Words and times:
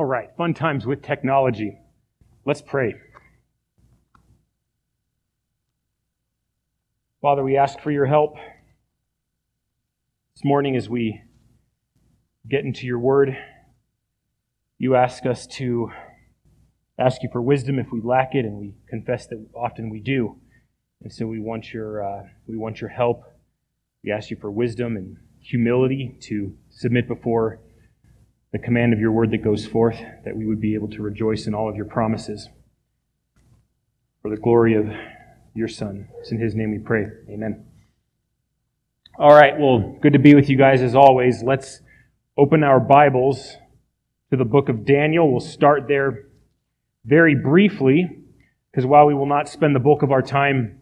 All 0.00 0.06
right, 0.06 0.30
fun 0.34 0.54
times 0.54 0.86
with 0.86 1.02
technology. 1.02 1.78
Let's 2.46 2.62
pray. 2.62 2.94
Father, 7.20 7.44
we 7.44 7.58
ask 7.58 7.78
for 7.80 7.90
your 7.90 8.06
help 8.06 8.36
this 10.34 10.42
morning 10.42 10.74
as 10.74 10.88
we 10.88 11.20
get 12.48 12.64
into 12.64 12.86
your 12.86 12.98
word. 12.98 13.36
You 14.78 14.96
ask 14.96 15.26
us 15.26 15.46
to 15.58 15.90
ask 16.98 17.22
you 17.22 17.28
for 17.30 17.42
wisdom 17.42 17.78
if 17.78 17.92
we 17.92 18.00
lack 18.00 18.34
it, 18.34 18.46
and 18.46 18.56
we 18.58 18.72
confess 18.88 19.26
that 19.26 19.46
often 19.54 19.90
we 19.90 20.00
do. 20.00 20.38
And 21.02 21.12
so 21.12 21.26
we 21.26 21.40
want 21.40 21.74
your, 21.74 22.02
uh, 22.02 22.22
we 22.46 22.56
want 22.56 22.80
your 22.80 22.88
help. 22.88 23.24
We 24.02 24.12
ask 24.12 24.30
you 24.30 24.38
for 24.40 24.50
wisdom 24.50 24.96
and 24.96 25.18
humility 25.40 26.16
to 26.22 26.56
submit 26.70 27.06
before 27.06 27.60
the 28.52 28.58
command 28.58 28.92
of 28.92 28.98
your 28.98 29.12
word 29.12 29.30
that 29.30 29.44
goes 29.44 29.66
forth, 29.66 30.00
that 30.24 30.36
we 30.36 30.46
would 30.46 30.60
be 30.60 30.74
able 30.74 30.88
to 30.88 31.02
rejoice 31.02 31.46
in 31.46 31.54
all 31.54 31.68
of 31.68 31.76
your 31.76 31.84
promises. 31.84 32.48
For 34.22 34.30
the 34.30 34.36
glory 34.36 34.74
of 34.74 34.86
your 35.54 35.68
Son. 35.68 36.08
It's 36.20 36.32
in 36.32 36.40
his 36.40 36.54
name 36.54 36.72
we 36.72 36.78
pray. 36.78 37.06
Amen. 37.28 37.66
All 39.18 39.32
right, 39.32 39.58
well, 39.58 39.96
good 40.02 40.14
to 40.14 40.18
be 40.18 40.34
with 40.34 40.48
you 40.48 40.56
guys 40.56 40.82
as 40.82 40.94
always. 40.94 41.42
Let's 41.42 41.80
open 42.36 42.64
our 42.64 42.80
Bibles 42.80 43.56
to 44.30 44.36
the 44.36 44.44
book 44.44 44.68
of 44.68 44.84
Daniel. 44.84 45.30
We'll 45.30 45.40
start 45.40 45.88
there 45.88 46.26
very 47.04 47.34
briefly, 47.34 48.08
because 48.70 48.86
while 48.86 49.06
we 49.06 49.14
will 49.14 49.26
not 49.26 49.48
spend 49.48 49.74
the 49.74 49.80
bulk 49.80 50.02
of 50.02 50.10
our 50.10 50.22
time 50.22 50.80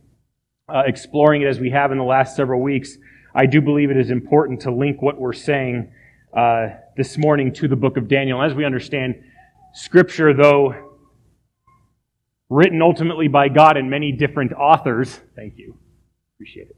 uh, 0.68 0.82
exploring 0.87 1.42
it 1.42 1.46
as 1.46 1.60
we 1.60 1.70
have 1.70 1.92
in 1.92 1.98
the 1.98 2.04
last 2.04 2.37
several 2.37 2.60
weeks, 2.60 2.96
I 3.34 3.46
do 3.46 3.60
believe 3.60 3.90
it 3.90 3.96
is 3.96 4.10
important 4.10 4.62
to 4.62 4.73
link 4.73 5.00
what 5.02 5.18
we're 5.18 5.32
saying 5.32 5.92
uh, 6.37 6.68
this 6.98 7.16
morning 7.16 7.52
to 7.52 7.69
the 7.69 7.77
book 7.77 7.97
of 7.97 8.09
Daniel. 8.09 8.43
As 8.43 8.55
we 8.55 8.65
understand, 8.65 9.23
Scripture, 9.73 10.35
though 10.35 10.96
written 12.51 12.82
ultimately 12.82 13.29
by 13.29 13.49
God 13.49 13.77
and 13.77 13.88
many 13.88 14.10
different 14.10 14.52
authors, 14.52 15.21
thank 15.37 15.57
you, 15.57 15.79
appreciate 16.35 16.71
it. 16.71 16.77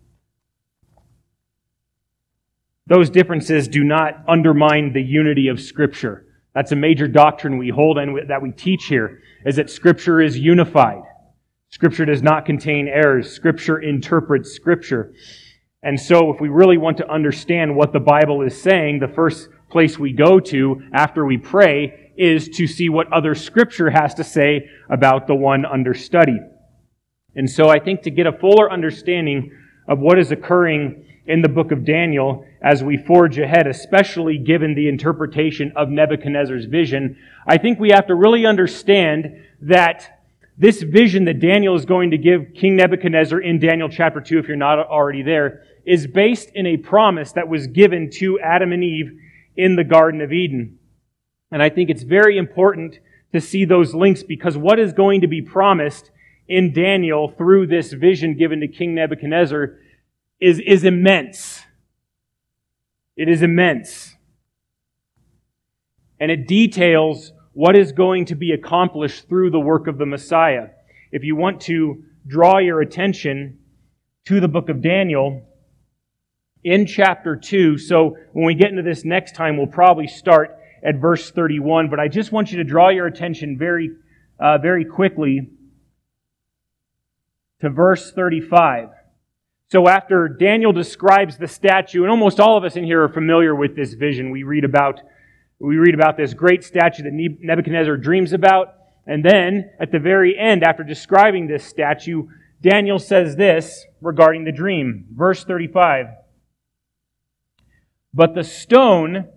Those 2.86 3.08
differences 3.08 3.66
do 3.66 3.82
not 3.82 4.22
undermine 4.28 4.92
the 4.92 5.00
unity 5.00 5.48
of 5.48 5.58
Scripture. 5.58 6.26
That's 6.54 6.72
a 6.72 6.76
major 6.76 7.08
doctrine 7.08 7.56
we 7.56 7.70
hold 7.70 7.96
and 7.96 8.28
that 8.28 8.42
we 8.42 8.50
teach 8.50 8.84
here, 8.84 9.22
is 9.46 9.56
that 9.56 9.70
Scripture 9.70 10.20
is 10.20 10.38
unified. 10.38 11.00
Scripture 11.70 12.04
does 12.04 12.22
not 12.22 12.44
contain 12.44 12.88
errors. 12.88 13.32
Scripture 13.32 13.78
interprets 13.80 14.52
Scripture. 14.52 15.14
And 15.82 15.98
so, 15.98 16.30
if 16.30 16.42
we 16.42 16.50
really 16.50 16.76
want 16.76 16.98
to 16.98 17.10
understand 17.10 17.74
what 17.74 17.94
the 17.94 18.00
Bible 18.00 18.42
is 18.42 18.60
saying, 18.60 18.98
the 18.98 19.08
first 19.08 19.48
place 19.70 19.98
we 19.98 20.12
go 20.12 20.40
to 20.40 20.82
after 20.92 21.24
we 21.24 21.38
pray 21.38 22.12
is 22.16 22.48
to 22.50 22.66
see 22.66 22.88
what 22.88 23.12
other 23.12 23.34
Scripture 23.34 23.90
has 23.90 24.14
to 24.14 24.24
say 24.24 24.68
about 24.88 25.26
the 25.26 25.34
one 25.34 25.64
under 25.64 25.94
study. 25.94 26.38
And 27.34 27.48
so, 27.48 27.68
I 27.68 27.78
think 27.78 28.02
to 28.02 28.10
get 28.10 28.26
a 28.26 28.32
fuller 28.32 28.70
understanding 28.70 29.52
of 29.88 30.00
what 30.00 30.18
is 30.18 30.32
occurring 30.32 31.06
in 31.26 31.42
the 31.42 31.48
book 31.48 31.70
of 31.70 31.84
Daniel 31.84 32.44
as 32.60 32.82
we 32.82 32.96
forge 32.96 33.38
ahead, 33.38 33.66
especially 33.66 34.36
given 34.36 34.74
the 34.74 34.88
interpretation 34.88 35.72
of 35.76 35.88
Nebuchadnezzar's 35.88 36.64
vision, 36.64 37.16
I 37.46 37.56
think 37.56 37.78
we 37.78 37.90
have 37.90 38.06
to 38.08 38.14
really 38.14 38.44
understand 38.44 39.44
that 39.62 40.20
this 40.58 40.82
vision 40.82 41.24
that 41.24 41.40
Daniel 41.40 41.74
is 41.74 41.86
going 41.86 42.10
to 42.10 42.18
give 42.18 42.52
King 42.54 42.76
Nebuchadnezzar 42.76 43.40
in 43.40 43.58
Daniel 43.58 43.88
chapter 43.88 44.20
2, 44.20 44.38
if 44.38 44.48
you're 44.48 44.56
not 44.56 44.78
already 44.78 45.22
there, 45.22 45.62
is 45.86 46.06
based 46.06 46.50
in 46.54 46.66
a 46.66 46.76
promise 46.76 47.32
that 47.32 47.48
was 47.48 47.66
given 47.66 48.10
to 48.10 48.38
Adam 48.40 48.72
and 48.72 48.84
Eve 48.84 49.18
in 49.56 49.76
the 49.76 49.84
Garden 49.84 50.20
of 50.20 50.32
Eden. 50.32 50.78
And 51.50 51.62
I 51.62 51.68
think 51.68 51.90
it's 51.90 52.02
very 52.02 52.38
important 52.38 52.98
to 53.32 53.40
see 53.40 53.64
those 53.64 53.94
links 53.94 54.22
because 54.22 54.56
what 54.56 54.78
is 54.78 54.92
going 54.92 55.20
to 55.20 55.26
be 55.26 55.42
promised 55.42 56.10
in 56.48 56.72
Daniel 56.72 57.28
through 57.28 57.66
this 57.66 57.92
vision 57.92 58.36
given 58.36 58.60
to 58.60 58.68
King 58.68 58.94
Nebuchadnezzar 58.94 59.78
is, 60.40 60.60
is 60.60 60.84
immense. 60.84 61.62
It 63.16 63.28
is 63.28 63.42
immense. 63.42 64.16
And 66.18 66.30
it 66.30 66.46
details 66.46 67.32
what 67.52 67.76
is 67.76 67.92
going 67.92 68.26
to 68.26 68.34
be 68.34 68.52
accomplished 68.52 69.28
through 69.28 69.50
the 69.50 69.60
work 69.60 69.86
of 69.86 69.98
the 69.98 70.06
Messiah. 70.06 70.68
If 71.12 71.24
you 71.24 71.36
want 71.36 71.60
to 71.62 72.04
draw 72.26 72.58
your 72.58 72.80
attention 72.80 73.58
to 74.26 74.40
the 74.40 74.48
book 74.48 74.68
of 74.68 74.82
Daniel, 74.82 75.42
in 76.62 76.86
chapter 76.86 77.36
2, 77.36 77.78
so 77.78 78.16
when 78.32 78.44
we 78.44 78.54
get 78.54 78.70
into 78.70 78.82
this 78.82 79.04
next 79.04 79.34
time, 79.34 79.56
we'll 79.56 79.66
probably 79.66 80.06
start 80.06 80.56
at 80.82 80.96
verse 80.96 81.30
31, 81.30 81.88
but 81.88 82.00
I 82.00 82.08
just 82.08 82.32
want 82.32 82.50
you 82.50 82.58
to 82.58 82.64
draw 82.64 82.88
your 82.88 83.06
attention 83.06 83.58
very, 83.58 83.90
uh, 84.38 84.58
very 84.58 84.84
quickly 84.84 85.48
to 87.60 87.70
verse 87.70 88.12
35. 88.12 88.88
So 89.68 89.88
after 89.88 90.28
Daniel 90.28 90.72
describes 90.72 91.38
the 91.38 91.46
statue, 91.46 92.02
and 92.02 92.10
almost 92.10 92.40
all 92.40 92.56
of 92.56 92.64
us 92.64 92.76
in 92.76 92.84
here 92.84 93.02
are 93.04 93.08
familiar 93.08 93.54
with 93.54 93.76
this 93.76 93.94
vision, 93.94 94.30
we 94.30 94.42
read 94.42 94.64
about 94.64 95.00
we 95.60 95.76
read 95.76 95.94
about 95.94 96.16
this 96.16 96.32
great 96.32 96.64
statue 96.64 97.02
that 97.02 97.12
Nebuchadnezzar 97.12 97.98
dreams 97.98 98.32
about. 98.32 98.68
And 99.06 99.22
then, 99.22 99.70
at 99.78 99.92
the 99.92 99.98
very 99.98 100.38
end, 100.38 100.64
after 100.64 100.82
describing 100.82 101.46
this 101.46 101.64
statue, 101.64 102.28
Daniel 102.62 102.98
says 102.98 103.36
this 103.36 103.84
regarding 104.00 104.44
the 104.44 104.52
dream. 104.52 105.04
Verse 105.12 105.44
35. 105.44 106.06
But 108.12 108.34
the 108.34 108.44
stone 108.44 109.28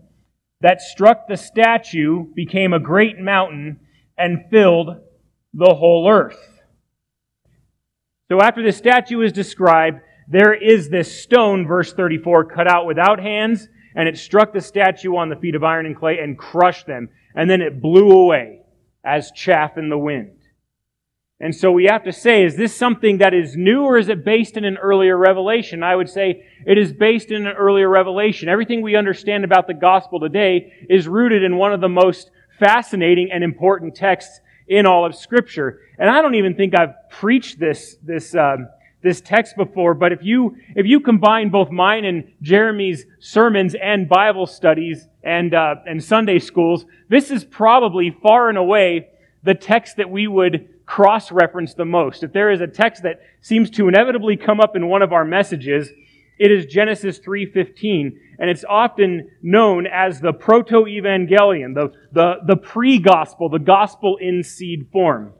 that 0.61 0.81
struck 0.81 1.28
the 1.28 1.38
statue 1.38 2.25
became 2.34 2.73
a 2.73 2.79
great 2.79 3.19
mountain 3.19 3.79
and 4.17 4.45
filled 4.50 4.89
the 5.53 5.73
whole 5.73 6.09
earth. 6.09 6.61
So 8.31 8.41
after 8.41 8.63
the 8.63 8.72
statue 8.72 9.22
is 9.22 9.31
described, 9.31 10.00
there 10.28 10.53
is 10.53 10.89
this 10.89 11.22
stone, 11.22 11.67
verse 11.67 11.94
34, 11.94 12.45
cut 12.45 12.67
out 12.67 12.88
without 12.88 13.19
hands 13.19 13.67
and 13.95 14.07
it 14.07 14.17
struck 14.17 14.53
the 14.53 14.62
statue 14.62 15.16
on 15.16 15.29
the 15.29 15.35
feet 15.35 15.56
of 15.56 15.63
iron 15.63 15.85
and 15.85 15.95
clay 15.95 16.19
and 16.19 16.38
crushed 16.38 16.88
them. 16.88 17.09
And 17.35 17.50
then 17.50 17.62
it 17.62 17.81
blew 17.81 18.12
away 18.12 18.62
as 19.03 19.31
chaff 19.31 19.78
in 19.78 19.89
the 19.89 19.97
wind. 19.97 20.43
And 21.39 21.53
so 21.53 21.71
we 21.71 21.85
have 21.85 22.03
to 22.03 22.13
say, 22.13 22.44
is 22.44 22.55
this 22.55 22.75
something 22.75 23.17
that 23.17 23.33
is 23.33 23.57
new 23.57 23.83
or 23.83 23.97
is 23.97 24.07
it 24.07 24.23
based 24.23 24.55
in 24.55 24.66
an 24.66 24.77
earlier 24.77 25.17
revelation? 25.17 25.83
I 25.83 25.95
would 25.95 26.09
say 26.09 26.45
it 26.66 26.77
is 26.77 26.94
based 26.94 27.31
in 27.31 27.47
an 27.47 27.55
earlier 27.55 27.89
revelation. 27.89 28.47
Everything 28.47 28.81
we 28.81 28.95
understand 28.95 29.44
about 29.44 29.67
the 29.67 29.73
gospel 29.73 30.19
today 30.19 30.71
is 30.89 31.07
rooted 31.07 31.44
in 31.44 31.57
one 31.57 31.73
of 31.73 31.81
the 31.81 31.89
most 31.89 32.31
fascinating 32.59 33.29
and 33.31 33.44
important 33.44 33.95
texts 33.95 34.39
in 34.67 34.85
all 34.85 35.05
of 35.05 35.16
scripture. 35.16 35.81
And 35.97 36.09
I 36.09 36.21
don't 36.21 36.35
even 36.35 36.55
think 36.55 36.77
I've 36.77 37.09
preached 37.09 37.59
this, 37.59 37.97
this, 38.01 38.33
um, 38.35 38.69
this 39.01 39.19
text 39.19 39.57
before, 39.57 39.94
but 39.94 40.13
if 40.13 40.19
you, 40.23 40.55
if 40.75 40.85
you 40.85 41.01
combine 41.01 41.50
both 41.50 41.69
mine 41.69 42.05
and 42.05 42.31
Jeremy's 42.41 43.05
sermons 43.19 43.75
and 43.75 44.07
Bible 44.07 44.47
studies 44.47 45.07
and, 45.23 45.53
uh, 45.53 45.75
and 45.85 46.01
Sunday 46.01 46.39
schools, 46.39 46.85
this 47.09 47.31
is 47.31 47.44
probably 47.44 48.15
far 48.23 48.47
and 48.47 48.57
away 48.57 49.09
the 49.44 49.53
text 49.53 49.97
that 49.97 50.09
we 50.09 50.27
would 50.27 50.69
cross-reference 50.94 51.74
the 51.74 51.84
most. 51.84 52.22
If 52.22 52.34
there 52.34 52.52
is 52.52 52.62
a 52.62 52.68
text 52.68 53.02
that 53.02 53.20
seems 53.42 53.72
to 53.72 53.88
inevitably 53.88 54.38
come 54.38 54.59
up 54.59 54.76
in 54.76 54.88
one 54.88 55.02
of 55.02 55.12
our 55.12 55.26
messages, 55.26 55.90
it 56.38 56.52
is 56.52 56.68
Genesis 56.68 57.18
3.15, 57.18 58.12
and 58.38 58.48
it's 58.48 58.64
often 58.64 59.28
known 59.42 59.88
as 59.88 60.22
the 60.22 60.34
proto-evangelium, 60.34 61.74
the, 61.74 61.92
the, 62.12 62.36
the 62.46 62.56
pre-gospel, 62.56 63.50
the 63.50 63.58
gospel 63.58 64.18
in 64.22 64.44
seed 64.44 64.88
form. 64.92 65.34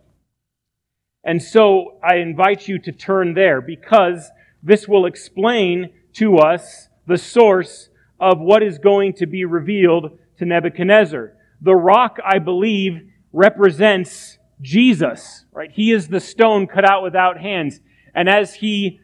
And 1.24 1.40
so 1.40 2.00
I 2.03 2.16
invite 2.16 2.68
you 2.68 2.80
to 2.80 2.91
turn 2.91 3.35
there 3.35 3.62
because 3.62 4.31
this 4.64 4.88
will 4.88 5.06
explain 5.06 5.94
to 6.14 6.40
us 6.40 6.88
the 7.06 7.20
source 7.20 7.90
of 8.20 8.40
what 8.40 8.64
is 8.64 8.80
going 8.80 9.14
to 9.18 9.28
be 9.28 9.46
revealed 9.46 10.18
to 10.40 10.46
Nebuchadnezzar. 10.46 11.34
The 11.61 11.76
rock, 11.76 12.17
I 12.26 12.40
believe, 12.40 13.08
represents 13.32 14.40
Jesus, 14.61 15.46
right? 15.52 15.72
He 15.72 15.91
is 15.91 16.08
the 16.08 16.20
stone 16.20 16.67
cut 16.67 16.90
out 16.90 17.03
without 17.03 17.40
hands. 17.40 17.79
And 18.16 18.29
as 18.29 18.55
he 18.55 19.00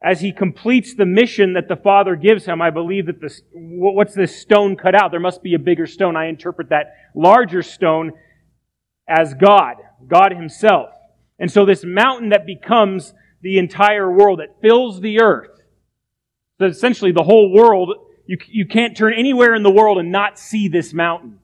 as 0.00 0.20
he 0.20 0.30
completes 0.30 0.94
the 0.94 1.04
mission 1.04 1.54
that 1.54 1.66
the 1.66 1.74
Father 1.74 2.14
gives 2.14 2.44
him, 2.44 2.62
I 2.62 2.70
believe 2.70 3.06
that 3.06 3.20
this, 3.20 3.42
what's 3.52 4.14
this 4.14 4.40
stone 4.40 4.76
cut 4.76 4.94
out? 4.94 5.10
There 5.10 5.18
must 5.18 5.42
be 5.42 5.54
a 5.54 5.58
bigger 5.58 5.86
stone. 5.86 6.14
I 6.14 6.28
interpret 6.28 6.68
that 6.68 6.94
larger 7.16 7.62
stone 7.62 8.12
as 9.08 9.34
God, 9.34 9.76
God 10.06 10.32
Himself. 10.32 10.90
And 11.40 11.50
so 11.50 11.64
this 11.66 11.84
mountain 11.84 12.28
that 12.28 12.46
becomes 12.46 13.12
the 13.42 13.58
entire 13.58 14.08
world, 14.08 14.38
that 14.38 14.60
fills 14.60 15.00
the 15.00 15.20
earth, 15.20 15.58
so 16.58 16.66
essentially 16.66 17.12
the 17.12 17.22
whole 17.22 17.52
world, 17.52 17.94
you, 18.26 18.36
you 18.48 18.66
can't 18.66 18.96
turn 18.96 19.14
anywhere 19.14 19.54
in 19.54 19.62
the 19.62 19.70
world 19.70 19.98
and 19.98 20.10
not 20.10 20.38
see 20.38 20.68
this 20.68 20.92
mountain. 20.92 21.38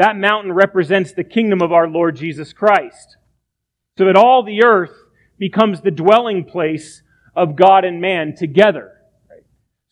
That 0.00 0.16
mountain 0.16 0.50
represents 0.54 1.12
the 1.12 1.24
kingdom 1.24 1.60
of 1.60 1.72
our 1.72 1.86
Lord 1.86 2.16
Jesus 2.16 2.54
Christ. 2.54 3.18
So 3.98 4.06
that 4.06 4.16
all 4.16 4.42
the 4.42 4.64
earth 4.64 4.94
becomes 5.38 5.82
the 5.82 5.90
dwelling 5.90 6.46
place 6.46 7.02
of 7.36 7.54
God 7.54 7.84
and 7.84 8.00
man 8.00 8.34
together. 8.34 8.92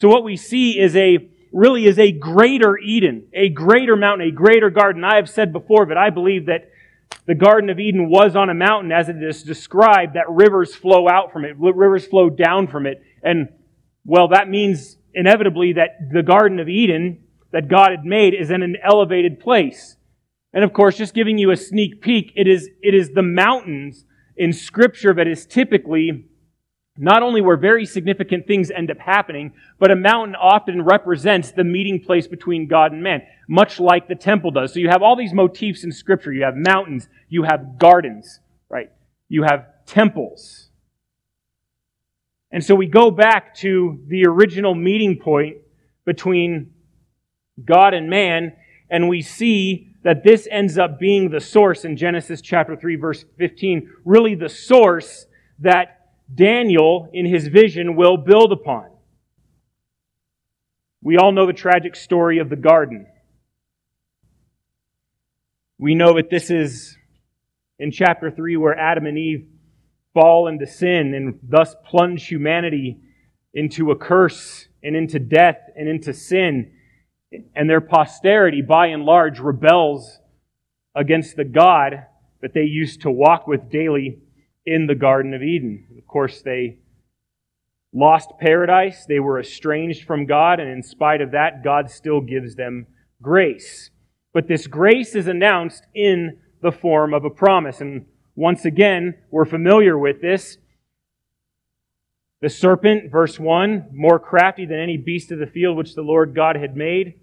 So 0.00 0.08
what 0.08 0.24
we 0.24 0.38
see 0.38 0.80
is 0.80 0.96
a, 0.96 1.28
really 1.52 1.84
is 1.84 1.98
a 1.98 2.10
greater 2.10 2.78
Eden, 2.78 3.28
a 3.34 3.50
greater 3.50 3.96
mountain, 3.96 4.28
a 4.28 4.30
greater 4.30 4.70
garden. 4.70 5.04
I 5.04 5.16
have 5.16 5.28
said 5.28 5.52
before, 5.52 5.84
but 5.84 5.98
I 5.98 6.08
believe 6.08 6.46
that 6.46 6.70
the 7.26 7.34
Garden 7.34 7.68
of 7.68 7.78
Eden 7.78 8.08
was 8.08 8.34
on 8.34 8.48
a 8.48 8.54
mountain 8.54 8.92
as 8.92 9.10
it 9.10 9.22
is 9.22 9.42
described, 9.42 10.14
that 10.14 10.30
rivers 10.30 10.74
flow 10.74 11.06
out 11.06 11.34
from 11.34 11.44
it, 11.44 11.54
rivers 11.58 12.06
flow 12.06 12.30
down 12.30 12.66
from 12.68 12.86
it. 12.86 13.02
And, 13.22 13.50
well, 14.06 14.28
that 14.28 14.48
means 14.48 14.96
inevitably 15.12 15.74
that 15.74 15.98
the 16.10 16.22
Garden 16.22 16.60
of 16.60 16.68
Eden 16.70 17.24
that 17.52 17.68
God 17.68 17.90
had 17.90 18.06
made 18.06 18.32
is 18.32 18.50
in 18.50 18.62
an 18.62 18.78
elevated 18.82 19.38
place. 19.40 19.96
And 20.52 20.64
of 20.64 20.72
course, 20.72 20.96
just 20.96 21.14
giving 21.14 21.38
you 21.38 21.50
a 21.50 21.56
sneak 21.56 22.00
peek, 22.00 22.32
it 22.34 22.48
is, 22.48 22.68
it 22.82 22.94
is 22.94 23.10
the 23.10 23.22
mountains 23.22 24.04
in 24.36 24.52
Scripture 24.52 25.12
that 25.14 25.26
is 25.26 25.46
typically 25.46 26.24
not 26.98 27.22
only 27.22 27.40
where 27.40 27.56
very 27.56 27.86
significant 27.86 28.46
things 28.46 28.72
end 28.72 28.90
up 28.90 28.98
happening, 28.98 29.52
but 29.78 29.90
a 29.90 29.96
mountain 29.96 30.34
often 30.34 30.82
represents 30.82 31.52
the 31.52 31.62
meeting 31.62 32.02
place 32.02 32.26
between 32.26 32.66
God 32.66 32.92
and 32.92 33.02
man, 33.02 33.22
much 33.48 33.78
like 33.78 34.08
the 34.08 34.16
temple 34.16 34.50
does. 34.50 34.72
So 34.72 34.80
you 34.80 34.88
have 34.88 35.02
all 35.02 35.14
these 35.14 35.32
motifs 35.32 35.84
in 35.84 35.92
Scripture. 35.92 36.32
You 36.32 36.42
have 36.42 36.56
mountains, 36.56 37.08
you 37.28 37.44
have 37.44 37.78
gardens, 37.78 38.40
right? 38.68 38.90
You 39.28 39.44
have 39.44 39.66
temples. 39.86 40.68
And 42.50 42.64
so 42.64 42.74
we 42.74 42.86
go 42.86 43.10
back 43.12 43.54
to 43.56 44.00
the 44.08 44.26
original 44.26 44.74
meeting 44.74 45.18
point 45.18 45.58
between 46.04 46.72
God 47.64 47.94
and 47.94 48.10
man, 48.10 48.56
and 48.90 49.08
we 49.08 49.22
see 49.22 49.87
that 50.02 50.22
this 50.22 50.46
ends 50.50 50.78
up 50.78 50.98
being 50.98 51.30
the 51.30 51.40
source 51.40 51.84
in 51.84 51.96
Genesis 51.96 52.40
chapter 52.40 52.76
3, 52.76 52.96
verse 52.96 53.24
15, 53.38 53.90
really 54.04 54.34
the 54.34 54.48
source 54.48 55.26
that 55.58 56.10
Daniel, 56.32 57.08
in 57.12 57.26
his 57.26 57.48
vision, 57.48 57.96
will 57.96 58.16
build 58.16 58.52
upon. 58.52 58.90
We 61.02 61.16
all 61.16 61.32
know 61.32 61.46
the 61.46 61.52
tragic 61.52 61.96
story 61.96 62.38
of 62.38 62.50
the 62.50 62.56
garden. 62.56 63.06
We 65.78 65.94
know 65.94 66.14
that 66.14 66.30
this 66.30 66.50
is 66.50 66.96
in 67.78 67.92
chapter 67.92 68.30
3 68.30 68.56
where 68.56 68.76
Adam 68.76 69.06
and 69.06 69.16
Eve 69.16 69.46
fall 70.12 70.48
into 70.48 70.66
sin 70.66 71.14
and 71.14 71.38
thus 71.42 71.74
plunge 71.86 72.26
humanity 72.26 72.98
into 73.54 73.90
a 73.90 73.96
curse 73.96 74.66
and 74.82 74.96
into 74.96 75.18
death 75.18 75.58
and 75.76 75.88
into 75.88 76.12
sin. 76.12 76.72
And 77.54 77.68
their 77.68 77.80
posterity, 77.80 78.62
by 78.62 78.86
and 78.86 79.04
large, 79.04 79.38
rebels 79.38 80.20
against 80.94 81.36
the 81.36 81.44
God 81.44 82.06
that 82.40 82.54
they 82.54 82.62
used 82.62 83.02
to 83.02 83.10
walk 83.10 83.46
with 83.46 83.70
daily 83.70 84.18
in 84.64 84.86
the 84.86 84.94
Garden 84.94 85.34
of 85.34 85.42
Eden. 85.42 85.86
Of 85.98 86.06
course, 86.06 86.42
they 86.42 86.78
lost 87.92 88.32
paradise, 88.38 89.06
they 89.06 89.18
were 89.18 89.40
estranged 89.40 90.06
from 90.06 90.26
God, 90.26 90.60
and 90.60 90.70
in 90.70 90.82
spite 90.82 91.20
of 91.20 91.32
that, 91.32 91.64
God 91.64 91.90
still 91.90 92.20
gives 92.20 92.54
them 92.54 92.86
grace. 93.20 93.90
But 94.32 94.46
this 94.46 94.66
grace 94.66 95.14
is 95.14 95.26
announced 95.26 95.84
in 95.94 96.38
the 96.62 96.72
form 96.72 97.14
of 97.14 97.24
a 97.24 97.30
promise. 97.30 97.80
And 97.80 98.06
once 98.34 98.64
again, 98.64 99.14
we're 99.30 99.44
familiar 99.44 99.98
with 99.98 100.20
this. 100.20 100.58
The 102.40 102.48
serpent, 102.48 103.10
verse 103.10 103.38
1, 103.38 103.88
more 103.92 104.20
crafty 104.20 104.64
than 104.64 104.78
any 104.78 104.96
beast 104.96 105.32
of 105.32 105.40
the 105.40 105.46
field 105.46 105.76
which 105.76 105.94
the 105.94 106.02
Lord 106.02 106.36
God 106.36 106.56
had 106.56 106.76
made, 106.76 107.14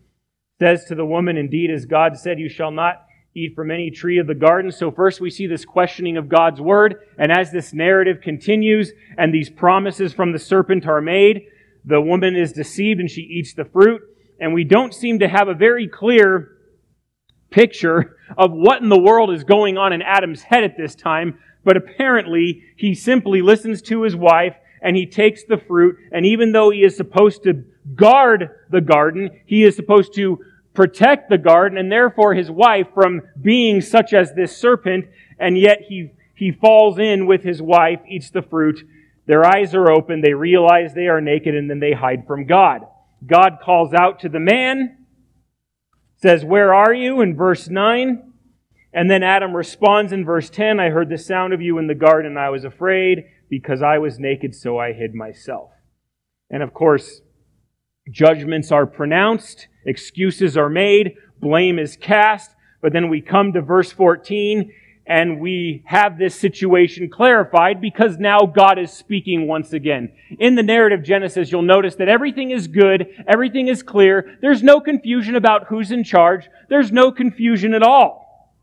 says 0.59 0.85
to 0.85 0.95
the 0.95 1.05
woman, 1.05 1.37
Indeed, 1.37 1.71
as 1.71 1.85
God 1.85 2.17
said, 2.17 2.37
You 2.37 2.49
shall 2.49 2.71
not 2.71 3.05
eat 3.33 3.55
from 3.55 3.71
any 3.71 3.91
tree 3.91 4.17
of 4.17 4.27
the 4.27 4.35
garden. 4.35 4.71
So 4.71 4.91
first 4.91 5.21
we 5.21 5.29
see 5.29 5.47
this 5.47 5.65
questioning 5.65 6.17
of 6.17 6.29
God's 6.29 6.59
word. 6.61 6.95
And 7.17 7.31
as 7.31 7.51
this 7.51 7.73
narrative 7.73 8.21
continues 8.21 8.91
and 9.17 9.33
these 9.33 9.49
promises 9.49 10.13
from 10.13 10.31
the 10.31 10.39
serpent 10.39 10.87
are 10.87 11.01
made, 11.01 11.43
the 11.83 12.01
woman 12.01 12.35
is 12.35 12.53
deceived 12.53 12.99
and 12.99 13.09
she 13.09 13.21
eats 13.21 13.53
the 13.53 13.65
fruit. 13.65 14.01
And 14.39 14.53
we 14.53 14.63
don't 14.63 14.93
seem 14.93 15.19
to 15.19 15.27
have 15.27 15.47
a 15.47 15.53
very 15.53 15.87
clear 15.87 16.57
picture 17.51 18.17
of 18.37 18.51
what 18.51 18.81
in 18.81 18.89
the 18.89 18.99
world 18.99 19.31
is 19.31 19.43
going 19.43 19.77
on 19.77 19.93
in 19.93 20.01
Adam's 20.01 20.43
head 20.43 20.63
at 20.63 20.77
this 20.77 20.95
time. 20.95 21.39
But 21.63 21.77
apparently 21.77 22.63
he 22.77 22.95
simply 22.95 23.41
listens 23.41 23.81
to 23.83 24.03
his 24.03 24.15
wife 24.15 24.55
and 24.81 24.95
he 24.95 25.05
takes 25.05 25.43
the 25.43 25.57
fruit. 25.57 25.97
And 26.11 26.25
even 26.25 26.51
though 26.51 26.69
he 26.69 26.83
is 26.83 26.95
supposed 26.95 27.43
to 27.43 27.63
guard 27.95 28.49
the 28.69 28.81
garden, 28.81 29.29
he 29.45 29.63
is 29.63 29.75
supposed 29.75 30.13
to 30.15 30.39
protect 30.73 31.29
the 31.29 31.37
garden 31.37 31.77
and 31.77 31.91
therefore 31.91 32.33
his 32.33 32.51
wife 32.51 32.87
from 32.93 33.21
being 33.41 33.81
such 33.81 34.13
as 34.13 34.33
this 34.33 34.55
serpent, 34.55 35.05
and 35.39 35.57
yet 35.57 35.81
he, 35.87 36.11
he 36.35 36.51
falls 36.51 36.99
in 36.99 37.25
with 37.25 37.43
his 37.43 37.61
wife, 37.61 37.99
eats 38.07 38.29
the 38.29 38.41
fruit. 38.41 38.79
Their 39.25 39.45
eyes 39.45 39.73
are 39.73 39.89
open, 39.89 40.21
they 40.21 40.33
realize 40.33 40.93
they 40.93 41.07
are 41.07 41.21
naked, 41.21 41.55
and 41.55 41.69
then 41.69 41.79
they 41.79 41.93
hide 41.93 42.27
from 42.27 42.45
God. 42.45 42.81
God 43.25 43.57
calls 43.63 43.93
out 43.93 44.19
to 44.19 44.29
the 44.29 44.39
man, 44.39 45.05
says, 46.17 46.45
Where 46.45 46.73
are 46.73 46.93
you? 46.93 47.21
in 47.21 47.35
verse 47.35 47.67
9. 47.67 48.33
And 48.93 49.11
then 49.11 49.23
Adam 49.23 49.55
responds 49.55 50.13
in 50.13 50.23
verse 50.23 50.49
10, 50.49 50.79
I 50.79 50.89
heard 50.89 51.09
the 51.09 51.17
sound 51.17 51.53
of 51.53 51.61
you 51.61 51.79
in 51.79 51.87
the 51.87 51.95
garden, 51.95 52.37
I 52.37 52.49
was 52.49 52.63
afraid 52.63 53.25
because 53.59 53.81
I 53.81 53.97
was 53.99 54.19
naked, 54.19 54.55
so 54.55 54.77
I 54.77 54.93
hid 54.93 55.13
myself. 55.13 55.71
And 56.49 56.61
of 56.61 56.73
course, 56.73 57.21
judgments 58.11 58.71
are 58.71 58.85
pronounced 58.85 59.67
Excuses 59.85 60.57
are 60.57 60.69
made, 60.69 61.15
blame 61.39 61.77
is 61.77 61.95
cast, 61.95 62.51
but 62.81 62.91
then 62.91 63.09
we 63.09 63.21
come 63.21 63.53
to 63.53 63.61
verse 63.61 63.91
14 63.91 64.71
and 65.07 65.39
we 65.39 65.83
have 65.85 66.17
this 66.17 66.33
situation 66.33 67.11
clarified 67.11 67.79
because 67.79 68.17
now 68.17 68.39
God 68.39 68.79
is 68.79 68.91
speaking 68.91 69.47
once 69.47 69.71
again. 69.71 70.11
In 70.39 70.55
the 70.55 70.63
narrative 70.63 71.03
Genesis, 71.03 71.51
you'll 71.51 71.61
notice 71.61 71.93
that 71.97 72.09
everything 72.09 72.49
is 72.49 72.67
good, 72.67 73.05
everything 73.27 73.67
is 73.67 73.83
clear, 73.83 74.37
there's 74.41 74.63
no 74.63 74.81
confusion 74.81 75.35
about 75.35 75.67
who's 75.67 75.91
in 75.91 76.03
charge, 76.03 76.49
there's 76.69 76.91
no 76.91 77.11
confusion 77.11 77.75
at 77.75 77.83
all. 77.83 78.55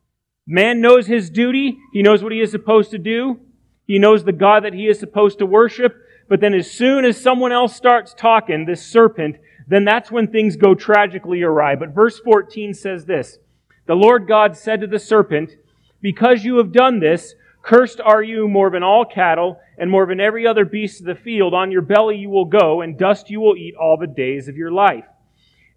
Man 0.44 0.80
knows 0.80 1.06
his 1.06 1.30
duty, 1.30 1.78
he 1.92 2.02
knows 2.02 2.24
what 2.24 2.32
he 2.32 2.40
is 2.40 2.50
supposed 2.50 2.90
to 2.90 2.98
do, 2.98 3.38
he 3.86 3.98
knows 3.98 4.24
the 4.24 4.32
God 4.32 4.64
that 4.64 4.74
he 4.74 4.86
is 4.86 4.98
supposed 4.98 5.38
to 5.38 5.46
worship, 5.46 5.94
but 6.28 6.40
then 6.40 6.54
as 6.54 6.70
soon 6.70 7.04
as 7.04 7.20
someone 7.20 7.52
else 7.52 7.74
starts 7.76 8.14
talking, 8.14 8.64
this 8.64 8.84
serpent 8.84 9.36
then 9.72 9.84
that's 9.84 10.10
when 10.10 10.26
things 10.26 10.56
go 10.56 10.74
tragically 10.74 11.42
awry. 11.42 11.76
But 11.76 11.94
verse 11.94 12.18
14 12.20 12.74
says 12.74 13.04
this 13.04 13.38
The 13.86 13.94
Lord 13.94 14.26
God 14.26 14.56
said 14.56 14.80
to 14.80 14.86
the 14.86 14.98
serpent, 14.98 15.56
Because 16.00 16.44
you 16.44 16.56
have 16.58 16.72
done 16.72 17.00
this, 17.00 17.34
cursed 17.62 18.00
are 18.00 18.22
you 18.22 18.48
more 18.48 18.70
than 18.70 18.82
all 18.82 19.04
cattle, 19.04 19.60
and 19.78 19.90
more 19.90 20.06
than 20.06 20.20
every 20.20 20.46
other 20.46 20.64
beast 20.64 21.00
of 21.00 21.06
the 21.06 21.14
field. 21.14 21.54
On 21.54 21.70
your 21.70 21.82
belly 21.82 22.16
you 22.16 22.28
will 22.28 22.44
go, 22.44 22.80
and 22.80 22.98
dust 22.98 23.30
you 23.30 23.40
will 23.40 23.56
eat 23.56 23.74
all 23.74 23.96
the 23.96 24.06
days 24.06 24.48
of 24.48 24.56
your 24.56 24.70
life. 24.70 25.04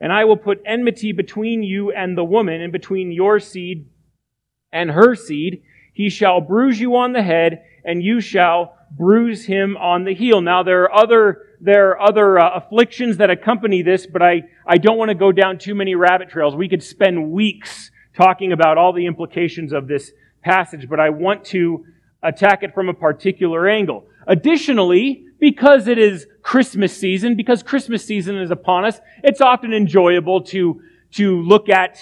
And 0.01 0.11
I 0.11 0.25
will 0.25 0.37
put 0.37 0.61
enmity 0.65 1.11
between 1.13 1.63
you 1.63 1.91
and 1.91 2.17
the 2.17 2.23
woman, 2.25 2.61
and 2.61 2.71
between 2.71 3.11
your 3.11 3.39
seed 3.39 3.87
and 4.71 4.91
her 4.91 5.15
seed. 5.15 5.63
He 5.93 6.09
shall 6.09 6.41
bruise 6.41 6.79
you 6.79 6.97
on 6.97 7.13
the 7.13 7.23
head, 7.23 7.63
and 7.85 8.03
you 8.03 8.19
shall 8.19 8.77
bruise 8.91 9.45
him 9.45 9.77
on 9.77 10.03
the 10.03 10.13
heel. 10.13 10.41
Now 10.41 10.63
there 10.63 10.83
are 10.83 10.93
other 10.93 11.41
there 11.61 11.91
are 11.91 12.01
other 12.01 12.37
uh, 12.37 12.57
afflictions 12.57 13.17
that 13.17 13.29
accompany 13.29 13.81
this, 13.81 14.05
but 14.05 14.21
I, 14.21 14.43
I 14.67 14.77
don't 14.77 14.97
want 14.97 15.09
to 15.09 15.15
go 15.15 15.31
down 15.31 15.57
too 15.57 15.73
many 15.73 15.95
rabbit 15.95 16.29
trails. 16.29 16.55
We 16.55 16.69
could 16.69 16.83
spend 16.83 17.31
weeks 17.31 17.91
talking 18.15 18.51
about 18.51 18.77
all 18.77 18.93
the 18.93 19.05
implications 19.05 19.73
of 19.73 19.87
this 19.87 20.11
passage, 20.43 20.87
but 20.89 20.99
I 20.99 21.09
want 21.09 21.45
to 21.45 21.85
attack 22.21 22.63
it 22.63 22.73
from 22.73 22.89
a 22.89 22.93
particular 22.93 23.67
angle. 23.67 24.05
Additionally, 24.27 25.25
because 25.39 25.87
it 25.87 25.97
is 25.97 26.27
Christmas 26.41 26.95
season, 26.95 27.35
because 27.35 27.63
Christmas 27.63 28.05
season 28.05 28.37
is 28.37 28.51
upon 28.51 28.85
us, 28.85 28.99
it's 29.23 29.41
often 29.41 29.73
enjoyable 29.73 30.41
to, 30.41 30.81
to 31.13 31.41
look 31.41 31.69
at 31.69 31.97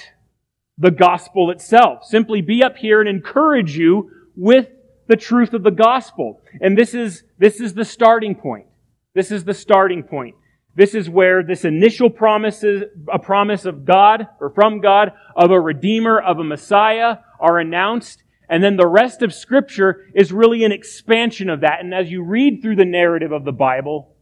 the 0.78 0.92
gospel 0.92 1.52
itself. 1.52 2.04
Simply 2.04 2.42
be 2.42 2.64
up 2.64 2.78
here 2.78 3.00
and 3.00 3.10
encourage 3.10 3.78
you 3.78 4.10
with 4.36 4.68
the 5.14 5.18
truth 5.18 5.54
of 5.54 5.62
the 5.62 5.70
gospel. 5.70 6.42
And 6.60 6.76
this 6.76 6.96
is, 6.96 7.24
this 7.38 7.60
is 7.60 7.76
the 7.76 7.86
starting 7.86 8.34
point. 8.34 8.66
This 9.14 9.30
is 9.30 9.44
the 9.44 9.54
starting 9.54 10.02
point. 10.02 10.34
This 10.74 10.96
is 10.96 11.08
where 11.08 11.44
this 11.44 11.66
initial 11.66 12.10
promise 12.10 12.64
is, 12.64 12.86
a 13.14 13.20
promise 13.20 13.66
of 13.66 13.86
God 13.86 14.28
or 14.40 14.50
from 14.50 14.82
God 14.82 15.12
of 15.36 15.52
a 15.52 15.62
redeemer, 15.62 16.20
of 16.20 16.40
a 16.40 16.44
Messiah 16.44 17.18
are 17.40 17.60
announced. 17.60 18.24
And 18.50 18.64
then 18.64 18.76
the 18.76 18.88
rest 18.88 19.22
of 19.22 19.36
scripture 19.36 20.08
is 20.16 20.32
really 20.32 20.64
an 20.64 20.72
expansion 20.72 21.48
of 21.48 21.62
that. 21.62 21.82
And 21.82 21.94
as 21.94 22.10
you 22.10 22.24
read 22.24 22.64
through 22.64 22.78
the 22.78 22.84
narrative 22.84 23.32
of 23.32 23.46
the 23.46 23.52
Bible 23.52 24.16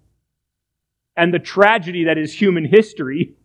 and 1.16 1.34
the 1.34 1.40
tragedy 1.40 2.04
that 2.04 2.18
is 2.18 2.34
human 2.34 2.66
history, 2.66 3.36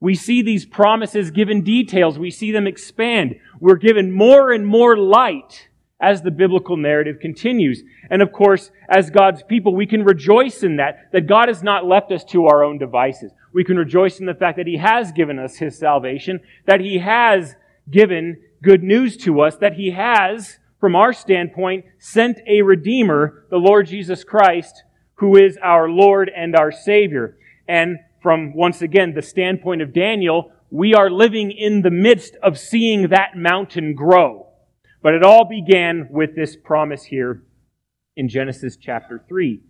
we 0.00 0.16
see 0.16 0.42
these 0.42 0.66
promises 0.66 1.30
given 1.30 1.62
details. 1.62 2.18
We 2.18 2.32
see 2.32 2.50
them 2.50 2.66
expand. 2.66 3.36
We're 3.60 3.76
given 3.76 4.10
more 4.10 4.50
and 4.50 4.66
more 4.66 4.96
light 4.96 5.68
as 6.04 6.20
the 6.20 6.30
biblical 6.30 6.76
narrative 6.76 7.18
continues. 7.20 7.82
And 8.10 8.20
of 8.20 8.32
course, 8.32 8.70
as 8.88 9.08
God's 9.10 9.42
people, 9.42 9.74
we 9.74 9.86
can 9.86 10.04
rejoice 10.04 10.62
in 10.62 10.76
that, 10.76 11.10
that 11.12 11.26
God 11.26 11.48
has 11.48 11.62
not 11.62 11.86
left 11.86 12.12
us 12.12 12.24
to 12.24 12.46
our 12.46 12.62
own 12.62 12.78
devices. 12.78 13.32
We 13.54 13.64
can 13.64 13.76
rejoice 13.76 14.20
in 14.20 14.26
the 14.26 14.34
fact 14.34 14.58
that 14.58 14.66
He 14.66 14.76
has 14.76 15.12
given 15.12 15.38
us 15.38 15.56
His 15.56 15.78
salvation, 15.78 16.40
that 16.66 16.80
He 16.80 16.98
has 16.98 17.54
given 17.90 18.36
good 18.62 18.82
news 18.82 19.16
to 19.18 19.40
us, 19.40 19.56
that 19.56 19.74
He 19.74 19.92
has, 19.92 20.58
from 20.78 20.94
our 20.94 21.12
standpoint, 21.12 21.86
sent 21.98 22.38
a 22.46 22.62
Redeemer, 22.62 23.46
the 23.50 23.56
Lord 23.56 23.86
Jesus 23.86 24.24
Christ, 24.24 24.84
who 25.14 25.36
is 25.36 25.56
our 25.62 25.88
Lord 25.88 26.30
and 26.36 26.54
our 26.54 26.72
Savior. 26.72 27.38
And 27.66 27.98
from, 28.22 28.54
once 28.54 28.82
again, 28.82 29.14
the 29.14 29.22
standpoint 29.22 29.80
of 29.80 29.94
Daniel, 29.94 30.52
we 30.70 30.94
are 30.94 31.10
living 31.10 31.50
in 31.52 31.82
the 31.82 31.90
midst 31.90 32.36
of 32.42 32.58
seeing 32.58 33.08
that 33.08 33.36
mountain 33.36 33.94
grow. 33.94 34.48
But 35.04 35.12
it 35.12 35.22
all 35.22 35.44
began 35.44 36.08
with 36.10 36.34
this 36.34 36.56
promise 36.56 37.04
here 37.04 37.42
in 38.16 38.26
Genesis 38.26 38.78
chapter 38.78 39.22
3. 39.28 39.60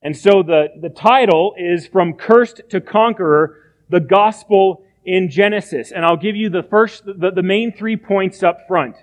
And 0.00 0.16
so 0.16 0.44
the, 0.44 0.68
the 0.80 0.90
title 0.90 1.54
is 1.58 1.88
From 1.88 2.12
Cursed 2.12 2.62
to 2.70 2.80
Conqueror, 2.80 3.74
the 3.90 3.98
Gospel 3.98 4.84
in 5.04 5.28
Genesis. 5.28 5.90
And 5.90 6.04
I'll 6.04 6.16
give 6.16 6.36
you 6.36 6.50
the 6.50 6.62
first, 6.62 7.04
the, 7.04 7.32
the 7.34 7.42
main 7.42 7.72
three 7.72 7.96
points 7.96 8.44
up 8.44 8.60
front. 8.68 8.94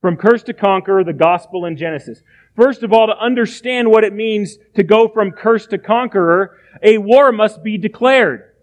From 0.00 0.16
Cursed 0.16 0.46
to 0.46 0.54
Conqueror, 0.54 1.04
the 1.04 1.12
Gospel 1.12 1.66
in 1.66 1.76
Genesis. 1.76 2.22
First 2.56 2.82
of 2.82 2.94
all, 2.94 3.08
to 3.08 3.18
understand 3.18 3.90
what 3.90 4.04
it 4.04 4.14
means 4.14 4.56
to 4.74 4.82
go 4.82 5.06
from 5.06 5.32
curse 5.32 5.66
to 5.66 5.76
conqueror, 5.76 6.56
a 6.82 6.96
war 6.96 7.30
must 7.30 7.62
be 7.62 7.76
declared. 7.76 8.54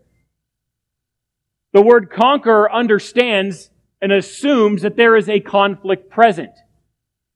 The 1.74 1.84
word 1.84 2.10
conqueror 2.10 2.72
understands 2.74 3.70
and 4.02 4.12
assumes 4.12 4.82
that 4.82 4.96
there 4.96 5.16
is 5.16 5.30
a 5.30 5.40
conflict 5.40 6.10
present 6.10 6.52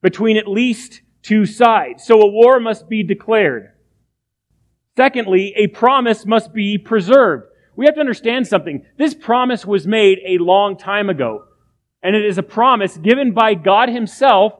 between 0.02 0.38
at 0.38 0.48
least 0.48 1.02
two 1.22 1.46
sides. 1.46 2.06
So 2.06 2.22
a 2.22 2.28
war 2.28 2.60
must 2.60 2.90
be 2.90 3.04
declared. 3.04 3.72
Secondly, 4.98 5.54
a 5.56 5.68
promise 5.68 6.26
must 6.26 6.54
be 6.54 6.78
preserved. 6.78 7.46
We 7.76 7.86
have 7.86 7.96
to 7.96 8.02
understand 8.02 8.48
something. 8.48 8.86
This 8.98 9.14
promise 9.14 9.66
was 9.66 9.88
made 9.88 10.20
a 10.26 10.38
long 10.38 10.78
time 10.78 11.10
ago. 11.10 11.46
And 12.04 12.16
it 12.16 12.26
is 12.26 12.38
a 12.38 12.44
promise 12.44 12.98
given 12.98 13.32
by 13.32 13.54
God 13.54 13.90
Himself 13.90 14.54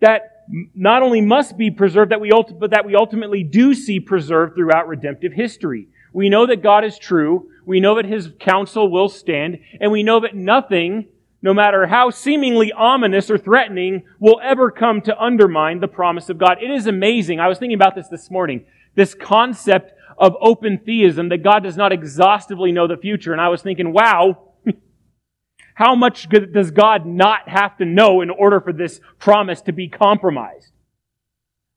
that 0.00 0.44
not 0.74 1.02
only 1.02 1.20
must 1.20 1.56
be 1.56 1.70
preserved, 1.70 2.10
that 2.10 2.20
we, 2.20 2.30
but 2.58 2.70
that 2.70 2.86
we 2.86 2.94
ultimately 2.94 3.42
do 3.42 3.74
see 3.74 4.00
preserved 4.00 4.54
throughout 4.56 4.88
redemptive 4.88 5.32
history. 5.32 5.88
We 6.12 6.28
know 6.28 6.46
that 6.46 6.62
God 6.62 6.84
is 6.84 6.98
true. 6.98 7.50
We 7.66 7.80
know 7.80 7.96
that 7.96 8.06
His 8.06 8.30
counsel 8.40 8.90
will 8.90 9.08
stand. 9.08 9.58
And 9.80 9.92
we 9.92 10.02
know 10.02 10.20
that 10.20 10.34
nothing, 10.34 11.06
no 11.40 11.54
matter 11.54 11.86
how 11.86 12.10
seemingly 12.10 12.72
ominous 12.72 13.30
or 13.30 13.38
threatening, 13.38 14.02
will 14.18 14.40
ever 14.42 14.70
come 14.70 15.00
to 15.02 15.18
undermine 15.20 15.80
the 15.80 15.88
promise 15.88 16.28
of 16.28 16.38
God. 16.38 16.58
It 16.60 16.70
is 16.70 16.86
amazing. 16.86 17.38
I 17.38 17.48
was 17.48 17.58
thinking 17.58 17.76
about 17.76 17.94
this 17.94 18.08
this 18.08 18.30
morning. 18.30 18.64
This 18.96 19.14
concept 19.14 19.92
of 20.18 20.34
open 20.40 20.80
theism, 20.84 21.28
that 21.28 21.44
God 21.44 21.62
does 21.62 21.76
not 21.76 21.92
exhaustively 21.92 22.72
know 22.72 22.88
the 22.88 22.96
future. 22.96 23.32
And 23.32 23.40
I 23.40 23.48
was 23.48 23.62
thinking, 23.62 23.92
wow, 23.92 24.54
how 25.74 25.94
much 25.94 26.28
does 26.28 26.72
God 26.72 27.06
not 27.06 27.48
have 27.48 27.76
to 27.78 27.84
know 27.84 28.20
in 28.20 28.30
order 28.30 28.60
for 28.60 28.72
this 28.72 29.00
promise 29.20 29.60
to 29.62 29.72
be 29.72 29.88
compromised? 29.88 30.72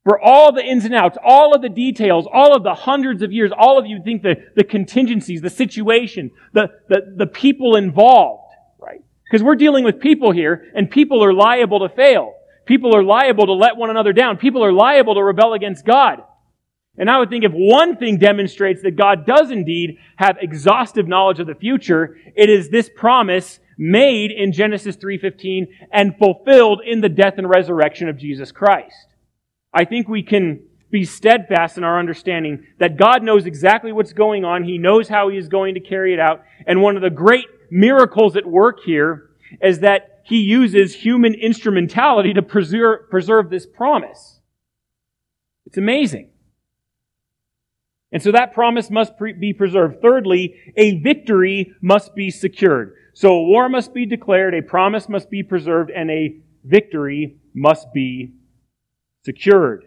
For 0.03 0.19
all 0.19 0.51
the 0.51 0.65
ins 0.65 0.85
and 0.85 0.95
outs, 0.95 1.19
all 1.23 1.53
of 1.53 1.61
the 1.61 1.69
details, 1.69 2.27
all 2.31 2.55
of 2.55 2.63
the 2.63 2.73
hundreds 2.73 3.21
of 3.21 3.31
years, 3.31 3.51
all 3.55 3.77
of 3.77 3.85
you 3.85 4.01
think 4.03 4.23
the, 4.23 4.37
the 4.55 4.63
contingencies, 4.63 5.41
the 5.41 5.51
situation, 5.51 6.31
the, 6.53 6.69
the, 6.89 7.13
the 7.15 7.27
people 7.27 7.75
involved? 7.75 8.40
Because 9.31 9.45
we're 9.45 9.55
dealing 9.55 9.85
with 9.85 10.01
people 10.01 10.33
here, 10.33 10.69
and 10.75 10.91
people 10.91 11.23
are 11.23 11.33
liable 11.33 11.87
to 11.87 11.95
fail. 11.95 12.33
People 12.65 12.93
are 12.93 13.01
liable 13.01 13.45
to 13.45 13.53
let 13.53 13.77
one 13.77 13.89
another 13.89 14.11
down. 14.11 14.35
People 14.35 14.61
are 14.61 14.73
liable 14.73 15.15
to 15.15 15.23
rebel 15.23 15.53
against 15.53 15.85
God. 15.85 16.21
And 16.97 17.09
I 17.09 17.17
would 17.17 17.29
think 17.29 17.45
if 17.45 17.53
one 17.53 17.95
thing 17.95 18.17
demonstrates 18.17 18.81
that 18.81 18.97
God 18.97 19.25
does 19.25 19.49
indeed 19.49 19.97
have 20.17 20.35
exhaustive 20.41 21.07
knowledge 21.07 21.39
of 21.39 21.47
the 21.47 21.55
future, 21.55 22.17
it 22.35 22.49
is 22.49 22.69
this 22.69 22.89
promise 22.93 23.61
made 23.77 24.31
in 24.31 24.51
Genesis 24.51 24.97
3:15 24.97 25.67
and 25.93 26.17
fulfilled 26.17 26.81
in 26.85 26.99
the 26.99 27.07
death 27.07 27.37
and 27.37 27.49
resurrection 27.49 28.09
of 28.09 28.17
Jesus 28.17 28.51
Christ. 28.51 29.15
I 29.73 29.85
think 29.85 30.09
we 30.09 30.23
can 30.23 30.59
be 30.91 31.05
steadfast 31.05 31.77
in 31.77 31.85
our 31.85 31.97
understanding 31.97 32.65
that 32.79 32.97
God 32.97 33.23
knows 33.23 33.45
exactly 33.45 33.93
what's 33.93 34.11
going 34.11 34.43
on. 34.43 34.65
He 34.65 34.77
knows 34.77 35.07
how 35.07 35.29
He 35.29 35.37
is 35.37 35.47
going 35.47 35.75
to 35.75 35.79
carry 35.79 36.13
it 36.13 36.19
out. 36.19 36.43
And 36.67 36.81
one 36.81 36.97
of 36.97 37.01
the 37.01 37.09
great 37.09 37.45
miracles 37.71 38.35
at 38.35 38.45
work 38.45 38.81
here 38.85 39.31
is 39.61 39.79
that 39.79 40.21
He 40.25 40.41
uses 40.41 40.93
human 40.93 41.33
instrumentality 41.33 42.33
to 42.33 42.41
preserve, 42.41 43.09
preserve 43.09 43.49
this 43.49 43.65
promise. 43.65 44.39
It's 45.65 45.77
amazing. 45.77 46.29
And 48.11 48.21
so 48.21 48.31
that 48.33 48.53
promise 48.53 48.89
must 48.89 49.17
pre- 49.17 49.33
be 49.33 49.53
preserved. 49.53 50.01
Thirdly, 50.01 50.55
a 50.75 50.99
victory 50.99 51.73
must 51.81 52.13
be 52.13 52.29
secured. 52.29 52.93
So 53.13 53.33
a 53.33 53.43
war 53.43 53.69
must 53.69 53.93
be 53.93 54.05
declared, 54.05 54.53
a 54.53 54.61
promise 54.61 55.07
must 55.07 55.29
be 55.29 55.43
preserved, 55.43 55.91
and 55.91 56.11
a 56.11 56.37
victory 56.63 57.37
must 57.53 57.93
be 57.93 58.33
secured. 59.23 59.85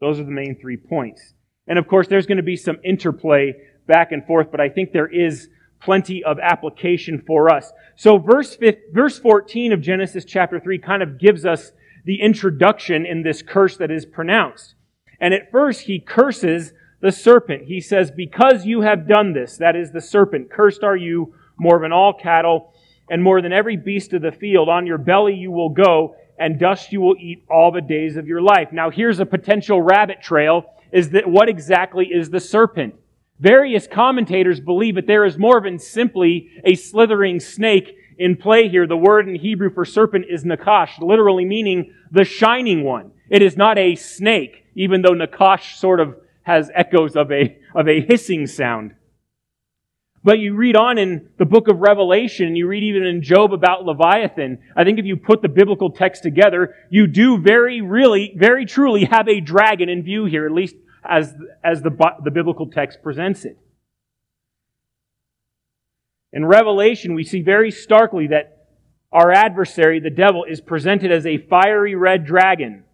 Those 0.00 0.18
are 0.18 0.24
the 0.24 0.30
main 0.30 0.56
three 0.58 0.76
points. 0.76 1.34
And 1.66 1.78
of 1.78 1.88
course, 1.88 2.08
there's 2.08 2.26
going 2.26 2.36
to 2.36 2.42
be 2.42 2.56
some 2.56 2.78
interplay 2.84 3.54
back 3.86 4.12
and 4.12 4.24
forth, 4.26 4.50
but 4.50 4.60
I 4.60 4.68
think 4.68 4.92
there 4.92 5.06
is 5.06 5.48
plenty 5.80 6.22
of 6.24 6.38
application 6.38 7.22
for 7.26 7.52
us. 7.52 7.72
So 7.96 8.18
verse, 8.18 8.56
verse 8.92 9.18
14 9.18 9.72
of 9.72 9.80
Genesis 9.80 10.24
chapter 10.24 10.58
3 10.58 10.78
kind 10.78 11.02
of 11.02 11.18
gives 11.18 11.44
us 11.44 11.72
the 12.04 12.20
introduction 12.20 13.04
in 13.04 13.22
this 13.22 13.42
curse 13.42 13.76
that 13.76 13.90
is 13.90 14.06
pronounced. 14.06 14.74
And 15.20 15.34
at 15.34 15.50
first, 15.50 15.82
he 15.82 15.98
curses 15.98 16.72
the 17.00 17.12
serpent. 17.12 17.64
He 17.66 17.80
says, 17.80 18.10
Because 18.10 18.64
you 18.64 18.82
have 18.82 19.08
done 19.08 19.32
this, 19.32 19.56
that 19.58 19.76
is 19.76 19.90
the 19.90 20.00
serpent, 20.00 20.50
cursed 20.50 20.82
are 20.82 20.96
you 20.96 21.34
more 21.58 21.80
than 21.80 21.92
all 21.92 22.12
cattle, 22.12 22.72
and 23.08 23.22
more 23.22 23.40
than 23.40 23.52
every 23.52 23.76
beast 23.76 24.12
of 24.12 24.22
the 24.22 24.32
field. 24.32 24.68
On 24.68 24.86
your 24.86 24.98
belly 24.98 25.34
you 25.34 25.50
will 25.50 25.70
go, 25.70 26.16
and 26.38 26.58
dust 26.58 26.92
you 26.92 27.00
will 27.00 27.16
eat 27.18 27.44
all 27.50 27.70
the 27.70 27.80
days 27.80 28.16
of 28.16 28.26
your 28.26 28.42
life. 28.42 28.72
Now 28.72 28.90
here's 28.90 29.20
a 29.20 29.26
potential 29.26 29.80
rabbit 29.80 30.20
trail, 30.20 30.66
is 30.92 31.10
that 31.10 31.28
what 31.28 31.48
exactly 31.48 32.06
is 32.06 32.30
the 32.30 32.40
serpent? 32.40 32.94
Various 33.38 33.86
commentators 33.86 34.60
believe 34.60 34.94
that 34.94 35.06
there 35.06 35.24
is 35.24 35.36
more 35.36 35.60
than 35.60 35.78
simply 35.78 36.50
a 36.64 36.74
slithering 36.74 37.40
snake 37.40 37.94
in 38.18 38.36
play 38.36 38.68
here. 38.68 38.86
The 38.86 38.96
word 38.96 39.28
in 39.28 39.34
Hebrew 39.34 39.70
for 39.70 39.84
serpent 39.84 40.26
is 40.30 40.44
nakash, 40.44 40.98
literally 41.00 41.44
meaning 41.44 41.92
the 42.10 42.24
shining 42.24 42.82
one. 42.82 43.12
It 43.28 43.42
is 43.42 43.56
not 43.56 43.76
a 43.76 43.94
snake, 43.94 44.64
even 44.74 45.02
though 45.02 45.12
nakash 45.12 45.76
sort 45.76 46.00
of 46.00 46.16
has 46.42 46.70
echoes 46.74 47.16
of 47.16 47.30
a, 47.30 47.58
of 47.74 47.88
a 47.88 48.00
hissing 48.00 48.46
sound. 48.46 48.94
But 50.24 50.38
you 50.38 50.54
read 50.54 50.74
on 50.74 50.98
in 50.98 51.28
the 51.38 51.44
book 51.44 51.68
of 51.68 51.78
Revelation, 51.78 52.56
you 52.56 52.66
read 52.66 52.82
even 52.82 53.04
in 53.04 53.22
Job 53.22 53.52
about 53.52 53.84
Leviathan. 53.84 54.58
I 54.74 54.82
think 54.82 54.98
if 54.98 55.04
you 55.04 55.16
put 55.16 55.40
the 55.40 55.48
biblical 55.48 55.90
text 55.90 56.22
together, 56.22 56.74
you 56.90 57.06
do 57.06 57.38
very, 57.38 57.80
really, 57.80 58.34
very 58.36 58.66
truly 58.66 59.04
have 59.04 59.28
a 59.28 59.40
dragon 59.40 59.88
in 59.88 60.02
view 60.02 60.24
here, 60.24 60.46
at 60.46 60.52
least 60.52 60.74
as, 61.08 61.34
as 61.64 61.82
the, 61.82 61.90
the 62.24 62.30
biblical 62.30 62.68
text 62.70 63.02
presents 63.02 63.44
it. 63.44 63.58
In 66.32 66.44
Revelation, 66.44 67.14
we 67.14 67.24
see 67.24 67.42
very 67.42 67.70
starkly 67.70 68.26
that 68.28 68.66
our 69.12 69.32
adversary, 69.32 70.00
the 70.00 70.10
devil, 70.10 70.44
is 70.44 70.60
presented 70.60 71.10
as 71.10 71.24
a 71.24 71.38
fiery 71.38 71.94
red 71.94 72.26
dragon. 72.26 72.84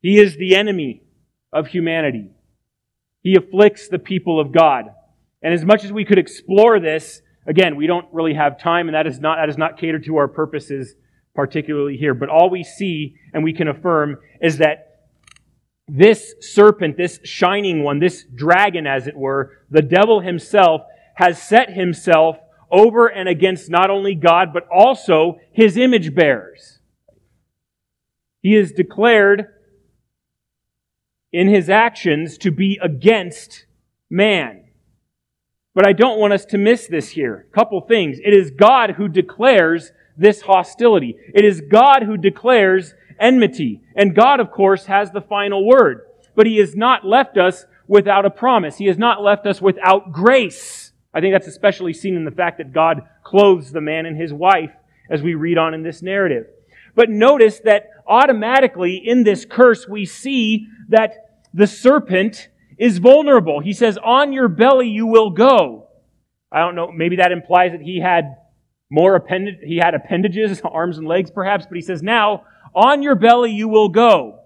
He 0.00 0.18
is 0.18 0.36
the 0.36 0.56
enemy 0.56 1.02
of 1.52 1.66
humanity. 1.68 2.30
He 3.20 3.36
afflicts 3.36 3.88
the 3.88 3.98
people 3.98 4.40
of 4.40 4.52
God. 4.52 4.86
And 5.42 5.52
as 5.52 5.64
much 5.64 5.84
as 5.84 5.92
we 5.92 6.04
could 6.04 6.18
explore 6.18 6.80
this, 6.80 7.20
again, 7.46 7.76
we 7.76 7.86
don't 7.86 8.06
really 8.12 8.34
have 8.34 8.58
time, 8.58 8.88
and 8.88 8.94
that 8.94 9.06
is 9.06 9.20
not, 9.20 9.36
that 9.36 9.48
is 9.48 9.58
not 9.58 9.78
catered 9.78 10.04
to 10.04 10.16
our 10.16 10.28
purposes 10.28 10.94
particularly 11.34 11.96
here. 11.96 12.14
But 12.14 12.28
all 12.28 12.50
we 12.50 12.64
see 12.64 13.16
and 13.32 13.42
we 13.44 13.52
can 13.52 13.68
affirm 13.68 14.18
is 14.40 14.58
that 14.58 14.91
this 15.88 16.34
serpent, 16.40 16.96
this 16.96 17.20
shining 17.24 17.82
one, 17.82 17.98
this 17.98 18.24
dragon, 18.34 18.86
as 18.86 19.06
it 19.06 19.16
were, 19.16 19.58
the 19.70 19.82
devil 19.82 20.20
himself 20.20 20.82
has 21.16 21.42
set 21.42 21.70
himself 21.70 22.36
over 22.70 23.06
and 23.06 23.28
against 23.28 23.68
not 23.68 23.90
only 23.90 24.14
God, 24.14 24.52
but 24.52 24.66
also 24.68 25.38
his 25.52 25.76
image 25.76 26.14
bearers. 26.14 26.78
He 28.40 28.56
is 28.56 28.72
declared 28.72 29.46
in 31.32 31.48
his 31.48 31.68
actions 31.68 32.38
to 32.38 32.50
be 32.50 32.78
against 32.82 33.66
man. 34.10 34.64
But 35.74 35.86
I 35.86 35.92
don't 35.92 36.18
want 36.18 36.32
us 36.32 36.44
to 36.46 36.58
miss 36.58 36.86
this 36.86 37.10
here. 37.10 37.46
Couple 37.54 37.80
things. 37.80 38.18
It 38.22 38.34
is 38.34 38.50
God 38.50 38.92
who 38.92 39.08
declares 39.08 39.92
this 40.16 40.42
hostility. 40.42 41.16
It 41.34 41.44
is 41.44 41.62
God 41.62 42.02
who 42.02 42.16
declares 42.16 42.94
enmity. 43.20 43.82
And 43.94 44.14
God, 44.14 44.40
of 44.40 44.50
course, 44.50 44.86
has 44.86 45.10
the 45.10 45.20
final 45.20 45.66
word. 45.66 46.02
But 46.34 46.46
He 46.46 46.58
has 46.58 46.74
not 46.74 47.04
left 47.04 47.36
us 47.36 47.66
without 47.86 48.24
a 48.24 48.30
promise. 48.30 48.78
He 48.78 48.86
has 48.86 48.98
not 48.98 49.22
left 49.22 49.46
us 49.46 49.60
without 49.60 50.12
grace. 50.12 50.92
I 51.14 51.20
think 51.20 51.34
that's 51.34 51.46
especially 51.46 51.92
seen 51.92 52.16
in 52.16 52.24
the 52.24 52.30
fact 52.30 52.58
that 52.58 52.72
God 52.72 53.02
clothes 53.22 53.70
the 53.70 53.80
man 53.80 54.06
and 54.06 54.16
his 54.16 54.32
wife 54.32 54.70
as 55.10 55.22
we 55.22 55.34
read 55.34 55.58
on 55.58 55.74
in 55.74 55.82
this 55.82 56.02
narrative. 56.02 56.46
But 56.94 57.10
notice 57.10 57.60
that 57.60 57.90
automatically 58.06 58.96
in 58.96 59.24
this 59.24 59.44
curse 59.44 59.86
we 59.86 60.06
see 60.06 60.68
that 60.88 61.42
the 61.52 61.66
serpent 61.66 62.48
is 62.78 62.98
vulnerable. 62.98 63.60
He 63.60 63.72
says, 63.72 63.98
on 64.02 64.32
your 64.32 64.48
belly 64.48 64.88
you 64.88 65.06
will 65.06 65.30
go. 65.30 65.88
I 66.50 66.60
don't 66.60 66.74
know, 66.74 66.90
maybe 66.90 67.16
that 67.16 67.32
implies 67.32 67.72
that 67.72 67.82
he 67.82 68.00
had 68.00 68.36
more 68.90 69.14
appendage, 69.16 69.58
he 69.62 69.76
had 69.76 69.94
appendages, 69.94 70.60
arms 70.64 70.98
and 70.98 71.06
legs 71.06 71.30
perhaps, 71.30 71.66
but 71.66 71.76
he 71.76 71.82
says, 71.82 72.02
now, 72.02 72.44
on 72.74 73.02
your 73.02 73.14
belly 73.14 73.50
you 73.50 73.68
will 73.68 73.88
go. 73.88 74.40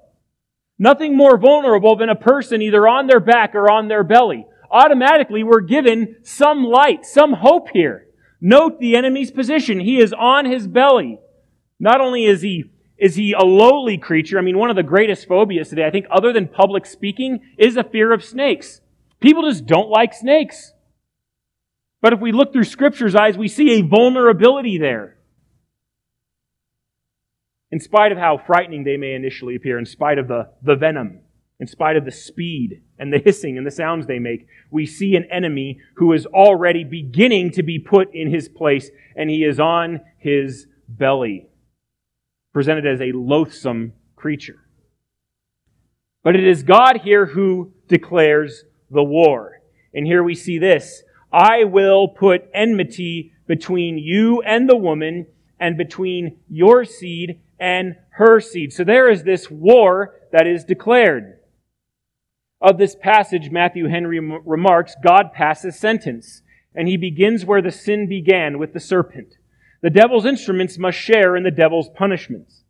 Nothing 0.78 1.16
more 1.16 1.38
vulnerable 1.38 1.96
than 1.96 2.10
a 2.10 2.14
person 2.14 2.60
either 2.60 2.86
on 2.86 3.06
their 3.06 3.20
back 3.20 3.54
or 3.54 3.70
on 3.70 3.88
their 3.88 4.04
belly. 4.04 4.46
automatically 4.70 5.42
we're 5.44 5.60
given 5.60 6.16
some 6.22 6.64
light, 6.64 7.06
some 7.06 7.32
hope 7.32 7.68
here. 7.72 8.06
Note 8.40 8.78
the 8.78 8.96
enemy's 8.96 9.30
position. 9.30 9.80
He 9.80 9.98
is 9.98 10.12
on 10.12 10.44
his 10.44 10.66
belly. 10.66 11.18
Not 11.78 12.00
only 12.00 12.26
is 12.26 12.42
he 12.42 12.70
is 12.98 13.14
he 13.14 13.32
a 13.32 13.44
lowly 13.44 13.98
creature? 13.98 14.38
I 14.38 14.42
mean, 14.42 14.58
one 14.58 14.70
of 14.70 14.76
the 14.76 14.82
greatest 14.82 15.28
phobias 15.28 15.68
today, 15.68 15.86
I 15.86 15.90
think, 15.90 16.06
other 16.10 16.32
than 16.32 16.48
public 16.48 16.86
speaking, 16.86 17.40
is 17.58 17.76
a 17.76 17.84
fear 17.84 18.12
of 18.12 18.24
snakes. 18.24 18.80
People 19.20 19.48
just 19.48 19.66
don't 19.66 19.90
like 19.90 20.14
snakes. 20.14 20.72
But 22.00 22.14
if 22.14 22.20
we 22.20 22.32
look 22.32 22.52
through 22.52 22.64
Scripture's 22.64 23.14
eyes, 23.14 23.36
we 23.36 23.48
see 23.48 23.72
a 23.72 23.82
vulnerability 23.82 24.78
there. 24.78 25.15
In 27.76 27.80
spite 27.80 28.10
of 28.10 28.16
how 28.16 28.38
frightening 28.38 28.84
they 28.84 28.96
may 28.96 29.12
initially 29.12 29.54
appear, 29.54 29.78
in 29.78 29.84
spite 29.84 30.16
of 30.16 30.28
the, 30.28 30.48
the 30.62 30.76
venom, 30.76 31.20
in 31.60 31.66
spite 31.66 31.98
of 31.98 32.06
the 32.06 32.10
speed 32.10 32.80
and 32.98 33.12
the 33.12 33.18
hissing 33.18 33.58
and 33.58 33.66
the 33.66 33.70
sounds 33.70 34.06
they 34.06 34.18
make, 34.18 34.46
we 34.70 34.86
see 34.86 35.14
an 35.14 35.28
enemy 35.30 35.78
who 35.96 36.14
is 36.14 36.24
already 36.24 36.84
beginning 36.84 37.50
to 37.50 37.62
be 37.62 37.78
put 37.78 38.14
in 38.14 38.30
his 38.30 38.48
place, 38.48 38.90
and 39.14 39.28
he 39.28 39.44
is 39.44 39.60
on 39.60 40.00
his 40.16 40.68
belly 40.88 41.48
presented 42.54 42.86
as 42.86 43.02
a 43.02 43.12
loathsome 43.12 43.92
creature. 44.16 44.64
But 46.24 46.34
it 46.34 46.48
is 46.48 46.62
God 46.62 47.02
here 47.04 47.26
who 47.26 47.74
declares 47.88 48.64
the 48.90 49.04
war. 49.04 49.60
And 49.92 50.06
here 50.06 50.22
we 50.22 50.34
see 50.34 50.56
this 50.56 51.02
I 51.30 51.64
will 51.64 52.08
put 52.08 52.48
enmity 52.54 53.34
between 53.46 53.98
you 53.98 54.40
and 54.40 54.66
the 54.66 54.78
woman, 54.78 55.26
and 55.60 55.76
between 55.76 56.38
your 56.48 56.86
seed 56.86 57.42
and 57.58 57.96
her 58.10 58.40
seed. 58.40 58.72
So 58.72 58.84
there 58.84 59.10
is 59.10 59.22
this 59.22 59.50
war 59.50 60.14
that 60.32 60.46
is 60.46 60.64
declared. 60.64 61.38
Of 62.60 62.78
this 62.78 62.96
passage, 62.96 63.50
Matthew 63.50 63.88
Henry 63.88 64.18
remarks, 64.18 64.96
God 65.02 65.32
passes 65.32 65.78
sentence, 65.78 66.42
and 66.74 66.88
he 66.88 66.96
begins 66.96 67.44
where 67.44 67.62
the 67.62 67.70
sin 67.70 68.08
began 68.08 68.58
with 68.58 68.72
the 68.72 68.80
serpent. 68.80 69.34
The 69.82 69.90
devil's 69.90 70.24
instruments 70.24 70.78
must 70.78 70.98
share 70.98 71.36
in 71.36 71.42
the 71.42 71.50
devil's 71.50 71.90
punishments. 71.90 72.64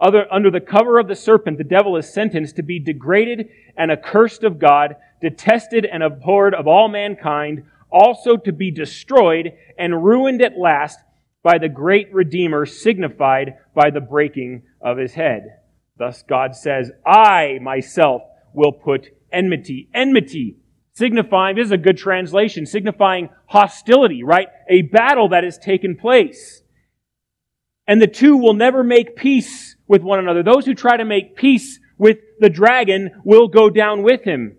Other, 0.00 0.26
under 0.32 0.50
the 0.50 0.60
cover 0.60 0.98
of 0.98 1.06
the 1.06 1.14
serpent, 1.14 1.58
the 1.58 1.64
devil 1.64 1.96
is 1.96 2.12
sentenced 2.12 2.56
to 2.56 2.62
be 2.62 2.78
degraded 2.78 3.48
and 3.76 3.90
accursed 3.90 4.42
of 4.42 4.58
God, 4.58 4.96
detested 5.20 5.84
and 5.84 6.02
abhorred 6.02 6.54
of 6.54 6.66
all 6.66 6.88
mankind, 6.88 7.64
also 7.90 8.36
to 8.36 8.52
be 8.52 8.70
destroyed 8.70 9.52
and 9.78 10.04
ruined 10.04 10.42
at 10.42 10.58
last 10.58 10.98
by 11.42 11.58
the 11.58 11.68
great 11.68 12.12
Redeemer 12.12 12.66
signified 12.66 13.54
by 13.74 13.90
the 13.90 14.00
breaking 14.00 14.62
of 14.80 14.98
his 14.98 15.14
head. 15.14 15.58
Thus 15.96 16.22
God 16.22 16.54
says, 16.54 16.90
I 17.04 17.58
myself 17.60 18.22
will 18.54 18.72
put 18.72 19.08
enmity. 19.32 19.88
Enmity 19.94 20.56
signifying, 20.94 21.56
this 21.56 21.66
is 21.66 21.72
a 21.72 21.78
good 21.78 21.96
translation, 21.96 22.66
signifying 22.66 23.30
hostility, 23.46 24.22
right? 24.22 24.48
A 24.68 24.82
battle 24.82 25.30
that 25.30 25.44
has 25.44 25.58
taken 25.58 25.96
place 25.96 26.62
and 27.86 28.00
the 28.00 28.06
two 28.06 28.36
will 28.36 28.54
never 28.54 28.82
make 28.82 29.16
peace 29.16 29.76
with 29.86 30.02
one 30.02 30.18
another. 30.18 30.42
Those 30.42 30.66
who 30.66 30.74
try 30.74 30.96
to 30.96 31.04
make 31.04 31.36
peace 31.36 31.80
with 31.98 32.18
the 32.38 32.50
dragon 32.50 33.10
will 33.24 33.48
go 33.48 33.70
down 33.70 34.02
with 34.02 34.22
him. 34.22 34.56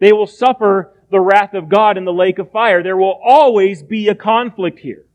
They 0.00 0.12
will 0.12 0.26
suffer 0.26 0.92
the 1.10 1.20
wrath 1.20 1.54
of 1.54 1.68
God 1.68 1.96
in 1.96 2.04
the 2.04 2.12
lake 2.12 2.38
of 2.38 2.52
fire. 2.52 2.82
There 2.82 2.96
will 2.96 3.18
always 3.24 3.82
be 3.82 4.08
a 4.08 4.14
conflict 4.14 4.80
here. 4.80 5.05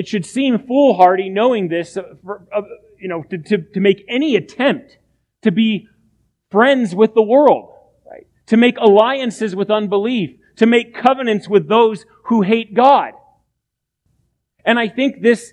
It 0.00 0.08
should 0.08 0.24
seem 0.24 0.66
foolhardy 0.66 1.28
knowing 1.28 1.68
this, 1.68 1.94
uh, 1.94 2.04
for, 2.24 2.46
uh, 2.56 2.62
you 2.98 3.06
know, 3.06 3.22
to, 3.24 3.36
to, 3.36 3.58
to 3.58 3.80
make 3.80 4.02
any 4.08 4.34
attempt 4.34 4.96
to 5.42 5.52
be 5.52 5.88
friends 6.50 6.94
with 6.94 7.12
the 7.12 7.20
world, 7.20 7.74
right? 8.10 8.26
To 8.46 8.56
make 8.56 8.78
alliances 8.78 9.54
with 9.54 9.70
unbelief, 9.70 10.30
to 10.56 10.64
make 10.64 10.94
covenants 10.94 11.50
with 11.50 11.68
those 11.68 12.06
who 12.28 12.40
hate 12.40 12.72
God. 12.72 13.12
And 14.64 14.78
I 14.78 14.88
think 14.88 15.20
this, 15.20 15.52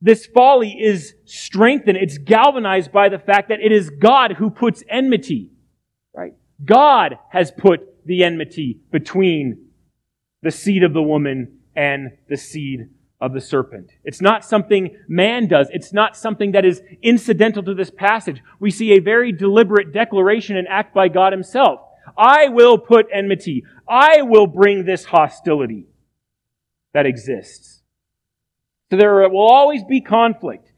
this 0.00 0.26
folly 0.26 0.72
is 0.72 1.14
strengthened. 1.24 1.98
It's 1.98 2.18
galvanized 2.18 2.90
by 2.90 3.10
the 3.10 3.20
fact 3.20 3.48
that 3.50 3.60
it 3.60 3.70
is 3.70 3.90
God 3.90 4.32
who 4.32 4.50
puts 4.50 4.82
enmity, 4.90 5.52
right? 6.12 6.34
God 6.64 7.16
has 7.30 7.52
put 7.52 8.04
the 8.04 8.24
enmity 8.24 8.80
between 8.90 9.68
the 10.42 10.50
seed 10.50 10.82
of 10.82 10.92
the 10.92 11.02
woman 11.02 11.60
and 11.76 12.12
the 12.28 12.36
seed 12.36 12.88
of 13.24 13.32
the 13.32 13.40
serpent. 13.40 13.90
It's 14.04 14.20
not 14.20 14.44
something 14.44 14.98
man 15.08 15.48
does. 15.48 15.68
It's 15.72 15.94
not 15.94 16.14
something 16.14 16.52
that 16.52 16.66
is 16.66 16.82
incidental 17.02 17.62
to 17.62 17.74
this 17.74 17.90
passage. 17.90 18.42
We 18.60 18.70
see 18.70 18.92
a 18.92 19.00
very 19.00 19.32
deliberate 19.32 19.94
declaration 19.94 20.58
and 20.58 20.68
act 20.68 20.94
by 20.94 21.08
God 21.08 21.32
himself. 21.32 21.80
I 22.18 22.48
will 22.48 22.76
put 22.76 23.06
enmity. 23.10 23.64
I 23.88 24.20
will 24.20 24.46
bring 24.46 24.84
this 24.84 25.06
hostility 25.06 25.86
that 26.92 27.06
exists. 27.06 27.82
So 28.90 28.98
there 28.98 29.26
will 29.30 29.38
always 29.38 29.82
be 29.84 30.02
conflict. 30.02 30.70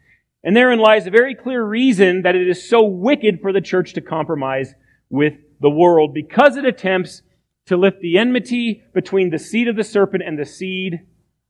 And 0.44 0.56
therein 0.56 0.78
lies 0.78 1.09
a 1.09 1.11
very 1.11 1.35
clear 1.35 1.64
reason 1.64 2.22
that 2.22 2.37
it 2.37 2.48
is 2.48 2.70
so 2.70 2.85
wicked 2.85 3.40
for 3.42 3.52
the 3.52 3.61
church 3.61 3.94
to 3.94 4.00
compromise 4.00 4.72
with 5.11 5.35
the 5.61 5.70
world 5.70 6.14
because 6.14 6.56
it 6.56 6.64
attempts 6.64 7.22
to 7.66 7.76
lift 7.76 8.00
the 8.00 8.18
enmity 8.18 8.85
between 8.94 9.30
the 9.30 9.38
seed 9.40 9.66
of 9.66 9.74
the 9.74 9.82
serpent 9.82 10.22
and 10.24 10.38
the 10.38 10.46
seed 10.46 11.00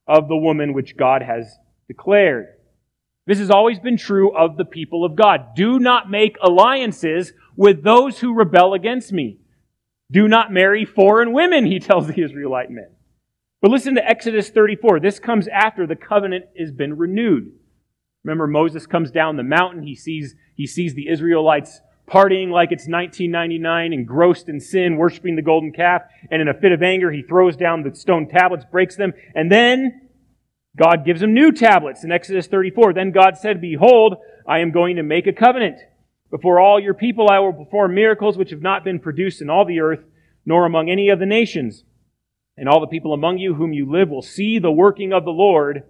of 0.06 0.28
the 0.28 0.36
woman 0.36 0.72
which 0.72 0.96
God 0.96 1.22
has 1.22 1.58
declared. 1.88 2.46
This 3.26 3.38
has 3.38 3.50
always 3.50 3.80
been 3.80 3.96
true 3.96 4.34
of 4.36 4.56
the 4.56 4.64
people 4.64 5.04
of 5.04 5.16
God. 5.16 5.54
Do 5.56 5.78
not 5.78 6.10
make 6.10 6.36
alliances 6.40 7.32
with 7.56 7.82
those 7.82 8.20
who 8.20 8.34
rebel 8.34 8.74
against 8.74 9.12
me. 9.12 9.38
Do 10.10 10.28
not 10.28 10.52
marry 10.52 10.84
foreign 10.84 11.32
women, 11.32 11.66
he 11.66 11.78
tells 11.80 12.06
the 12.06 12.22
Israelite 12.22 12.70
men. 12.70 12.90
But 13.60 13.70
listen 13.70 13.94
to 13.96 14.06
Exodus 14.06 14.50
34. 14.50 15.00
This 15.00 15.18
comes 15.18 15.48
after 15.48 15.86
the 15.86 15.96
covenant 15.96 16.44
has 16.58 16.70
been 16.70 16.96
renewed. 16.96 17.50
Remember, 18.22 18.46
Moses 18.46 18.86
comes 18.86 19.10
down 19.10 19.36
the 19.36 19.42
mountain. 19.42 19.82
He 19.82 19.96
sees, 19.96 20.34
he 20.54 20.66
sees 20.66 20.94
the 20.94 21.08
Israelites 21.08 21.80
partying 22.08 22.50
like 22.50 22.72
it's 22.72 22.88
1999, 22.88 23.92
engrossed 23.92 24.48
in 24.48 24.60
sin, 24.60 24.96
worshiping 24.96 25.36
the 25.36 25.42
golden 25.42 25.72
calf. 25.72 26.02
And 26.30 26.40
in 26.40 26.48
a 26.48 26.54
fit 26.54 26.72
of 26.72 26.82
anger, 26.82 27.10
he 27.10 27.22
throws 27.22 27.56
down 27.56 27.82
the 27.82 27.94
stone 27.94 28.28
tablets, 28.28 28.64
breaks 28.70 28.96
them. 28.96 29.12
And 29.34 29.50
then 29.50 30.08
God 30.76 31.04
gives 31.04 31.22
him 31.22 31.34
new 31.34 31.52
tablets 31.52 32.04
in 32.04 32.12
Exodus 32.12 32.46
34. 32.46 32.92
Then 32.92 33.10
God 33.10 33.36
said, 33.36 33.60
Behold, 33.60 34.16
I 34.46 34.60
am 34.60 34.72
going 34.72 34.96
to 34.96 35.02
make 35.02 35.26
a 35.26 35.32
covenant. 35.32 35.78
Before 36.30 36.60
all 36.60 36.80
your 36.80 36.94
people, 36.94 37.28
I 37.30 37.38
will 37.38 37.52
perform 37.52 37.94
miracles 37.94 38.36
which 38.36 38.50
have 38.50 38.62
not 38.62 38.84
been 38.84 39.00
produced 39.00 39.40
in 39.40 39.50
all 39.50 39.64
the 39.64 39.80
earth, 39.80 40.04
nor 40.44 40.66
among 40.66 40.90
any 40.90 41.08
of 41.08 41.18
the 41.18 41.26
nations 41.26 41.84
and 42.56 42.68
all 42.68 42.80
the 42.80 42.86
people 42.86 43.12
among 43.12 43.38
you 43.38 43.54
whom 43.54 43.72
you 43.72 43.90
live 43.90 44.08
will 44.08 44.22
see 44.22 44.58
the 44.58 44.70
working 44.70 45.12
of 45.12 45.24
the 45.24 45.30
Lord, 45.30 45.82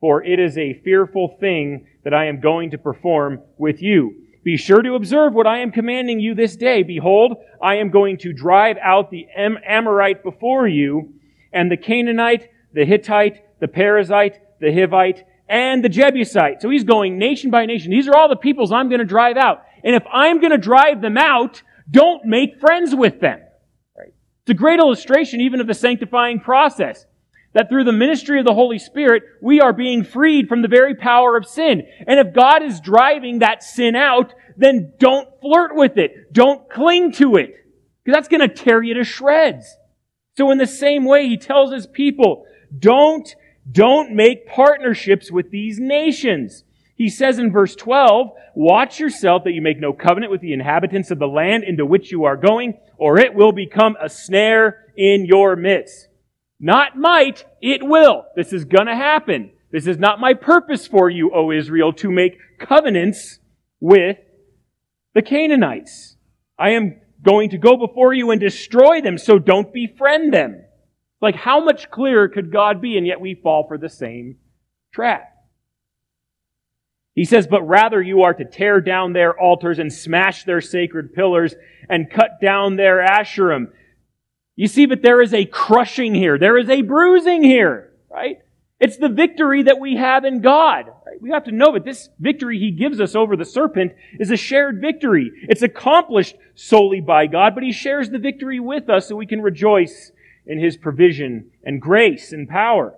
for 0.00 0.22
it 0.24 0.38
is 0.38 0.56
a 0.56 0.80
fearful 0.84 1.36
thing 1.40 1.86
that 2.04 2.14
I 2.14 2.26
am 2.26 2.40
going 2.40 2.70
to 2.70 2.78
perform 2.78 3.40
with 3.58 3.82
you. 3.82 4.14
Be 4.44 4.56
sure 4.56 4.82
to 4.82 4.94
observe 4.94 5.34
what 5.34 5.46
I 5.46 5.58
am 5.58 5.70
commanding 5.70 6.18
you 6.18 6.34
this 6.34 6.56
day. 6.56 6.82
Behold, 6.82 7.36
I 7.62 7.76
am 7.76 7.90
going 7.90 8.18
to 8.18 8.32
drive 8.32 8.76
out 8.82 9.10
the 9.10 9.26
Am- 9.36 9.58
Amorite 9.64 10.22
before 10.22 10.66
you, 10.66 11.14
and 11.52 11.70
the 11.70 11.76
Canaanite, 11.76 12.48
the 12.72 12.84
Hittite, 12.84 13.60
the 13.60 13.68
Perizzite, 13.68 14.38
the 14.60 14.66
Hivite, 14.66 15.22
and 15.48 15.84
the 15.84 15.88
Jebusite. 15.88 16.60
So 16.60 16.70
he's 16.70 16.84
going 16.84 17.18
nation 17.18 17.50
by 17.50 17.66
nation. 17.66 17.90
These 17.90 18.08
are 18.08 18.16
all 18.16 18.28
the 18.28 18.36
peoples 18.36 18.72
I'm 18.72 18.88
going 18.88 19.00
to 19.00 19.04
drive 19.04 19.36
out. 19.36 19.62
And 19.84 19.94
if 19.94 20.02
I'm 20.12 20.40
going 20.40 20.52
to 20.52 20.58
drive 20.58 21.00
them 21.00 21.18
out, 21.18 21.62
don't 21.90 22.24
make 22.24 22.58
friends 22.58 22.94
with 22.94 23.20
them. 23.20 23.40
It's 24.42 24.50
a 24.50 24.54
great 24.54 24.80
illustration 24.80 25.40
even 25.40 25.60
of 25.60 25.68
the 25.68 25.74
sanctifying 25.74 26.40
process. 26.40 27.06
That 27.54 27.68
through 27.68 27.84
the 27.84 27.92
ministry 27.92 28.38
of 28.38 28.46
the 28.46 28.54
Holy 28.54 28.78
Spirit, 28.78 29.24
we 29.40 29.60
are 29.60 29.72
being 29.72 30.04
freed 30.04 30.48
from 30.48 30.62
the 30.62 30.68
very 30.68 30.94
power 30.94 31.36
of 31.36 31.46
sin. 31.46 31.82
And 32.06 32.18
if 32.18 32.34
God 32.34 32.62
is 32.62 32.80
driving 32.80 33.40
that 33.40 33.62
sin 33.62 33.94
out, 33.94 34.32
then 34.56 34.92
don't 34.98 35.28
flirt 35.40 35.74
with 35.74 35.98
it. 35.98 36.32
Don't 36.32 36.68
cling 36.70 37.12
to 37.12 37.36
it. 37.36 37.54
Because 38.02 38.16
that's 38.16 38.28
going 38.28 38.48
to 38.48 38.54
tear 38.54 38.82
you 38.82 38.94
to 38.94 39.04
shreds. 39.04 39.76
So 40.36 40.50
in 40.50 40.58
the 40.58 40.66
same 40.66 41.04
way, 41.04 41.28
he 41.28 41.36
tells 41.36 41.72
his 41.72 41.86
people, 41.86 42.46
don't, 42.78 43.34
don't 43.70 44.12
make 44.12 44.46
partnerships 44.46 45.30
with 45.30 45.50
these 45.50 45.78
nations. 45.78 46.64
He 46.96 47.08
says 47.08 47.38
in 47.38 47.52
verse 47.52 47.76
12, 47.76 48.30
Watch 48.54 49.00
yourself 49.00 49.44
that 49.44 49.52
you 49.52 49.62
make 49.62 49.80
no 49.80 49.92
covenant 49.92 50.30
with 50.30 50.40
the 50.40 50.52
inhabitants 50.52 51.10
of 51.10 51.18
the 51.18 51.26
land 51.26 51.64
into 51.64 51.86
which 51.86 52.12
you 52.12 52.24
are 52.24 52.36
going, 52.36 52.78
or 52.96 53.18
it 53.18 53.34
will 53.34 53.52
become 53.52 53.96
a 54.00 54.08
snare 54.08 54.92
in 54.96 55.24
your 55.24 55.56
midst. 55.56 56.08
Not 56.64 56.96
might, 56.96 57.44
it 57.60 57.82
will. 57.82 58.24
This 58.36 58.52
is 58.52 58.64
gonna 58.64 58.96
happen. 58.96 59.50
This 59.72 59.88
is 59.88 59.98
not 59.98 60.20
my 60.20 60.32
purpose 60.32 60.86
for 60.86 61.10
you, 61.10 61.32
O 61.34 61.50
Israel, 61.50 61.92
to 61.94 62.10
make 62.10 62.38
covenants 62.60 63.40
with 63.80 64.18
the 65.14 65.22
Canaanites. 65.22 66.16
I 66.58 66.70
am 66.70 67.00
going 67.22 67.50
to 67.50 67.58
go 67.58 67.76
before 67.76 68.14
you 68.14 68.30
and 68.30 68.40
destroy 68.40 69.00
them, 69.00 69.18
so 69.18 69.38
don't 69.38 69.72
befriend 69.72 70.32
them. 70.32 70.64
Like, 71.20 71.34
how 71.34 71.64
much 71.64 71.90
clearer 71.90 72.28
could 72.28 72.52
God 72.52 72.80
be? 72.80 72.96
And 72.96 73.06
yet 73.06 73.20
we 73.20 73.34
fall 73.34 73.66
for 73.66 73.78
the 73.78 73.88
same 73.88 74.36
trap. 74.92 75.28
He 77.14 77.24
says, 77.24 77.46
but 77.46 77.62
rather 77.62 78.00
you 78.00 78.22
are 78.22 78.34
to 78.34 78.44
tear 78.44 78.80
down 78.80 79.12
their 79.12 79.38
altars 79.38 79.78
and 79.78 79.92
smash 79.92 80.44
their 80.44 80.60
sacred 80.60 81.12
pillars 81.12 81.54
and 81.88 82.10
cut 82.10 82.40
down 82.40 82.76
their 82.76 83.06
asherim. 83.06 83.66
You 84.56 84.66
see, 84.66 84.86
but 84.86 85.02
there 85.02 85.22
is 85.22 85.32
a 85.32 85.44
crushing 85.44 86.14
here. 86.14 86.38
There 86.38 86.58
is 86.58 86.68
a 86.68 86.82
bruising 86.82 87.42
here, 87.42 87.92
right? 88.10 88.38
It's 88.78 88.96
the 88.96 89.08
victory 89.08 89.62
that 89.62 89.80
we 89.80 89.96
have 89.96 90.24
in 90.24 90.40
God. 90.40 90.86
Right? 91.06 91.20
We 91.20 91.30
have 91.30 91.44
to 91.44 91.52
know 91.52 91.72
that 91.74 91.84
this 91.84 92.08
victory 92.18 92.58
He 92.58 92.72
gives 92.72 93.00
us 93.00 93.14
over 93.14 93.36
the 93.36 93.44
serpent 93.44 93.92
is 94.18 94.30
a 94.30 94.36
shared 94.36 94.80
victory. 94.80 95.30
It's 95.48 95.62
accomplished 95.62 96.36
solely 96.54 97.00
by 97.00 97.28
God, 97.28 97.54
but 97.54 97.62
He 97.62 97.72
shares 97.72 98.10
the 98.10 98.18
victory 98.18 98.60
with 98.60 98.90
us 98.90 99.08
so 99.08 99.16
we 99.16 99.26
can 99.26 99.40
rejoice 99.40 100.10
in 100.46 100.58
His 100.58 100.76
provision 100.76 101.50
and 101.64 101.80
grace 101.80 102.32
and 102.32 102.48
power. 102.48 102.94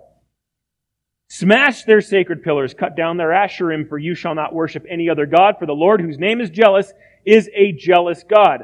Smash 1.29 1.83
their 1.83 2.01
sacred 2.01 2.43
pillars, 2.43 2.73
cut 2.73 2.95
down 2.97 3.17
their 3.17 3.29
asherim, 3.29 3.87
for 3.87 3.97
you 3.97 4.15
shall 4.15 4.35
not 4.35 4.53
worship 4.53 4.85
any 4.89 5.09
other 5.09 5.25
God, 5.25 5.55
for 5.59 5.65
the 5.65 5.73
Lord, 5.73 6.01
whose 6.01 6.19
name 6.19 6.41
is 6.41 6.49
jealous, 6.49 6.93
is 7.25 7.49
a 7.55 7.71
jealous 7.71 8.23
God. 8.23 8.63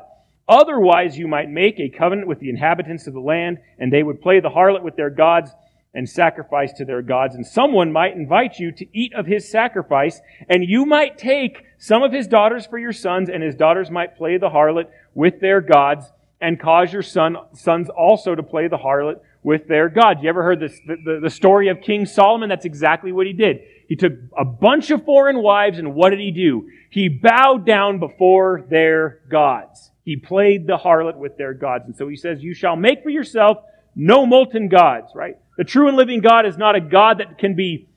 Otherwise, 0.52 1.18
you 1.18 1.30
might 1.30 1.50
make 1.50 1.80
a 1.80 1.88
covenant 1.88 2.28
with 2.28 2.40
the 2.40 2.50
inhabitants 2.50 3.08
of 3.08 3.14
the 3.14 3.22
land, 3.22 3.58
and 3.80 3.92
they 3.92 4.04
would 4.04 4.22
play 4.22 4.42
the 4.42 4.50
harlot 4.50 4.84
with 4.84 4.98
their 4.98 5.10
gods 5.10 5.50
and 5.94 6.10
sacrifice 6.10 6.74
to 6.74 6.84
their 6.84 7.02
gods. 7.02 7.36
And 7.36 7.48
someone 7.48 7.94
might 7.94 8.18
invite 8.18 8.60
you 8.60 8.74
to 8.74 8.86
eat 8.94 9.14
of 9.14 9.26
his 9.26 9.50
sacrifice, 9.50 10.20
and 10.50 10.66
you 10.68 10.86
might 10.86 11.18
take 11.18 11.64
some 11.78 12.04
of 12.04 12.12
his 12.12 12.28
daughters 12.28 12.66
for 12.66 12.78
your 12.78 12.92
sons, 12.92 13.30
and 13.30 13.42
his 13.42 13.56
daughters 13.56 13.90
might 13.90 14.18
play 14.18 14.38
the 14.38 14.50
harlot 14.50 14.90
with 15.14 15.40
their 15.40 15.62
gods, 15.62 16.12
and 16.42 16.60
cause 16.60 16.92
your 16.92 17.02
son, 17.02 17.38
sons 17.54 17.88
also 17.88 18.36
to 18.36 18.44
play 18.44 18.68
the 18.68 18.78
harlot 18.78 19.22
with 19.44 19.70
their 19.70 19.88
God. 19.88 20.22
You 20.22 20.28
ever 20.28 20.44
heard 20.44 20.60
this, 20.60 20.78
the, 20.86 20.98
the, 20.98 21.20
the 21.24 21.30
story 21.30 21.70
of 21.70 21.80
King 21.80 22.06
Solomon? 22.06 22.50
That's 22.50 22.66
exactly 22.66 23.14
what 23.14 23.26
he 23.26 23.32
did. 23.32 23.62
He 23.88 23.96
took 23.96 24.14
a 24.38 24.44
bunch 24.44 24.92
of 24.92 25.06
foreign 25.06 25.42
wives, 25.42 25.80
and 25.80 25.96
what 25.96 26.10
did 26.10 26.20
he 26.20 26.32
do? 26.32 26.70
He 26.90 27.08
bowed 27.08 27.66
down 27.66 28.00
before 28.00 28.66
their 28.70 29.22
gods. 29.30 29.91
He 30.12 30.18
played 30.18 30.68
the 30.68 30.76
harlot 30.76 31.16
with 31.16 31.38
their 31.38 31.54
gods. 31.54 31.86
And 31.88 31.96
so 31.96 32.10
he 32.10 32.18
says, 32.18 32.44
You 32.44 32.54
shall 32.54 32.76
make 32.76 33.02
for 33.02 33.10
yourself 33.10 33.60
no 33.96 34.26
molten 34.26 34.68
gods, 34.68 35.14
right? 35.16 35.38
The 35.58 35.64
true 35.64 35.88
and 35.88 35.96
living 35.96 36.20
God 36.20 36.46
is 36.46 36.58
not 36.58 36.76
a 36.76 36.82
God 36.82 37.20
that 37.20 37.38
can 37.38 37.56
be 37.56 37.88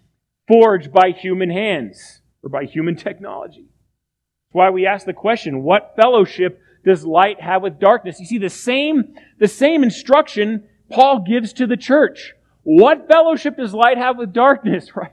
forged 0.47 0.93
by 0.93 1.11
human 1.11 1.51
hands 1.51 2.23
or 2.41 2.51
by 2.51 2.67
human 2.67 2.95
technology. 2.95 3.67
That's 3.67 4.53
why 4.53 4.71
we 4.71 4.87
ask 4.87 5.05
the 5.07 5.13
question, 5.13 5.65
what 5.65 5.95
fellowship 5.97 6.61
does 6.85 7.05
light 7.05 7.41
have 7.41 7.63
with 7.63 7.81
darkness? 7.81 8.21
You 8.21 8.27
see, 8.27 8.39
the 8.39 8.49
same, 8.49 9.17
the 9.41 9.49
same 9.49 9.83
instruction 9.83 10.69
Paul 10.93 11.25
gives 11.27 11.53
to 11.55 11.67
the 11.67 11.77
church. 11.77 12.35
What 12.63 13.09
fellowship 13.09 13.57
does 13.57 13.75
light 13.75 13.99
have 13.99 14.19
with 14.19 14.33
darkness, 14.33 14.91
right? 14.95 15.11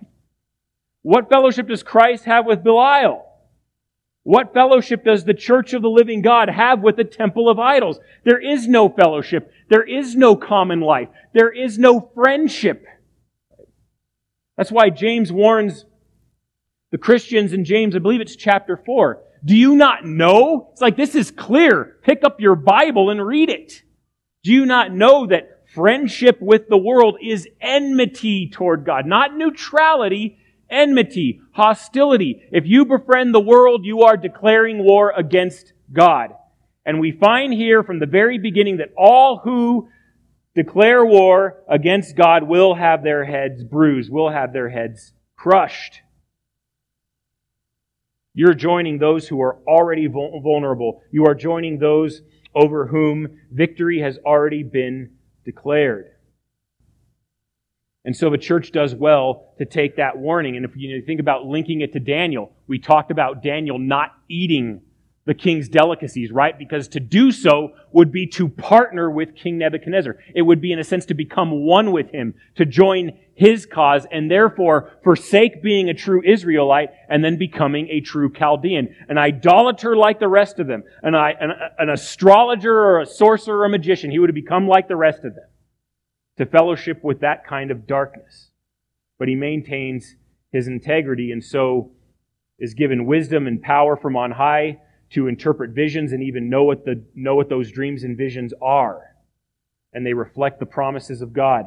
What 1.01 1.29
fellowship 1.29 1.67
does 1.67 1.81
Christ 1.81 2.25
have 2.25 2.45
with 2.45 2.63
Belial? 2.63 3.25
What 4.23 4.53
fellowship 4.53 5.03
does 5.03 5.23
the 5.23 5.33
church 5.33 5.73
of 5.73 5.81
the 5.81 5.89
living 5.89 6.21
God 6.21 6.49
have 6.49 6.81
with 6.81 6.95
the 6.95 7.03
temple 7.03 7.49
of 7.49 7.59
idols? 7.59 7.99
There 8.23 8.39
is 8.39 8.67
no 8.67 8.87
fellowship. 8.87 9.51
There 9.69 9.83
is 9.83 10.15
no 10.15 10.35
common 10.35 10.79
life. 10.79 11.09
There 11.33 11.51
is 11.51 11.79
no 11.79 12.11
friendship. 12.13 12.85
That's 14.57 14.71
why 14.71 14.89
James 14.89 15.31
warns 15.31 15.85
the 16.91 16.97
Christians 16.97 17.53
in 17.53 17.65
James, 17.65 17.95
I 17.95 17.99
believe 17.99 18.21
it's 18.21 18.35
chapter 18.35 18.77
4. 18.77 19.21
Do 19.43 19.55
you 19.55 19.75
not 19.75 20.05
know? 20.05 20.69
It's 20.71 20.81
like, 20.81 20.97
this 20.97 21.15
is 21.15 21.31
clear. 21.31 21.97
Pick 22.03 22.23
up 22.23 22.39
your 22.39 22.55
Bible 22.55 23.09
and 23.09 23.25
read 23.25 23.49
it. 23.49 23.81
Do 24.43 24.51
you 24.51 24.65
not 24.65 24.91
know 24.91 25.25
that 25.27 25.61
Friendship 25.73 26.41
with 26.41 26.67
the 26.67 26.77
world 26.77 27.17
is 27.21 27.47
enmity 27.61 28.49
toward 28.49 28.85
God, 28.85 29.05
not 29.05 29.37
neutrality, 29.37 30.37
enmity, 30.71 31.41
hostility. 31.51 32.41
If 32.51 32.63
you 32.65 32.85
befriend 32.85 33.33
the 33.33 33.39
world, 33.39 33.85
you 33.85 34.03
are 34.03 34.17
declaring 34.17 34.83
war 34.83 35.13
against 35.15 35.73
God. 35.91 36.31
And 36.85 36.99
we 36.99 37.11
find 37.11 37.53
here 37.53 37.83
from 37.83 37.99
the 37.99 38.05
very 38.05 38.39
beginning 38.39 38.77
that 38.77 38.93
all 38.97 39.41
who 39.43 39.89
declare 40.55 41.05
war 41.05 41.63
against 41.69 42.15
God 42.15 42.43
will 42.43 42.73
have 42.73 43.03
their 43.03 43.23
heads 43.23 43.63
bruised, 43.63 44.11
will 44.11 44.31
have 44.31 44.53
their 44.53 44.69
heads 44.69 45.13
crushed. 45.35 46.01
You're 48.33 48.53
joining 48.53 48.97
those 48.97 49.27
who 49.27 49.41
are 49.41 49.59
already 49.67 50.07
vulnerable. 50.07 51.01
You 51.11 51.25
are 51.27 51.35
joining 51.35 51.79
those 51.79 52.21
over 52.55 52.87
whom 52.87 53.39
victory 53.51 53.99
has 53.99 54.17
already 54.25 54.63
been 54.63 55.11
declared. 55.43 56.10
And 58.03 58.15
so 58.15 58.29
the 58.29 58.37
church 58.37 58.71
does 58.71 58.95
well 58.95 59.53
to 59.59 59.65
take 59.65 59.97
that 59.97 60.17
warning. 60.17 60.55
And 60.55 60.65
if 60.65 60.71
you 60.75 61.03
think 61.05 61.19
about 61.19 61.45
linking 61.45 61.81
it 61.81 61.93
to 61.93 61.99
Daniel, 61.99 62.51
we 62.67 62.79
talked 62.79 63.11
about 63.11 63.43
Daniel 63.43 63.77
not 63.77 64.15
eating 64.27 64.81
the 65.25 65.35
king's 65.35 65.69
delicacies, 65.69 66.31
right? 66.31 66.57
Because 66.57 66.87
to 66.89 66.99
do 66.99 67.31
so 67.31 67.73
would 67.91 68.11
be 68.11 68.25
to 68.25 68.49
partner 68.49 69.11
with 69.11 69.35
King 69.35 69.59
Nebuchadnezzar. 69.59 70.17
It 70.33 70.41
would 70.41 70.61
be, 70.61 70.71
in 70.71 70.79
a 70.79 70.83
sense, 70.83 71.05
to 71.05 71.13
become 71.13 71.51
one 71.63 71.91
with 71.91 72.09
him, 72.09 72.33
to 72.55 72.65
join 72.65 73.19
his 73.35 73.67
cause, 73.67 74.07
and 74.11 74.31
therefore 74.31 74.91
forsake 75.03 75.61
being 75.61 75.89
a 75.89 75.93
true 75.93 76.23
Israelite 76.25 76.89
and 77.07 77.23
then 77.23 77.37
becoming 77.37 77.87
a 77.89 78.01
true 78.01 78.33
Chaldean. 78.33 78.95
An 79.09 79.19
idolater 79.19 79.95
like 79.95 80.19
the 80.19 80.27
rest 80.27 80.57
of 80.57 80.65
them, 80.65 80.83
an, 81.03 81.13
an, 81.13 81.51
an 81.77 81.89
astrologer 81.89 82.73
or 82.73 83.01
a 83.01 83.05
sorcerer 83.05 83.59
or 83.59 83.65
a 83.65 83.69
magician. 83.69 84.09
He 84.09 84.17
would 84.17 84.29
have 84.29 84.35
become 84.35 84.67
like 84.67 84.87
the 84.87 84.95
rest 84.95 85.23
of 85.23 85.35
them 85.35 85.45
to 86.41 86.47
fellowship 86.47 87.03
with 87.03 87.19
that 87.19 87.45
kind 87.45 87.69
of 87.69 87.85
darkness. 87.85 88.49
But 89.19 89.27
he 89.27 89.35
maintains 89.35 90.15
his 90.51 90.67
integrity 90.67 91.31
and 91.31 91.43
so 91.43 91.91
is 92.57 92.73
given 92.73 93.05
wisdom 93.05 93.45
and 93.45 93.61
power 93.61 93.95
from 93.95 94.17
on 94.17 94.31
high 94.31 94.79
to 95.11 95.27
interpret 95.27 95.69
visions 95.75 96.13
and 96.13 96.23
even 96.23 96.49
know 96.49 96.63
what, 96.63 96.83
the, 96.83 97.03
know 97.13 97.35
what 97.35 97.49
those 97.49 97.71
dreams 97.71 98.03
and 98.03 98.17
visions 98.17 98.55
are. 98.59 99.03
And 99.93 100.03
they 100.03 100.13
reflect 100.13 100.59
the 100.59 100.65
promises 100.65 101.21
of 101.21 101.31
God. 101.31 101.65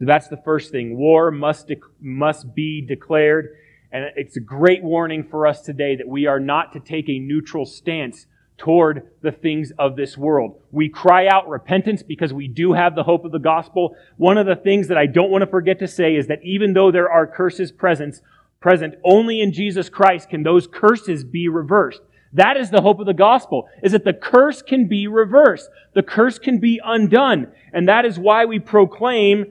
So 0.00 0.06
that's 0.06 0.26
the 0.26 0.40
first 0.44 0.72
thing. 0.72 0.96
War 0.98 1.30
must, 1.30 1.70
must 2.00 2.56
be 2.56 2.84
declared. 2.84 3.50
And 3.92 4.06
it's 4.16 4.36
a 4.36 4.40
great 4.40 4.82
warning 4.82 5.28
for 5.30 5.46
us 5.46 5.60
today 5.60 5.94
that 5.94 6.08
we 6.08 6.26
are 6.26 6.40
not 6.40 6.72
to 6.72 6.80
take 6.80 7.08
a 7.08 7.20
neutral 7.20 7.66
stance 7.66 8.26
toward 8.60 9.08
the 9.22 9.32
things 9.32 9.72
of 9.78 9.96
this 9.96 10.18
world. 10.18 10.60
We 10.70 10.90
cry 10.90 11.26
out 11.26 11.48
repentance 11.48 12.02
because 12.02 12.34
we 12.34 12.46
do 12.46 12.74
have 12.74 12.94
the 12.94 13.02
hope 13.02 13.24
of 13.24 13.32
the 13.32 13.38
gospel. 13.38 13.96
One 14.18 14.36
of 14.36 14.44
the 14.44 14.54
things 14.54 14.88
that 14.88 14.98
I 14.98 15.06
don't 15.06 15.30
want 15.30 15.40
to 15.40 15.50
forget 15.50 15.78
to 15.78 15.88
say 15.88 16.14
is 16.14 16.26
that 16.26 16.44
even 16.44 16.74
though 16.74 16.92
there 16.92 17.10
are 17.10 17.26
curses 17.26 17.72
present, 17.72 18.20
present. 18.60 18.96
Only 19.02 19.40
in 19.40 19.54
Jesus 19.54 19.88
Christ 19.88 20.28
can 20.28 20.42
those 20.42 20.66
curses 20.66 21.24
be 21.24 21.48
reversed. 21.48 22.02
That 22.34 22.58
is 22.58 22.68
the 22.68 22.82
hope 22.82 23.00
of 23.00 23.06
the 23.06 23.14
gospel, 23.14 23.66
is 23.82 23.92
that 23.92 24.04
the 24.04 24.12
curse 24.12 24.60
can 24.60 24.86
be 24.86 25.06
reversed. 25.06 25.70
The 25.94 26.02
curse 26.02 26.38
can 26.38 26.60
be 26.60 26.82
undone. 26.84 27.50
And 27.72 27.88
that 27.88 28.04
is 28.04 28.18
why 28.18 28.44
we 28.44 28.58
proclaim 28.58 29.46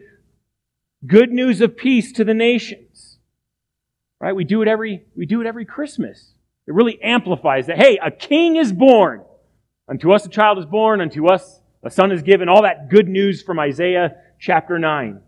good 1.05 1.31
news 1.31 1.61
of 1.61 1.75
peace 1.75 2.11
to 2.13 2.23
the 2.23 2.35
nations. 2.35 3.17
Right? 4.21 4.35
We 4.35 4.43
do 4.43 4.61
it 4.61 4.67
every, 4.67 5.05
we 5.17 5.25
do 5.25 5.41
it 5.41 5.47
every 5.47 5.65
Christmas. 5.65 6.35
It 6.69 6.73
really 6.73 7.01
amplifies 7.01 7.67
that, 7.67 7.77
hey, 7.77 7.99
a 8.01 8.11
king 8.11 8.55
is 8.55 8.71
born. 8.71 9.25
Unto 9.89 10.13
us 10.13 10.25
a 10.25 10.29
child 10.29 10.59
is 10.59 10.65
born, 10.65 11.01
unto 11.01 11.27
us 11.27 11.59
a 11.83 11.89
son 11.89 12.13
is 12.13 12.21
given. 12.21 12.47
All 12.47 12.61
that 12.61 12.89
good 12.89 13.09
news 13.09 13.41
from 13.41 13.59
Isaiah 13.59 14.15
chapter 14.39 14.79
9 14.79 15.19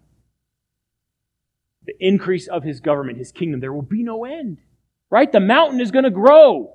the 1.85 1.93
increase 1.99 2.47
of 2.47 2.63
his 2.63 2.79
government, 2.79 3.17
his 3.17 3.31
kingdom. 3.31 3.59
There 3.59 3.73
will 3.73 3.81
be 3.81 4.03
no 4.03 4.25
end. 4.25 4.59
Right? 5.09 5.31
The 5.31 5.39
mountain 5.39 5.81
is 5.81 5.91
going 5.91 6.05
to 6.05 6.11
grow. 6.11 6.73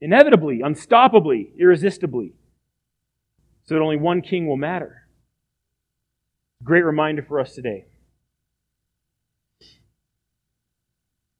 Inevitably, 0.00 0.60
unstoppably, 0.64 1.50
irresistibly. 1.58 2.32
So 3.64 3.74
that 3.74 3.82
only 3.82 3.98
one 3.98 4.22
king 4.22 4.46
will 4.46 4.56
matter. 4.56 5.02
Great 6.64 6.84
reminder 6.84 7.22
for 7.22 7.38
us 7.38 7.54
today. 7.54 7.86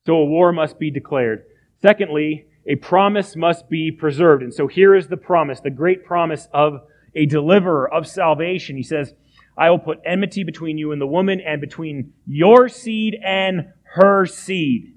So 0.07 0.15
a 0.15 0.25
war 0.25 0.53
must 0.53 0.79
be 0.79 0.91
declared. 0.91 1.45
Secondly, 1.83 2.47
a 2.67 2.77
promise 2.77 3.37
must 3.37 3.69
be 3.69 3.91
preserved. 3.91 4.43
And 4.43 4.53
so 4.53 4.67
here 4.67 4.95
is 4.95 5.09
the 5.09 5.17
promise, 5.17 5.61
the 5.61 5.71
great 5.71 6.05
promise 6.05 6.49
of 6.53 6.81
a 7.15 7.27
deliverer 7.27 7.93
of 7.93 8.07
salvation. 8.07 8.77
He 8.77 8.83
says, 8.83 9.15
I 9.57 9.71
will 9.71 9.79
put 9.79 9.99
enmity 10.05 10.45
between 10.45 10.79
you 10.79 10.93
and 10.93 11.01
the 11.01 11.07
woman, 11.07 11.41
and 11.41 11.61
between 11.61 12.13
your 12.27 12.69
seed 12.69 13.17
and 13.25 13.73
her 13.95 14.27
seed. 14.27 14.95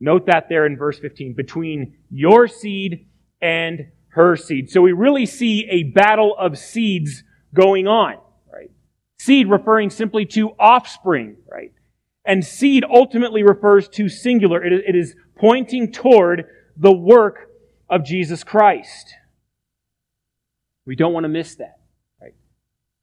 Note 0.00 0.26
that 0.26 0.48
there 0.48 0.66
in 0.66 0.76
verse 0.76 0.98
15. 0.98 1.34
Between 1.34 1.96
your 2.10 2.46
seed 2.46 3.06
and 3.40 3.86
her 4.08 4.36
seed. 4.36 4.70
So 4.70 4.82
we 4.82 4.92
really 4.92 5.26
see 5.26 5.66
a 5.70 5.84
battle 5.84 6.36
of 6.38 6.58
seeds 6.58 7.24
going 7.54 7.86
on, 7.86 8.16
right? 8.52 8.70
Seed 9.18 9.48
referring 9.48 9.90
simply 9.90 10.26
to 10.26 10.50
offspring, 10.58 11.36
right? 11.50 11.72
And 12.24 12.44
seed 12.44 12.84
ultimately 12.84 13.42
refers 13.42 13.88
to 13.90 14.08
singular. 14.08 14.64
It 14.64 14.96
is 14.96 15.14
pointing 15.36 15.92
toward 15.92 16.46
the 16.76 16.92
work 16.92 17.50
of 17.88 18.04
Jesus 18.04 18.42
Christ. 18.42 19.14
We 20.86 20.96
don't 20.96 21.12
want 21.12 21.24
to 21.24 21.28
miss 21.28 21.54
that. 21.56 21.78
Right? 22.20 22.34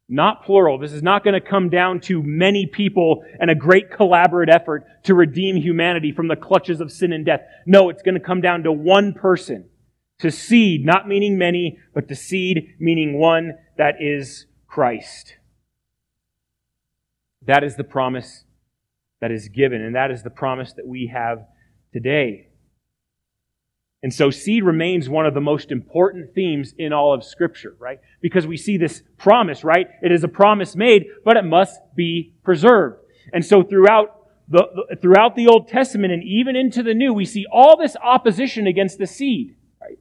not 0.09 0.43
plural. 0.43 0.77
This 0.77 0.91
is 0.91 1.01
not 1.01 1.23
going 1.23 1.33
to 1.33 1.41
come 1.41 1.69
down 1.69 2.01
to 2.01 2.21
many 2.21 2.65
people 2.65 3.23
and 3.39 3.49
a 3.49 3.55
great 3.55 3.91
collaborative 3.91 4.53
effort 4.53 4.85
to 5.03 5.15
redeem 5.15 5.55
humanity 5.55 6.11
from 6.11 6.27
the 6.27 6.35
clutches 6.35 6.81
of 6.81 6.91
sin 6.91 7.13
and 7.13 7.25
death. 7.25 7.41
No, 7.65 7.89
it's 7.89 8.01
going 8.01 8.15
to 8.15 8.19
come 8.19 8.41
down 8.41 8.63
to 8.63 8.71
one 8.71 9.13
person. 9.13 9.69
To 10.19 10.29
seed, 10.29 10.85
not 10.85 11.07
meaning 11.07 11.37
many, 11.37 11.79
but 11.95 12.07
to 12.09 12.15
seed 12.15 12.75
meaning 12.79 13.17
one 13.17 13.53
that 13.77 13.95
is 13.99 14.45
Christ. 14.67 15.37
That 17.47 17.63
is 17.63 17.75
the 17.75 17.83
promise 17.83 18.43
that 19.21 19.31
is 19.31 19.47
given, 19.47 19.81
and 19.81 19.95
that 19.95 20.11
is 20.11 20.23
the 20.23 20.29
promise 20.29 20.73
that 20.73 20.87
we 20.87 21.11
have 21.13 21.45
today. 21.93 22.47
And 24.03 24.11
so 24.11 24.31
seed 24.31 24.63
remains 24.63 25.07
one 25.07 25.27
of 25.27 25.35
the 25.35 25.41
most 25.41 25.71
important 25.71 26.33
themes 26.33 26.73
in 26.77 26.91
all 26.91 27.13
of 27.13 27.23
Scripture, 27.23 27.75
right? 27.79 27.99
Because 28.19 28.47
we 28.47 28.57
see 28.57 28.77
this 28.77 29.03
promise, 29.17 29.63
right? 29.63 29.87
It 30.01 30.11
is 30.11 30.23
a 30.23 30.27
promise 30.27 30.75
made, 30.75 31.05
but 31.23 31.37
it 31.37 31.45
must 31.45 31.79
be 31.95 32.33
preserved. 32.43 32.97
And 33.31 33.45
so 33.45 33.61
throughout 33.61 34.17
the, 34.49 34.97
throughout 35.01 35.35
the 35.35 35.47
Old 35.47 35.67
Testament 35.67 36.11
and 36.11 36.23
even 36.23 36.55
into 36.55 36.81
the 36.81 36.95
New, 36.95 37.13
we 37.13 37.25
see 37.25 37.45
all 37.51 37.77
this 37.77 37.95
opposition 38.03 38.65
against 38.65 38.97
the 38.97 39.05
seed, 39.05 39.55
right? 39.79 39.99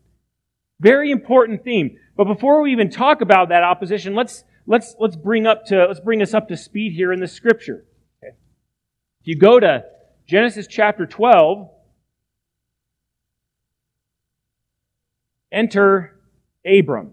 Very 0.80 1.10
important 1.10 1.62
theme. 1.62 1.98
But 2.16 2.24
before 2.24 2.62
we 2.62 2.72
even 2.72 2.90
talk 2.90 3.20
about 3.20 3.50
that 3.50 3.62
opposition, 3.62 4.14
let's, 4.14 4.44
let's, 4.66 4.96
let's 4.98 5.16
bring 5.16 5.46
up 5.46 5.66
to, 5.66 5.86
let's 5.86 6.00
bring 6.00 6.22
us 6.22 6.32
up 6.32 6.48
to 6.48 6.56
speed 6.56 6.94
here 6.94 7.12
in 7.12 7.20
the 7.20 7.28
Scripture. 7.28 7.84
If 9.20 9.28
you 9.28 9.36
go 9.36 9.60
to 9.60 9.84
Genesis 10.26 10.66
chapter 10.66 11.04
12, 11.04 11.68
Enter 15.52 16.16
Abram. 16.64 17.12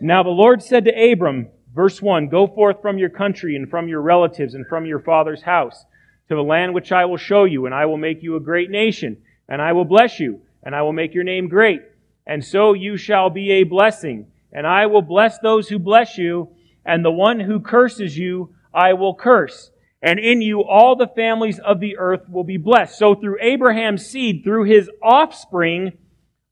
Now 0.00 0.22
the 0.22 0.30
Lord 0.30 0.62
said 0.62 0.84
to 0.84 1.12
Abram, 1.12 1.48
verse 1.74 2.00
1, 2.00 2.28
Go 2.28 2.46
forth 2.46 2.80
from 2.80 2.98
your 2.98 3.10
country 3.10 3.56
and 3.56 3.68
from 3.68 3.88
your 3.88 4.00
relatives 4.00 4.54
and 4.54 4.66
from 4.68 4.86
your 4.86 5.00
father's 5.00 5.42
house 5.42 5.84
to 6.28 6.34
the 6.34 6.42
land 6.42 6.72
which 6.72 6.92
I 6.92 7.04
will 7.04 7.16
show 7.16 7.44
you, 7.44 7.66
and 7.66 7.74
I 7.74 7.86
will 7.86 7.96
make 7.98 8.22
you 8.22 8.36
a 8.36 8.40
great 8.40 8.70
nation, 8.70 9.18
and 9.48 9.60
I 9.60 9.72
will 9.72 9.84
bless 9.84 10.18
you, 10.18 10.40
and 10.62 10.74
I 10.74 10.82
will 10.82 10.92
make 10.92 11.14
your 11.14 11.24
name 11.24 11.48
great, 11.48 11.82
and 12.26 12.42
so 12.42 12.72
you 12.72 12.96
shall 12.96 13.28
be 13.28 13.50
a 13.52 13.64
blessing. 13.64 14.28
And 14.52 14.68
I 14.68 14.86
will 14.86 15.02
bless 15.02 15.40
those 15.40 15.68
who 15.68 15.80
bless 15.80 16.16
you, 16.16 16.53
and 16.84 17.04
the 17.04 17.10
one 17.10 17.40
who 17.40 17.60
curses 17.60 18.16
you 18.16 18.54
I 18.72 18.92
will 18.94 19.14
curse 19.14 19.70
and 20.04 20.18
in 20.18 20.42
you 20.42 20.62
all 20.62 20.96
the 20.96 21.08
families 21.08 21.58
of 21.58 21.80
the 21.80 21.96
earth 21.96 22.28
will 22.28 22.44
be 22.44 22.58
blessed. 22.58 22.98
So 22.98 23.14
through 23.14 23.38
Abraham's 23.40 24.04
seed, 24.04 24.44
through 24.44 24.64
his 24.64 24.90
offspring, 25.02 25.92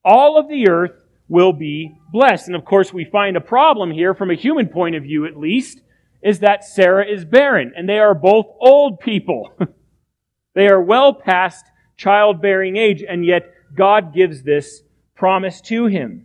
all 0.02 0.38
of 0.38 0.48
the 0.48 0.70
earth 0.70 0.92
will 1.28 1.52
be 1.52 1.94
blessed. 2.10 2.46
And 2.46 2.56
of 2.56 2.64
course, 2.64 2.94
we 2.94 3.04
find 3.04 3.36
a 3.36 3.42
problem 3.42 3.90
here 3.90 4.14
from 4.14 4.30
a 4.30 4.36
human 4.36 4.68
point 4.68 4.96
of 4.96 5.02
view, 5.02 5.26
at 5.26 5.36
least, 5.36 5.82
is 6.22 6.38
that 6.38 6.64
Sarah 6.64 7.06
is 7.06 7.26
barren, 7.26 7.74
and 7.76 7.86
they 7.86 7.98
are 7.98 8.14
both 8.14 8.46
old 8.58 9.00
people. 9.00 9.52
they 10.54 10.68
are 10.68 10.80
well 10.80 11.12
past 11.12 11.66
childbearing 11.98 12.78
age, 12.78 13.04
and 13.06 13.22
yet 13.22 13.52
God 13.74 14.14
gives 14.14 14.42
this 14.42 14.80
promise 15.14 15.60
to 15.62 15.86
him. 15.86 16.24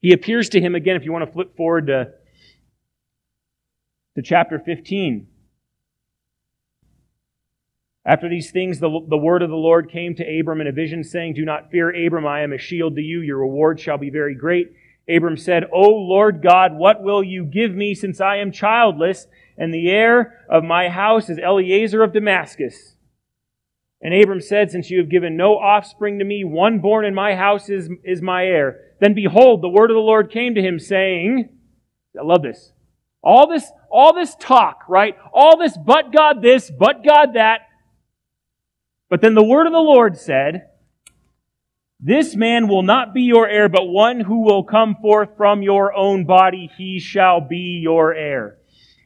He 0.00 0.12
appears 0.12 0.50
to 0.50 0.60
him 0.60 0.74
again, 0.74 0.96
if 0.96 1.04
you 1.06 1.12
want 1.12 1.24
to 1.24 1.32
flip 1.32 1.56
forward 1.56 1.86
to, 1.86 2.12
to 4.16 4.22
chapter 4.22 4.58
15. 4.58 5.26
After 8.04 8.28
these 8.28 8.50
things, 8.50 8.80
the, 8.80 8.90
the 9.08 9.16
word 9.16 9.42
of 9.42 9.50
the 9.50 9.56
Lord 9.56 9.90
came 9.90 10.14
to 10.16 10.40
Abram 10.40 10.60
in 10.60 10.66
a 10.66 10.72
vision, 10.72 11.04
saying, 11.04 11.34
Do 11.34 11.44
not 11.44 11.70
fear, 11.70 11.90
Abram, 11.90 12.26
I 12.26 12.42
am 12.42 12.52
a 12.52 12.58
shield 12.58 12.96
to 12.96 13.00
you. 13.00 13.20
Your 13.20 13.38
reward 13.38 13.78
shall 13.78 13.98
be 13.98 14.10
very 14.10 14.34
great. 14.34 14.72
Abram 15.08 15.36
said, 15.36 15.64
O 15.72 15.88
Lord 15.88 16.42
God, 16.42 16.74
what 16.74 17.02
will 17.02 17.22
you 17.22 17.44
give 17.44 17.72
me 17.72 17.94
since 17.94 18.20
I 18.20 18.36
am 18.36 18.50
childless, 18.50 19.28
and 19.56 19.72
the 19.72 19.88
heir 19.88 20.44
of 20.48 20.64
my 20.64 20.88
house 20.88 21.28
is 21.30 21.38
Eliezer 21.38 22.02
of 22.02 22.12
Damascus? 22.12 22.96
And 24.00 24.12
Abram 24.12 24.40
said, 24.40 24.72
Since 24.72 24.90
you 24.90 24.98
have 24.98 25.08
given 25.08 25.36
no 25.36 25.54
offspring 25.54 26.18
to 26.18 26.24
me, 26.24 26.42
one 26.42 26.80
born 26.80 27.04
in 27.04 27.14
my 27.14 27.36
house 27.36 27.68
is, 27.68 27.88
is 28.02 28.20
my 28.20 28.44
heir. 28.44 28.80
Then 29.00 29.14
behold, 29.14 29.62
the 29.62 29.68
word 29.68 29.90
of 29.90 29.94
the 29.94 30.00
Lord 30.00 30.30
came 30.30 30.56
to 30.56 30.62
him, 30.62 30.80
saying, 30.80 31.48
I 32.18 32.24
love 32.24 32.42
this. 32.42 32.72
All 33.22 33.46
this, 33.46 33.70
all 33.90 34.12
this 34.12 34.34
talk, 34.34 34.84
right? 34.88 35.16
All 35.32 35.56
this, 35.56 35.76
but 35.76 36.12
God 36.12 36.42
this, 36.42 36.70
but 36.70 37.04
God 37.04 37.34
that. 37.34 37.68
But 39.08 39.20
then 39.20 39.34
the 39.34 39.44
word 39.44 39.66
of 39.66 39.72
the 39.72 39.78
Lord 39.78 40.18
said, 40.18 40.70
This 42.00 42.34
man 42.34 42.66
will 42.66 42.82
not 42.82 43.14
be 43.14 43.22
your 43.22 43.48
heir, 43.48 43.68
but 43.68 43.86
one 43.86 44.20
who 44.20 44.40
will 44.40 44.64
come 44.64 44.96
forth 45.00 45.36
from 45.36 45.62
your 45.62 45.94
own 45.94 46.24
body, 46.24 46.70
he 46.76 46.98
shall 46.98 47.40
be 47.40 47.80
your 47.82 48.14
heir. 48.14 48.58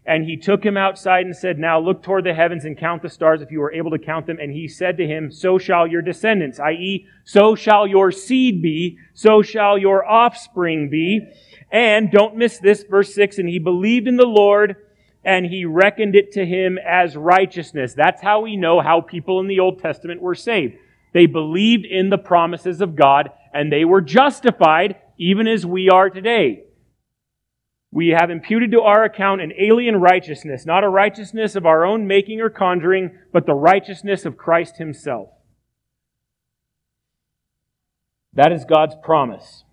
And 0.07 0.25
he 0.25 0.37
took 0.37 0.65
him 0.65 0.77
outside 0.77 1.27
and 1.27 1.37
said, 1.37 1.59
Now 1.59 1.81
look 1.81 2.03
toward 2.03 2.25
the 2.25 2.33
heavens 2.33 2.65
and 2.65 2.79
count 2.79 3.03
the 3.03 3.11
stars 3.11 3.43
if 3.43 3.51
you 3.51 3.61
are 3.63 3.73
able 3.73 3.91
to 3.91 3.99
count 3.99 4.27
them. 4.27 4.39
And 4.41 4.53
he 4.53 4.69
said 4.69 4.97
to 4.99 5.07
him, 5.07 5.33
So 5.33 5.59
shall 5.59 5.89
your 5.89 6.03
descendants, 6.03 6.61
i.e., 6.61 7.07
so 7.25 7.57
shall 7.57 7.89
your 7.89 8.13
seed 8.13 8.63
be, 8.63 8.99
so 9.15 9.43
shall 9.43 9.77
your 9.77 10.09
offspring 10.09 10.89
be. 10.89 11.27
And 11.71 12.11
don't 12.11 12.37
miss 12.37 12.59
this, 12.59 12.85
verse 12.85 13.15
6, 13.15 13.39
and 13.39 13.49
he 13.49 13.59
believed 13.59 14.07
in 14.07 14.17
the 14.17 14.25
Lord, 14.27 14.77
and 15.25 15.45
he 15.45 15.65
reckoned 15.65 16.15
it 16.15 16.33
to 16.33 16.47
him 16.47 16.79
as 16.79 17.17
righteousness. 17.17 17.95
That's 17.95 18.23
how 18.23 18.43
we 18.43 18.57
know 18.57 18.81
how 18.81 19.01
people 19.01 19.41
in 19.41 19.49
the 19.49 19.61
Old 19.61 19.81
Testament 19.81 20.23
were 20.23 20.37
saved. 20.37 20.77
They 21.13 21.27
believed 21.27 21.85
in 21.85 22.11
the 22.11 22.19
promises 22.19 22.81
of 22.81 22.95
God 22.95 23.31
and 23.53 23.73
they 23.73 23.85
were 23.85 24.03
justified 24.03 24.97
even 25.19 25.49
as 25.49 25.65
we 25.65 25.89
are 25.89 26.11
today. 26.11 26.65
We 27.91 28.09
have 28.09 28.31
imputed 28.31 28.73
to 28.73 28.83
our 28.83 29.05
account 29.05 29.41
an 29.41 29.53
alien 29.59 29.97
righteousness, 29.97 30.67
not 30.67 30.85
a 30.85 30.89
righteousness 30.89 31.57
of 31.57 31.65
our 31.65 31.87
own 31.87 32.07
making 32.07 32.43
or 32.43 32.51
conjuring, 32.51 33.19
but 33.33 33.47
the 33.47 33.55
righteousness 33.55 34.27
of 34.27 34.37
Christ 34.37 34.77
himself. 34.77 35.31
That 38.35 38.53
is 38.53 38.67
God's 38.67 38.97
promise. 39.03 39.65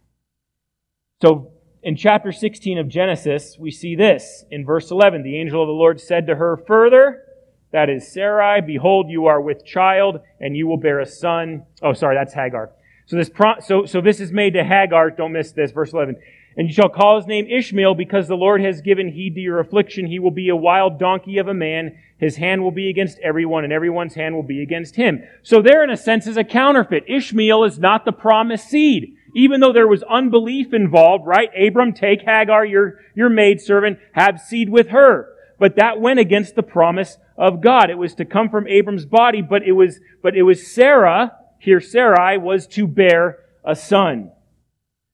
So 1.21 1.51
in 1.83 1.97
chapter 1.97 2.31
16 2.31 2.77
of 2.77 2.87
Genesis, 2.87 3.57
we 3.59 3.69
see 3.69 3.95
this. 3.95 4.45
In 4.49 4.65
verse 4.65 4.89
11, 4.89 5.23
the 5.23 5.37
angel 5.37 5.61
of 5.61 5.67
the 5.67 5.73
Lord 5.73 5.99
said 5.99 6.27
to 6.27 6.35
her 6.35 6.57
further, 6.65 7.23
that 7.71 7.89
is 7.89 8.07
Sarai, 8.07 8.61
behold, 8.61 9.09
you 9.09 9.25
are 9.25 9.41
with 9.41 9.65
child, 9.65 10.21
and 10.39 10.55
you 10.55 10.67
will 10.67 10.77
bear 10.77 10.99
a 10.99 11.05
son. 11.05 11.65
Oh, 11.81 11.93
sorry, 11.93 12.15
that's 12.15 12.33
Hagar. 12.33 12.71
So 13.07 13.17
this, 13.17 13.29
pro- 13.29 13.59
so, 13.59 13.85
so 13.85 13.99
this 13.99 14.21
is 14.21 14.31
made 14.31 14.53
to 14.53 14.63
Hagar. 14.63 15.11
Don't 15.11 15.33
miss 15.33 15.51
this. 15.51 15.71
Verse 15.71 15.91
11. 15.91 16.15
And 16.55 16.67
you 16.67 16.73
shall 16.73 16.87
call 16.87 17.17
his 17.17 17.27
name 17.27 17.47
Ishmael 17.49 17.95
because 17.95 18.27
the 18.27 18.35
Lord 18.35 18.61
has 18.61 18.81
given 18.81 19.11
heed 19.11 19.33
to 19.35 19.41
your 19.41 19.59
affliction. 19.59 20.05
He 20.05 20.19
will 20.19 20.31
be 20.31 20.49
a 20.49 20.55
wild 20.55 20.99
donkey 20.99 21.39
of 21.39 21.47
a 21.47 21.53
man. 21.53 21.97
His 22.17 22.37
hand 22.37 22.63
will 22.63 22.71
be 22.71 22.89
against 22.89 23.17
everyone 23.19 23.63
and 23.63 23.73
everyone's 23.73 24.13
hand 24.13 24.35
will 24.35 24.43
be 24.43 24.61
against 24.61 24.95
him. 24.95 25.23
So 25.41 25.61
there 25.61 25.83
in 25.83 25.89
a 25.89 25.97
sense 25.97 26.27
is 26.27 26.37
a 26.37 26.43
counterfeit. 26.43 27.05
Ishmael 27.07 27.63
is 27.63 27.79
not 27.79 28.05
the 28.05 28.11
promised 28.11 28.69
seed 28.69 29.17
even 29.33 29.59
though 29.59 29.73
there 29.73 29.87
was 29.87 30.03
unbelief 30.03 30.73
involved, 30.73 31.25
right? 31.25 31.49
Abram, 31.59 31.93
take 31.93 32.21
Hagar, 32.21 32.65
your, 32.65 32.99
your 33.15 33.29
maidservant, 33.29 33.99
have 34.13 34.39
seed 34.39 34.69
with 34.69 34.89
her. 34.89 35.29
But 35.59 35.75
that 35.77 35.99
went 35.99 36.19
against 36.19 36.55
the 36.55 36.63
promise 36.63 37.17
of 37.37 37.61
God. 37.61 37.89
It 37.89 37.97
was 37.97 38.15
to 38.15 38.25
come 38.25 38.49
from 38.49 38.67
Abram's 38.67 39.05
body, 39.05 39.41
but 39.41 39.63
it 39.63 39.71
was, 39.71 39.99
but 40.21 40.35
it 40.35 40.43
was 40.43 40.71
Sarah, 40.71 41.37
here 41.59 41.81
Sarai, 41.81 42.37
was 42.37 42.67
to 42.67 42.87
bear 42.87 43.39
a 43.63 43.75
son. 43.75 44.31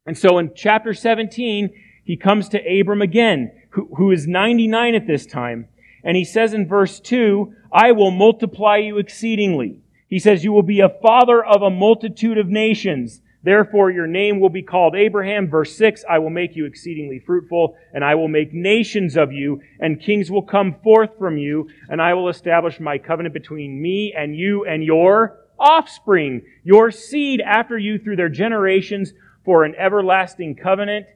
And 0.06 0.18
so 0.18 0.38
in 0.38 0.52
chapter 0.56 0.94
17, 0.94 1.70
he 2.04 2.18
comes 2.18 2.50
to 2.50 2.80
Abram 2.80 3.02
again, 3.02 3.52
who, 3.72 3.90
who 3.96 4.12
is 4.12 4.28
99 4.28 4.96
at 4.96 5.06
this 5.06 5.26
time. 5.26 5.68
And 6.04 6.18
he 6.18 6.26
says 6.26 6.54
in 6.54 6.68
verse 6.68 7.00
2, 7.00 7.54
I 7.72 7.92
will 7.92 8.12
multiply 8.12 8.78
you 8.78 8.98
exceedingly. 8.98 9.78
He 10.08 10.18
says, 10.18 10.44
You 10.44 10.52
will 10.52 10.64
be 10.64 10.80
a 10.80 10.90
father 10.90 11.44
of 11.44 11.62
a 11.62 11.70
multitude 11.70 12.38
of 12.38 12.48
nations. 12.48 13.22
Therefore, 13.50 13.90
your 13.90 14.06
name 14.06 14.40
will 14.40 14.52
be 14.52 14.62
called 14.62 14.94
Abraham. 14.94 15.50
Verse 15.50 15.76
6, 15.76 16.06
I 16.08 16.20
will 16.20 16.30
make 16.30 16.56
you 16.56 16.68
exceedingly 16.68 17.18
fruitful, 17.18 17.76
and 17.92 18.06
I 18.06 18.14
will 18.14 18.28
make 18.28 18.54
nations 18.54 19.18
of 19.18 19.32
you, 19.32 19.60
and 19.80 20.00
kings 20.00 20.30
will 20.30 20.44
come 20.44 20.76
forth 20.84 21.18
from 21.18 21.36
you, 21.36 21.68
and 21.88 22.00
I 22.00 22.14
will 22.14 22.30
establish 22.30 22.80
my 22.80 23.00
covenant 23.00 23.34
between 23.34 23.82
me 23.82 24.14
and 24.16 24.36
you 24.36 24.66
and 24.66 24.84
your 24.84 25.40
offspring, 25.58 26.44
your 26.64 26.92
seed 26.92 27.42
after 27.42 27.76
you 27.76 27.98
through 27.98 28.18
their 28.18 28.30
generations, 28.30 29.14
for 29.44 29.64
an 29.64 29.74
everlasting 29.80 30.56
covenant, 30.56 31.08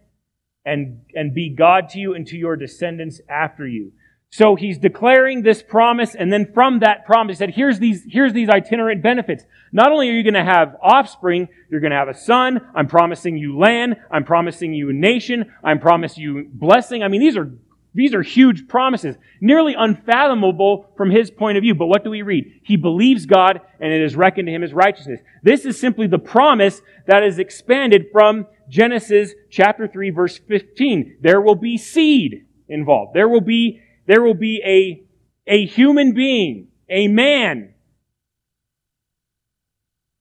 and, 0.66 1.02
and 1.14 1.36
be 1.36 1.50
God 1.52 1.90
to 1.90 2.00
you 2.00 2.16
and 2.16 2.26
to 2.30 2.36
your 2.36 2.56
descendants 2.56 3.22
after 3.30 3.68
you. 3.68 3.92
So 4.36 4.56
he's 4.56 4.80
declaring 4.80 5.44
this 5.44 5.62
promise, 5.62 6.16
and 6.16 6.34
then 6.34 6.52
from 6.56 6.80
that 6.80 7.06
promise, 7.06 7.38
he 7.38 7.38
said, 7.38 7.52
here's 7.52 7.78
these, 7.78 8.04
here's 8.10 8.34
these 8.34 8.50
itinerant 8.50 9.04
benefits. 9.04 9.46
Not 9.72 9.92
only 9.92 10.10
are 10.10 10.14
you 10.14 10.24
going 10.24 10.34
to 10.34 10.44
have 10.44 10.76
offspring, 10.82 11.50
you're 11.70 11.82
going 11.82 11.92
to 11.92 11.98
have 11.98 12.08
a 12.08 12.16
son. 12.16 12.60
I'm 12.74 12.88
promising 12.88 13.38
you 13.38 13.56
land. 13.56 13.96
I'm 14.10 14.24
promising 14.24 14.74
you 14.74 14.90
a 14.90 14.94
nation. 14.94 15.54
I'm 15.64 15.80
promising 15.80 16.24
you 16.24 16.50
blessing. 16.52 17.04
I 17.04 17.10
mean, 17.10 17.22
these 17.22 17.38
are, 17.38 17.52
these 17.94 18.16
are 18.16 18.24
huge 18.24 18.68
promises, 18.68 19.18
nearly 19.40 19.76
unfathomable 19.78 20.90
from 20.98 21.12
his 21.12 21.30
point 21.30 21.60
of 21.60 21.62
view. 21.62 21.76
But 21.76 21.86
what 21.86 22.04
do 22.04 22.10
we 22.10 22.24
read? 22.24 22.60
He 22.64 22.76
believes 22.76 23.28
God, 23.28 23.62
and 23.80 23.94
it 23.94 24.02
is 24.02 24.16
reckoned 24.16 24.48
to 24.48 24.52
him 24.52 24.64
as 24.64 24.74
righteousness. 24.74 25.22
This 25.44 25.64
is 25.64 25.80
simply 25.80 26.08
the 26.08 26.18
promise 26.18 26.82
that 27.06 27.22
is 27.22 27.38
expanded 27.38 28.08
from 28.12 28.48
Genesis 28.68 29.34
chapter 29.52 29.88
3 29.88 30.10
verse 30.10 30.40
15. 30.40 31.18
There 31.22 31.40
will 31.40 31.54
be 31.54 31.78
seed 31.78 32.48
involved. 32.68 33.14
There 33.14 33.30
will 33.30 33.40
be, 33.42 33.80
there 34.06 34.22
will 34.22 34.34
be 34.34 34.62
a, 34.66 35.04
a 35.52 35.66
human 35.66 36.14
being, 36.14 36.68
a 36.90 37.08
man. 37.08 37.74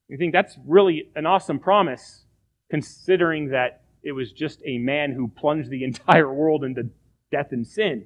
You 0.07 0.17
think 0.17 0.33
that's 0.33 0.57
really 0.65 1.09
an 1.15 1.25
awesome 1.25 1.59
promise, 1.59 2.25
considering 2.69 3.49
that 3.49 3.83
it 4.03 4.11
was 4.11 4.31
just 4.31 4.59
a 4.65 4.77
man 4.77 5.11
who 5.11 5.27
plunged 5.27 5.69
the 5.69 5.83
entire 5.85 6.31
world 6.31 6.63
into 6.63 6.89
death 7.31 7.47
and 7.51 7.65
sin. 7.65 8.05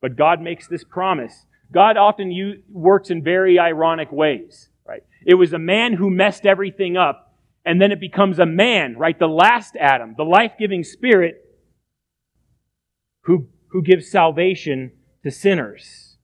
But 0.00 0.16
God 0.16 0.40
makes 0.40 0.66
this 0.66 0.84
promise. 0.84 1.46
God 1.72 1.96
often 1.96 2.62
works 2.70 3.10
in 3.10 3.22
very 3.22 3.58
ironic 3.58 4.10
ways, 4.10 4.68
right? 4.86 5.02
It 5.24 5.34
was 5.34 5.52
a 5.52 5.58
man 5.58 5.94
who 5.94 6.10
messed 6.10 6.46
everything 6.46 6.96
up, 6.96 7.34
and 7.64 7.80
then 7.80 7.92
it 7.92 8.00
becomes 8.00 8.38
a 8.38 8.46
man, 8.46 8.96
right? 8.96 9.18
The 9.18 9.28
last 9.28 9.76
Adam, 9.76 10.14
the 10.16 10.24
life-giving 10.24 10.84
spirit 10.84 11.44
who, 13.22 13.48
who 13.68 13.82
gives 13.82 14.10
salvation 14.10 14.92
to 15.24 15.30
sinners. 15.30 16.16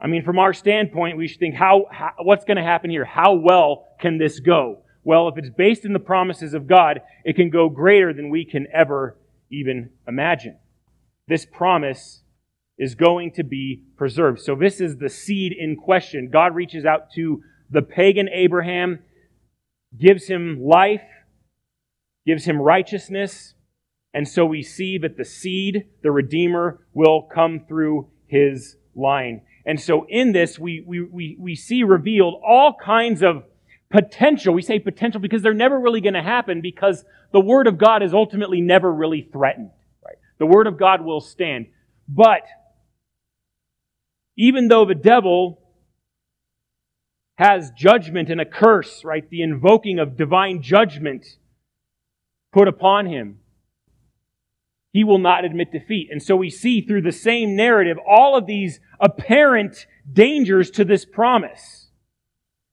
I 0.00 0.08
mean, 0.08 0.24
from 0.24 0.38
our 0.38 0.52
standpoint, 0.52 1.16
we 1.16 1.28
should 1.28 1.38
think, 1.38 1.54
how, 1.54 1.86
how 1.90 2.10
what's 2.22 2.44
going 2.44 2.56
to 2.56 2.62
happen 2.62 2.90
here? 2.90 3.04
How 3.04 3.34
well 3.34 3.86
can 4.00 4.18
this 4.18 4.40
go? 4.40 4.82
Well, 5.04 5.28
if 5.28 5.38
it's 5.38 5.50
based 5.50 5.84
in 5.84 5.92
the 5.92 6.00
promises 6.00 6.54
of 6.54 6.66
God, 6.66 7.00
it 7.24 7.36
can 7.36 7.50
go 7.50 7.68
greater 7.68 8.12
than 8.12 8.30
we 8.30 8.44
can 8.44 8.66
ever 8.72 9.16
even 9.50 9.90
imagine. 10.06 10.58
This 11.28 11.44
promise 11.44 12.22
is 12.78 12.94
going 12.94 13.32
to 13.32 13.44
be 13.44 13.82
preserved. 13.96 14.40
So 14.40 14.54
this 14.56 14.80
is 14.80 14.96
the 14.96 15.08
seed 15.08 15.52
in 15.52 15.76
question. 15.76 16.30
God 16.32 16.54
reaches 16.54 16.84
out 16.84 17.12
to 17.14 17.42
the 17.70 17.82
pagan 17.82 18.28
Abraham, 18.28 19.00
gives 19.96 20.26
him 20.26 20.60
life, 20.60 21.02
gives 22.26 22.44
him 22.44 22.60
righteousness, 22.60 23.54
and 24.14 24.28
so 24.28 24.44
we 24.44 24.62
see 24.62 24.98
that 24.98 25.16
the 25.16 25.24
seed, 25.24 25.86
the 26.02 26.10
Redeemer, 26.10 26.80
will 26.92 27.22
come 27.22 27.64
through 27.66 28.08
his 28.26 28.76
line. 28.94 29.42
And 29.64 29.80
so 29.80 30.06
in 30.08 30.32
this, 30.32 30.58
we, 30.58 30.82
we, 30.86 31.02
we, 31.02 31.36
we 31.38 31.54
see 31.54 31.82
revealed 31.82 32.40
all 32.46 32.74
kinds 32.82 33.22
of 33.22 33.44
potential. 33.90 34.52
We 34.52 34.62
say 34.62 34.78
potential 34.78 35.20
because 35.20 35.42
they're 35.42 35.54
never 35.54 35.78
really 35.78 36.00
going 36.00 36.14
to 36.14 36.22
happen 36.22 36.60
because 36.60 37.04
the 37.32 37.40
Word 37.40 37.66
of 37.66 37.78
God 37.78 38.02
is 38.02 38.12
ultimately 38.12 38.60
never 38.60 38.92
really 38.92 39.28
threatened. 39.32 39.70
Right? 40.04 40.16
The 40.38 40.46
Word 40.46 40.66
of 40.66 40.78
God 40.78 41.02
will 41.02 41.20
stand. 41.20 41.66
But 42.08 42.42
even 44.36 44.68
though 44.68 44.84
the 44.84 44.94
devil 44.94 45.60
has 47.36 47.70
judgment 47.70 48.28
and 48.28 48.40
a 48.40 48.44
curse, 48.44 49.04
right? 49.04 49.28
The 49.28 49.42
invoking 49.42 49.98
of 49.98 50.16
divine 50.16 50.62
judgment 50.62 51.26
put 52.52 52.68
upon 52.68 53.06
him. 53.06 53.38
He 54.92 55.04
will 55.04 55.18
not 55.18 55.44
admit 55.44 55.72
defeat. 55.72 56.08
And 56.10 56.22
so 56.22 56.36
we 56.36 56.50
see 56.50 56.82
through 56.82 57.02
the 57.02 57.12
same 57.12 57.56
narrative 57.56 57.96
all 58.06 58.36
of 58.36 58.46
these 58.46 58.78
apparent 59.00 59.86
dangers 60.10 60.70
to 60.72 60.84
this 60.84 61.04
promise. 61.04 61.88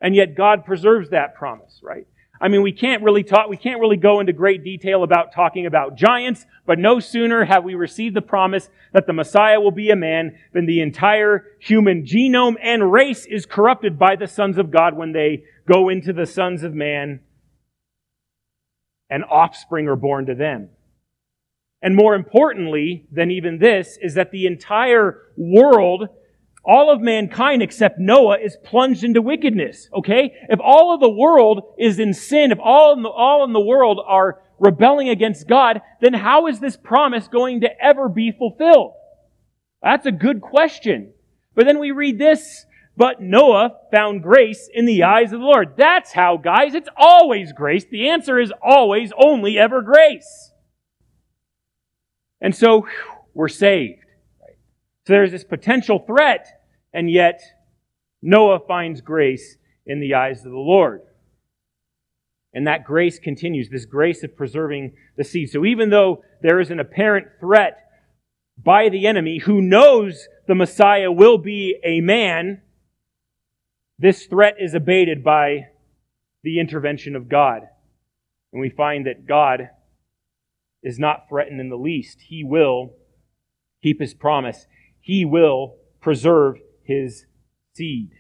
And 0.02 0.16
yet 0.16 0.36
God 0.36 0.66
preserves 0.66 1.10
that 1.10 1.34
promise, 1.36 1.80
right? 1.82 2.06
I 2.42 2.48
mean, 2.48 2.62
we 2.62 2.72
can't 2.72 3.04
really 3.04 3.24
talk, 3.24 3.50
we 3.50 3.58
can't 3.58 3.82
really 3.82 3.98
go 3.98 4.20
into 4.22 4.32
great 4.32 4.64
detail 4.64 5.04
about 5.04 5.34
talking 5.34 5.66
about 5.66 5.96
giants, 5.96 6.46
but 6.66 6.80
no 6.80 7.00
sooner 7.00 7.44
have 7.44 7.66
we 7.66 7.76
received 7.76 8.16
the 8.16 8.22
promise 8.22 8.70
that 8.94 9.08
the 9.08 9.14
Messiah 9.14 9.60
will 9.60 9.72
be 9.72 9.90
a 9.90 9.96
man 9.96 10.38
than 10.54 10.66
the 10.66 10.80
entire 10.82 11.46
human 11.60 12.06
genome 12.06 12.56
and 12.62 12.92
race 12.92 13.26
is 13.26 13.46
corrupted 13.46 14.00
by 14.00 14.16
the 14.16 14.28
sons 14.28 14.58
of 14.58 14.72
God 14.72 14.96
when 14.96 15.12
they 15.12 15.44
go 15.68 15.90
into 15.90 16.14
the 16.14 16.26
sons 16.26 16.64
of 16.64 16.74
man 16.74 17.20
and 19.10 19.26
offspring 19.26 19.88
are 19.88 19.98
born 19.98 20.26
to 20.28 20.36
them. 20.36 20.70
And 21.82 21.96
more 21.96 22.16
importantly 22.16 23.08
than 23.12 23.32
even 23.32 23.60
this 23.60 23.98
is 24.02 24.16
that 24.16 24.32
the 24.32 24.46
entire 24.46 25.22
world 25.38 26.10
all 26.66 26.92
of 26.92 27.02
mankind 27.02 27.62
except 27.62 28.00
Noah 28.00 28.38
is 28.38 28.58
plunged 28.64 29.04
into 29.04 29.22
wickedness. 29.22 29.90
Okay? 29.94 30.34
If 30.50 30.60
all 30.62 30.94
of 30.94 31.00
the 31.00 31.10
world 31.10 31.74
is 31.80 32.00
in 32.00 32.14
sin, 32.14 32.52
if 32.52 32.60
all 32.62 32.94
in 32.94 33.02
the, 33.02 33.10
all 33.10 33.44
in 33.44 33.54
the 33.54 33.60
world 33.60 34.00
are 34.06 34.42
rebelling 34.60 35.10
against 35.10 35.48
God, 35.48 35.82
then 36.02 36.14
how 36.14 36.48
is 36.48 36.60
this 36.60 36.78
promise 36.78 37.28
going 37.28 37.62
to 37.62 37.70
ever 37.82 38.10
be 38.10 38.32
fulfilled? 38.32 38.94
That's 39.82 40.06
a 40.06 40.12
good 40.12 40.42
question. 40.42 41.14
But 41.56 41.66
then 41.66 41.80
we 41.80 41.92
read 41.92 42.20
this, 42.20 42.66
but 42.98 43.22
Noah 43.22 43.72
found 43.92 44.22
grace 44.22 44.70
in 44.72 44.86
the 44.86 45.04
eyes 45.04 45.32
of 45.32 45.40
the 45.40 45.46
Lord. 45.46 45.76
That's 45.78 46.12
how, 46.12 46.38
guys, 46.38 46.76
it's 46.76 46.90
always 46.98 47.54
grace. 47.54 47.86
The 47.90 48.10
answer 48.10 48.40
is 48.40 48.52
always, 48.62 49.12
only 49.18 49.58
ever 49.58 49.82
grace. 49.82 50.49
And 52.42 52.56
so, 52.56 52.88
we're 53.34 53.48
saved. 53.48 54.04
So 55.08 55.14
there's 55.14 55.32
this 55.32 55.44
potential 55.44 56.00
threat, 56.00 56.46
and 56.94 57.10
yet 57.10 57.42
Noah 58.22 58.60
finds 58.68 59.02
grace 59.02 59.58
in 59.86 60.00
the 60.00 60.14
eyes 60.14 60.46
of 60.46 60.52
the 60.52 60.58
Lord. 60.58 61.02
And 62.54 62.68
that 62.68 62.84
grace 62.84 63.20
continues, 63.20 63.70
this 63.70 63.86
grace 63.86 64.24
of 64.24 64.36
preserving 64.36 64.94
the 65.16 65.24
seed. 65.24 65.52
So 65.52 65.66
even 65.66 65.90
though 65.90 66.24
there 66.42 66.60
is 66.60 66.72
an 66.72 66.80
apparent 66.80 67.28
threat 67.40 67.78
by 68.62 68.90
the 68.90 69.08
enemy 69.08 69.38
who 69.40 69.62
knows 69.62 70.28
the 70.48 70.56
Messiah 70.56 71.12
will 71.12 71.38
be 71.38 71.78
a 71.84 72.02
man, 72.02 72.62
this 73.98 74.26
threat 74.26 74.56
is 74.60 74.74
abated 74.74 75.24
by 75.24 75.68
the 76.44 76.60
intervention 76.60 77.16
of 77.16 77.30
God. 77.30 77.62
And 78.52 78.62
we 78.62 78.70
find 78.70 79.06
that 79.06 79.28
God 79.28 79.70
is 80.84 81.00
not 81.00 81.28
threatened 81.30 81.60
in 81.60 81.70
the 81.70 81.78
least. 81.78 82.22
He 82.22 82.44
will 82.44 82.94
keep 83.82 84.00
his 84.00 84.14
promise 84.14 84.66
he 85.10 85.26
will 85.26 85.76
preserve 86.02 86.58
his 86.84 87.26
seed. 87.76 88.12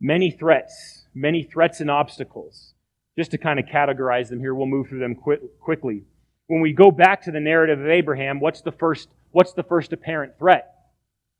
Many 0.00 0.30
threats, 0.30 1.04
many 1.14 1.42
threats 1.42 1.80
and 1.80 1.90
obstacles. 1.90 2.72
Just 3.18 3.32
to 3.32 3.38
kind 3.38 3.58
of 3.58 3.66
categorize 3.66 4.30
them 4.30 4.40
here, 4.40 4.54
we'll 4.54 4.66
move 4.66 4.88
through 4.88 5.00
them 5.00 5.14
quickly. 5.14 6.04
When 6.46 6.62
we 6.62 6.72
go 6.72 6.90
back 6.90 7.22
to 7.24 7.30
the 7.30 7.40
narrative 7.40 7.80
of 7.80 7.88
Abraham, 7.88 8.40
what's 8.40 8.62
the 8.62 8.72
first, 8.72 9.10
what's 9.32 9.52
the 9.52 9.62
first 9.62 9.92
apparent 9.92 10.38
threat? 10.38 10.72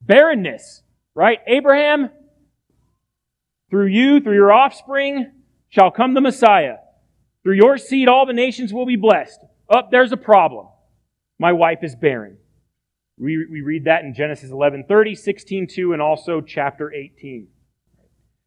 Barrenness, 0.02 0.82
right? 1.14 1.38
Abraham, 1.46 2.10
through 3.70 3.86
you, 3.86 4.20
through 4.20 4.34
your 4.34 4.52
offspring, 4.52 5.32
shall 5.70 5.90
come 5.90 6.14
the 6.14 6.20
Messiah. 6.20 6.76
Through 7.42 7.56
your 7.56 7.78
seed, 7.78 8.08
all 8.08 8.26
the 8.26 8.34
nations 8.34 8.72
will 8.72 8.86
be 8.86 8.96
blessed. 8.96 9.40
Up, 9.68 9.86
oh, 9.86 9.88
there's 9.90 10.12
a 10.12 10.16
problem 10.16 10.66
my 11.38 11.52
wife 11.52 11.78
is 11.82 11.96
barren. 11.96 12.36
We, 13.18 13.46
we 13.50 13.62
read 13.62 13.84
that 13.84 14.02
in 14.02 14.14
Genesis 14.14 14.50
11, 14.50 14.84
30, 14.86 15.14
16, 15.14 15.68
2, 15.68 15.92
and 15.94 16.02
also 16.02 16.42
chapter 16.42 16.92
18. 16.92 17.48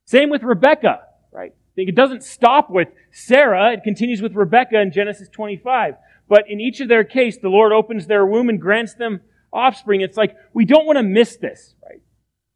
Same 0.06 0.30
with 0.30 0.44
Rebecca, 0.44 1.00
right? 1.32 1.52
I 1.52 1.74
think 1.76 1.90
it 1.90 1.96
doesn't 1.96 2.24
stop 2.24 2.70
with 2.70 2.90
Sarah. 3.12 3.74
It 3.74 3.84
continues 3.84 4.22
with 4.22 4.36
Rebecca 4.36 4.80
in 4.80 4.92
Genesis 4.92 5.28
25. 5.30 5.96
But 6.30 6.46
in 6.48 6.60
each 6.60 6.82
of 6.82 6.88
their 6.88 7.04
case, 7.04 7.38
the 7.38 7.50
Lord 7.50 7.72
opens 7.72 8.06
their 8.06 8.26
womb 8.26 8.50
and 8.50 8.62
grants 8.62 8.94
them 8.94 9.22
offspring. 9.52 10.02
It's 10.02 10.18
like, 10.18 10.36
we 10.54 10.66
don't 10.66 10.86
want 10.86 10.98
to 10.98 11.04
miss 11.04 11.38
this, 11.38 11.76
right? 11.84 12.02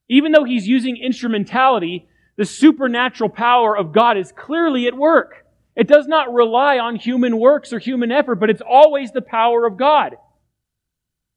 Even 0.08 0.32
though 0.32 0.44
he's 0.44 0.68
using 0.68 0.98
instrumentality, 0.98 2.08
the 2.38 2.46
supernatural 2.46 3.30
power 3.30 3.76
of 3.76 3.92
God 3.92 4.18
is 4.18 4.32
clearly 4.32 4.88
at 4.88 4.96
work. 4.96 5.46
It 5.76 5.88
does 5.88 6.08
not 6.08 6.34
rely 6.34 6.80
on 6.80 6.96
human 6.96 7.38
works 7.38 7.74
or 7.74 7.80
human 7.80 8.12
effort, 8.12 8.36
but 8.36 8.50
it's 8.50 8.62
always 8.62 9.12
the 9.12 9.22
power 9.22 9.66
of 9.66 9.78
God. 9.78 10.16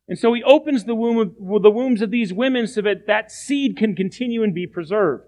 And 0.08 0.18
so 0.18 0.32
he 0.32 0.42
opens 0.42 0.84
the, 0.84 0.94
womb 0.94 1.18
of, 1.18 1.62
the 1.62 1.70
wombs 1.70 2.02
of 2.02 2.10
these 2.10 2.32
women 2.32 2.66
so 2.66 2.82
that 2.82 3.06
that 3.06 3.30
seed 3.30 3.76
can 3.76 3.94
continue 3.94 4.42
and 4.42 4.54
be 4.54 4.66
preserved. 4.66 5.24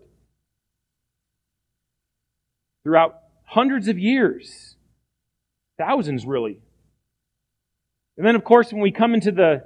Throughout 2.83 3.17
hundreds 3.45 3.87
of 3.87 3.99
years, 3.99 4.77
thousands 5.79 6.27
really. 6.27 6.59
And 8.17 8.27
then, 8.27 8.35
of 8.35 8.45
course, 8.45 8.73
when 8.73 8.83
we 8.83 8.91
come 8.91 9.15
into 9.15 9.31
the, 9.31 9.65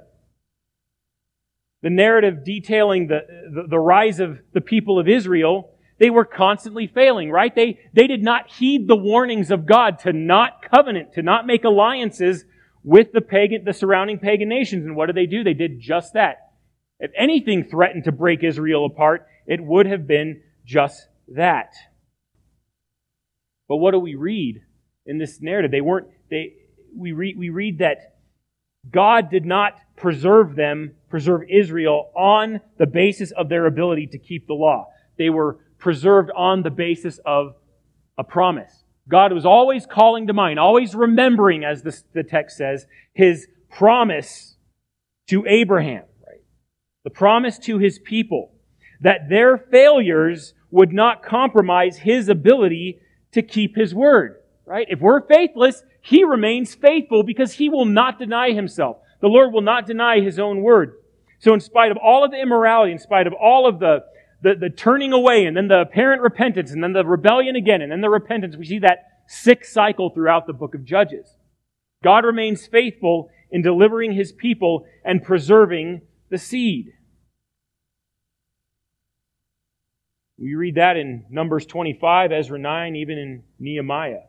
the 1.81 1.89
narrative 1.89 2.43
detailing 2.43 3.07
the, 3.07 3.21
the, 3.53 3.67
the 3.69 3.79
rise 3.79 4.19
of 4.19 4.39
the 4.53 4.61
people 4.61 4.99
of 4.99 5.07
Israel, 5.07 5.71
they 5.99 6.09
were 6.09 6.25
constantly 6.25 6.87
failing, 6.87 7.31
right? 7.31 7.53
They, 7.53 7.79
they 7.93 8.07
did 8.07 8.23
not 8.23 8.51
heed 8.51 8.87
the 8.87 8.95
warnings 8.95 9.49
of 9.49 9.65
God 9.65 9.99
to 9.99 10.13
not 10.13 10.61
covenant, 10.61 11.13
to 11.13 11.21
not 11.21 11.47
make 11.47 11.63
alliances 11.63 12.45
with 12.83 13.11
the 13.13 13.21
pagan, 13.21 13.63
the 13.65 13.73
surrounding 13.73 14.19
pagan 14.19 14.47
nations. 14.47 14.85
And 14.85 14.95
what 14.95 15.07
did 15.07 15.15
they 15.15 15.25
do? 15.25 15.43
They 15.43 15.53
did 15.53 15.79
just 15.79 16.13
that. 16.13 16.51
If 16.99 17.11
anything 17.17 17.63
threatened 17.63 18.03
to 18.05 18.11
break 18.11 18.43
Israel 18.43 18.85
apart, 18.85 19.27
it 19.45 19.63
would 19.63 19.87
have 19.87 20.07
been 20.07 20.41
just 20.65 21.07
that. 21.29 21.73
But 23.67 23.77
what 23.77 23.91
do 23.91 23.99
we 23.99 24.15
read 24.15 24.61
in 25.05 25.17
this 25.17 25.41
narrative? 25.41 25.71
They 25.71 25.81
weren't, 25.81 26.07
they, 26.29 26.53
we 26.95 27.11
read, 27.11 27.37
we 27.37 27.49
read 27.49 27.79
that 27.79 28.17
God 28.89 29.29
did 29.29 29.45
not 29.45 29.73
preserve 29.95 30.55
them, 30.55 30.95
preserve 31.09 31.41
Israel 31.49 32.11
on 32.15 32.61
the 32.77 32.85
basis 32.85 33.31
of 33.31 33.49
their 33.49 33.65
ability 33.65 34.07
to 34.07 34.19
keep 34.19 34.47
the 34.47 34.53
law. 34.53 34.87
They 35.17 35.29
were 35.29 35.59
preserved 35.79 36.31
on 36.35 36.63
the 36.63 36.69
basis 36.69 37.19
of 37.25 37.55
a 38.17 38.23
promise. 38.23 38.83
God 39.09 39.31
was 39.31 39.45
always 39.45 39.85
calling 39.85 40.27
to 40.27 40.33
mind, 40.33 40.59
always 40.59 40.93
remembering, 40.93 41.63
as 41.63 41.81
the, 41.81 41.97
the 42.13 42.23
text 42.23 42.57
says, 42.57 42.85
his 43.13 43.47
promise 43.69 44.57
to 45.27 45.45
Abraham, 45.47 46.03
right? 46.25 46.41
The 47.03 47.09
promise 47.09 47.57
to 47.59 47.77
his 47.77 47.99
people 47.99 48.51
that 49.01 49.29
their 49.29 49.57
failures 49.57 50.53
would 50.71 50.91
not 50.91 51.23
compromise 51.23 51.97
his 51.97 52.27
ability 52.29 52.99
to 53.31 53.41
keep 53.41 53.75
his 53.75 53.93
word, 53.93 54.37
right? 54.65 54.87
If 54.89 54.99
we're 54.99 55.25
faithless, 55.25 55.83
he 56.01 56.23
remains 56.23 56.75
faithful 56.75 57.23
because 57.23 57.53
he 57.53 57.69
will 57.69 57.85
not 57.85 58.19
deny 58.19 58.51
himself. 58.51 58.97
The 59.21 59.27
Lord 59.27 59.53
will 59.53 59.61
not 59.61 59.85
deny 59.85 60.19
his 60.19 60.39
own 60.39 60.61
word. 60.61 60.93
So 61.39 61.53
in 61.53 61.59
spite 61.59 61.91
of 61.91 61.97
all 61.97 62.23
of 62.23 62.31
the 62.31 62.41
immorality, 62.41 62.91
in 62.91 62.99
spite 62.99 63.27
of 63.27 63.33
all 63.33 63.67
of 63.67 63.79
the, 63.79 64.03
the, 64.41 64.55
the 64.55 64.69
turning 64.69 65.13
away 65.13 65.45
and 65.45 65.57
then 65.57 65.67
the 65.67 65.81
apparent 65.81 66.21
repentance 66.21 66.71
and 66.71 66.83
then 66.83 66.93
the 66.93 67.03
rebellion 67.03 67.55
again 67.55 67.81
and 67.81 67.91
then 67.91 68.01
the 68.01 68.09
repentance, 68.09 68.55
we 68.55 68.65
see 68.65 68.79
that 68.79 69.05
sick 69.27 69.65
cycle 69.65 70.09
throughout 70.09 70.47
the 70.47 70.53
book 70.53 70.75
of 70.75 70.85
Judges. 70.85 71.35
God 72.03 72.25
remains 72.25 72.67
faithful 72.67 73.29
in 73.51 73.61
delivering 73.61 74.13
his 74.13 74.31
people 74.31 74.85
and 75.03 75.23
preserving 75.23 76.01
the 76.29 76.37
seed. 76.37 76.93
We 80.37 80.53
read 80.53 80.75
that 80.75 80.97
in 80.97 81.25
Numbers 81.29 81.65
25, 81.65 82.31
Ezra 82.31 82.59
9, 82.59 82.95
even 82.95 83.17
in 83.17 83.43
Nehemiah. 83.59 84.25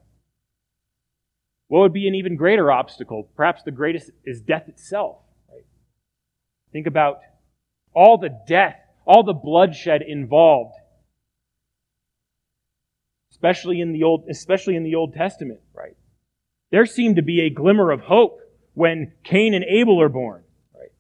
What 1.66 1.80
would 1.80 1.92
be 1.92 2.08
an 2.08 2.14
even 2.14 2.36
greater 2.36 2.72
obstacle? 2.72 3.28
Perhaps 3.36 3.62
the 3.62 3.70
greatest 3.70 4.10
is 4.24 4.40
death 4.40 4.68
itself. 4.68 5.18
Right? 5.50 5.66
Think 6.72 6.86
about 6.86 7.18
all 7.94 8.16
the 8.16 8.30
death, 8.48 8.80
all 9.08 9.24
the 9.24 9.32
bloodshed 9.32 10.02
involved, 10.06 10.74
especially 13.32 13.80
in 13.80 13.92
the 13.92 14.04
old, 14.04 14.26
especially 14.30 14.76
in 14.76 14.84
the 14.84 14.94
Old 14.94 15.14
Testament. 15.14 15.60
Right? 15.74 15.96
There 16.70 16.86
seemed 16.86 17.16
to 17.16 17.22
be 17.22 17.40
a 17.40 17.50
glimmer 17.50 17.90
of 17.90 18.02
hope 18.02 18.38
when 18.74 19.12
Cain 19.24 19.54
and 19.54 19.64
Abel 19.64 20.00
are 20.00 20.10
born. 20.10 20.42
Right? 20.74 20.92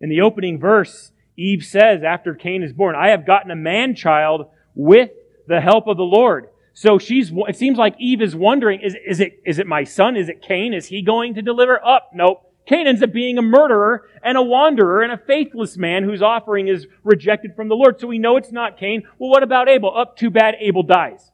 In 0.00 0.10
the 0.10 0.20
opening 0.20 0.58
verse, 0.58 1.12
Eve 1.38 1.64
says, 1.64 2.02
after 2.02 2.34
Cain 2.34 2.62
is 2.62 2.72
born, 2.72 2.96
I 2.96 3.10
have 3.10 3.24
gotten 3.26 3.50
a 3.50 3.56
man 3.56 3.94
child 3.94 4.46
with 4.74 5.10
the 5.46 5.60
help 5.60 5.86
of 5.86 5.96
the 5.96 6.02
Lord. 6.02 6.48
So 6.72 6.98
she's, 6.98 7.30
it 7.32 7.56
seems 7.56 7.78
like 7.78 7.94
Eve 8.00 8.20
is 8.20 8.34
wondering, 8.34 8.80
is, 8.80 8.96
is 9.06 9.20
it, 9.20 9.40
is 9.46 9.60
it 9.60 9.66
my 9.68 9.84
son? 9.84 10.16
Is 10.16 10.28
it 10.28 10.42
Cain? 10.42 10.74
Is 10.74 10.86
he 10.86 11.02
going 11.02 11.34
to 11.34 11.42
deliver? 11.42 11.80
Up? 11.84 12.10
Nope. 12.12 12.43
Cain 12.66 12.86
ends 12.86 13.02
up 13.02 13.12
being 13.12 13.36
a 13.36 13.42
murderer 13.42 14.08
and 14.22 14.38
a 14.38 14.42
wanderer 14.42 15.02
and 15.02 15.12
a 15.12 15.18
faithless 15.18 15.76
man 15.76 16.04
whose 16.04 16.22
offering 16.22 16.68
is 16.68 16.86
rejected 17.02 17.54
from 17.54 17.68
the 17.68 17.74
Lord. 17.74 18.00
So 18.00 18.06
we 18.06 18.18
know 18.18 18.36
it's 18.36 18.52
not 18.52 18.78
Cain. 18.78 19.02
Well, 19.18 19.30
what 19.30 19.42
about 19.42 19.68
Abel? 19.68 19.96
Up, 19.96 20.12
oh, 20.12 20.14
too 20.16 20.30
bad 20.30 20.54
Abel 20.60 20.82
dies. 20.82 21.30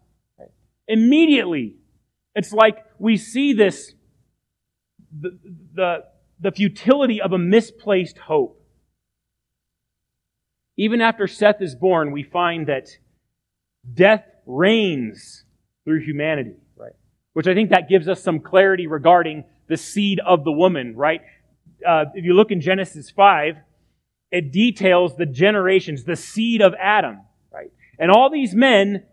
Immediately, 0.88 1.76
it's 2.34 2.52
like 2.52 2.78
we 2.98 3.16
see 3.16 3.52
this, 3.52 3.94
the, 5.16 5.38
the, 5.74 5.98
the 6.40 6.50
futility 6.50 7.20
of 7.20 7.32
a 7.32 7.38
misplaced 7.38 8.18
hope. 8.18 8.60
Even 10.76 11.00
after 11.00 11.28
Seth 11.28 11.60
is 11.60 11.76
born, 11.76 12.10
we 12.10 12.24
find 12.24 12.66
that 12.66 12.88
death 13.94 14.24
reigns 14.46 15.44
through 15.84 16.00
humanity, 16.00 16.56
right? 16.76 16.94
Which 17.34 17.46
I 17.46 17.54
think 17.54 17.70
that 17.70 17.88
gives 17.88 18.08
us 18.08 18.20
some 18.20 18.40
clarity 18.40 18.88
regarding 18.88 19.44
the 19.70 19.76
seed 19.76 20.20
of 20.26 20.42
the 20.44 20.50
woman, 20.52 20.94
right? 20.96 21.22
Uh, 21.86 22.06
if 22.12 22.24
you 22.24 22.34
look 22.34 22.50
in 22.50 22.60
Genesis 22.60 23.08
5, 23.08 23.56
it 24.32 24.52
details 24.52 25.16
the 25.16 25.26
generations, 25.26 26.02
the 26.02 26.16
seed 26.16 26.60
of 26.60 26.74
Adam, 26.74 27.20
right? 27.52 27.70
And 27.98 28.10
all 28.10 28.30
these 28.30 28.52
men 28.52 29.04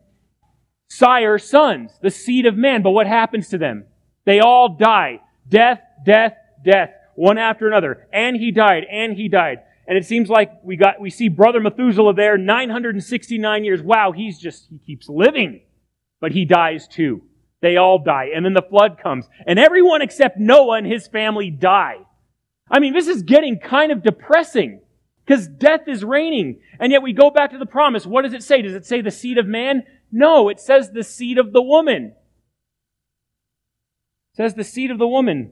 sire 0.90 1.38
sons, 1.38 1.92
the 2.02 2.10
seed 2.10 2.48
of 2.48 2.58
man. 2.58 2.82
But 2.82 2.92
what 2.92 3.06
happens 3.06 3.50
to 3.50 3.60
them? 3.60 3.86
They 4.26 4.40
all 4.40 4.76
die. 4.76 5.22
Death, 5.48 5.80
death, 6.04 6.34
death, 6.66 6.90
one 7.16 7.38
after 7.38 7.68
another. 7.68 8.08
And 8.12 8.36
he 8.36 8.52
died, 8.52 8.84
and 8.92 9.16
he 9.16 9.30
died. 9.30 9.60
And 9.88 9.96
it 9.96 10.06
seems 10.06 10.28
like 10.28 10.52
we 10.64 10.76
got, 10.76 11.00
we 11.00 11.12
see 11.12 11.30
brother 11.30 11.60
Methuselah 11.60 12.16
there, 12.16 12.36
969 12.36 13.64
years. 13.64 13.82
Wow, 13.84 14.12
he's 14.12 14.40
just, 14.40 14.68
he 14.72 14.80
keeps 14.80 15.08
living. 15.08 15.62
But 16.20 16.32
he 16.32 16.46
dies 16.46 16.88
too. 16.88 17.22
They 17.62 17.78
all 17.78 18.00
die. 18.00 18.30
And 18.36 18.46
then 18.46 18.54
the 18.54 18.62
flood 18.62 18.98
comes. 19.02 19.28
And 19.46 19.58
everyone 19.58 20.02
except 20.02 20.38
Noah 20.38 20.78
and 20.78 20.88
his 20.88 21.08
family 21.08 21.50
die. 21.50 21.98
I 22.70 22.80
mean, 22.80 22.94
this 22.94 23.08
is 23.08 23.24
getting 23.24 23.60
kind 23.60 23.92
of 23.92 24.04
depressing. 24.04 24.82
Because 25.26 25.48
death 25.48 25.88
is 25.88 26.04
reigning. 26.04 26.62
And 26.80 26.92
yet 26.92 27.02
we 27.02 27.14
go 27.14 27.30
back 27.30 27.52
to 27.52 27.58
the 27.58 27.66
promise. 27.66 28.06
What 28.06 28.22
does 28.22 28.34
it 28.34 28.44
say? 28.44 28.62
Does 28.62 28.76
it 28.76 28.86
say 28.86 29.02
the 29.02 29.12
seed 29.12 29.38
of 29.38 29.46
man? 29.46 29.84
No, 30.12 30.50
it 30.50 30.60
says 30.60 30.92
the 30.92 31.04
seed 31.04 31.38
of 31.38 31.52
the 31.52 31.62
woman. 31.62 32.14
It 34.34 34.38
says 34.38 34.54
the 34.54 34.64
seed 34.64 34.92
of 34.92 35.00
the 35.00 35.08
woman. 35.08 35.52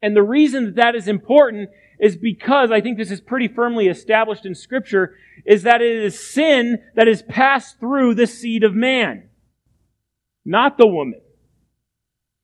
And 0.00 0.16
the 0.16 0.22
reason 0.22 0.64
that 0.66 0.76
that 0.76 0.94
is 0.94 1.08
important 1.08 1.70
is 1.98 2.16
because 2.16 2.70
I 2.70 2.80
think 2.80 2.96
this 2.96 3.10
is 3.10 3.20
pretty 3.20 3.48
firmly 3.48 3.88
established 3.88 4.46
in 4.46 4.54
scripture 4.54 5.16
is 5.44 5.64
that 5.64 5.82
it 5.82 5.96
is 5.96 6.18
sin 6.32 6.78
that 6.94 7.08
is 7.08 7.22
passed 7.22 7.80
through 7.80 8.14
the 8.14 8.26
seed 8.26 8.62
of 8.62 8.74
man, 8.74 9.27
not 10.48 10.78
the 10.78 10.86
woman. 10.86 11.20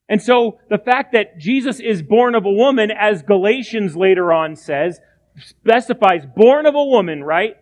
And 0.09 0.23
so 0.23 0.59
the 0.69 0.79
fact 0.79 1.13
that 1.13 1.39
Jesus 1.39 1.81
is 1.81 2.03
born 2.03 2.35
of 2.35 2.45
a 2.45 2.53
woman, 2.53 2.91
as 2.91 3.23
Galatians 3.23 3.97
later 3.97 4.33
on 4.33 4.55
says, 4.55 5.01
specifies 5.39 6.27
born 6.37 6.67
of 6.67 6.75
a 6.75 6.85
woman, 6.85 7.25
right? 7.25 7.57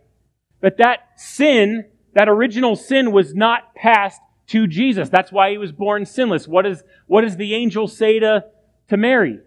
But 0.61 0.79
that 0.79 0.99
sin, 1.17 1.85
that 2.15 2.29
original 2.29 2.75
sin 2.75 3.13
was 3.13 3.35
not 3.35 3.75
passed 3.77 4.21
to 4.49 4.67
Jesus. 4.67 5.09
That's 5.09 5.31
why 5.31 5.53
he 5.53 5.59
was 5.59 5.71
born 5.71 6.05
sinless. 6.05 6.49
What, 6.49 6.67
is, 6.67 6.83
what 7.07 7.23
does 7.23 7.37
the 7.37 7.55
angel 7.55 7.87
say 7.87 8.19
to, 8.19 8.45
to 8.89 8.97
Mary? 8.97 9.39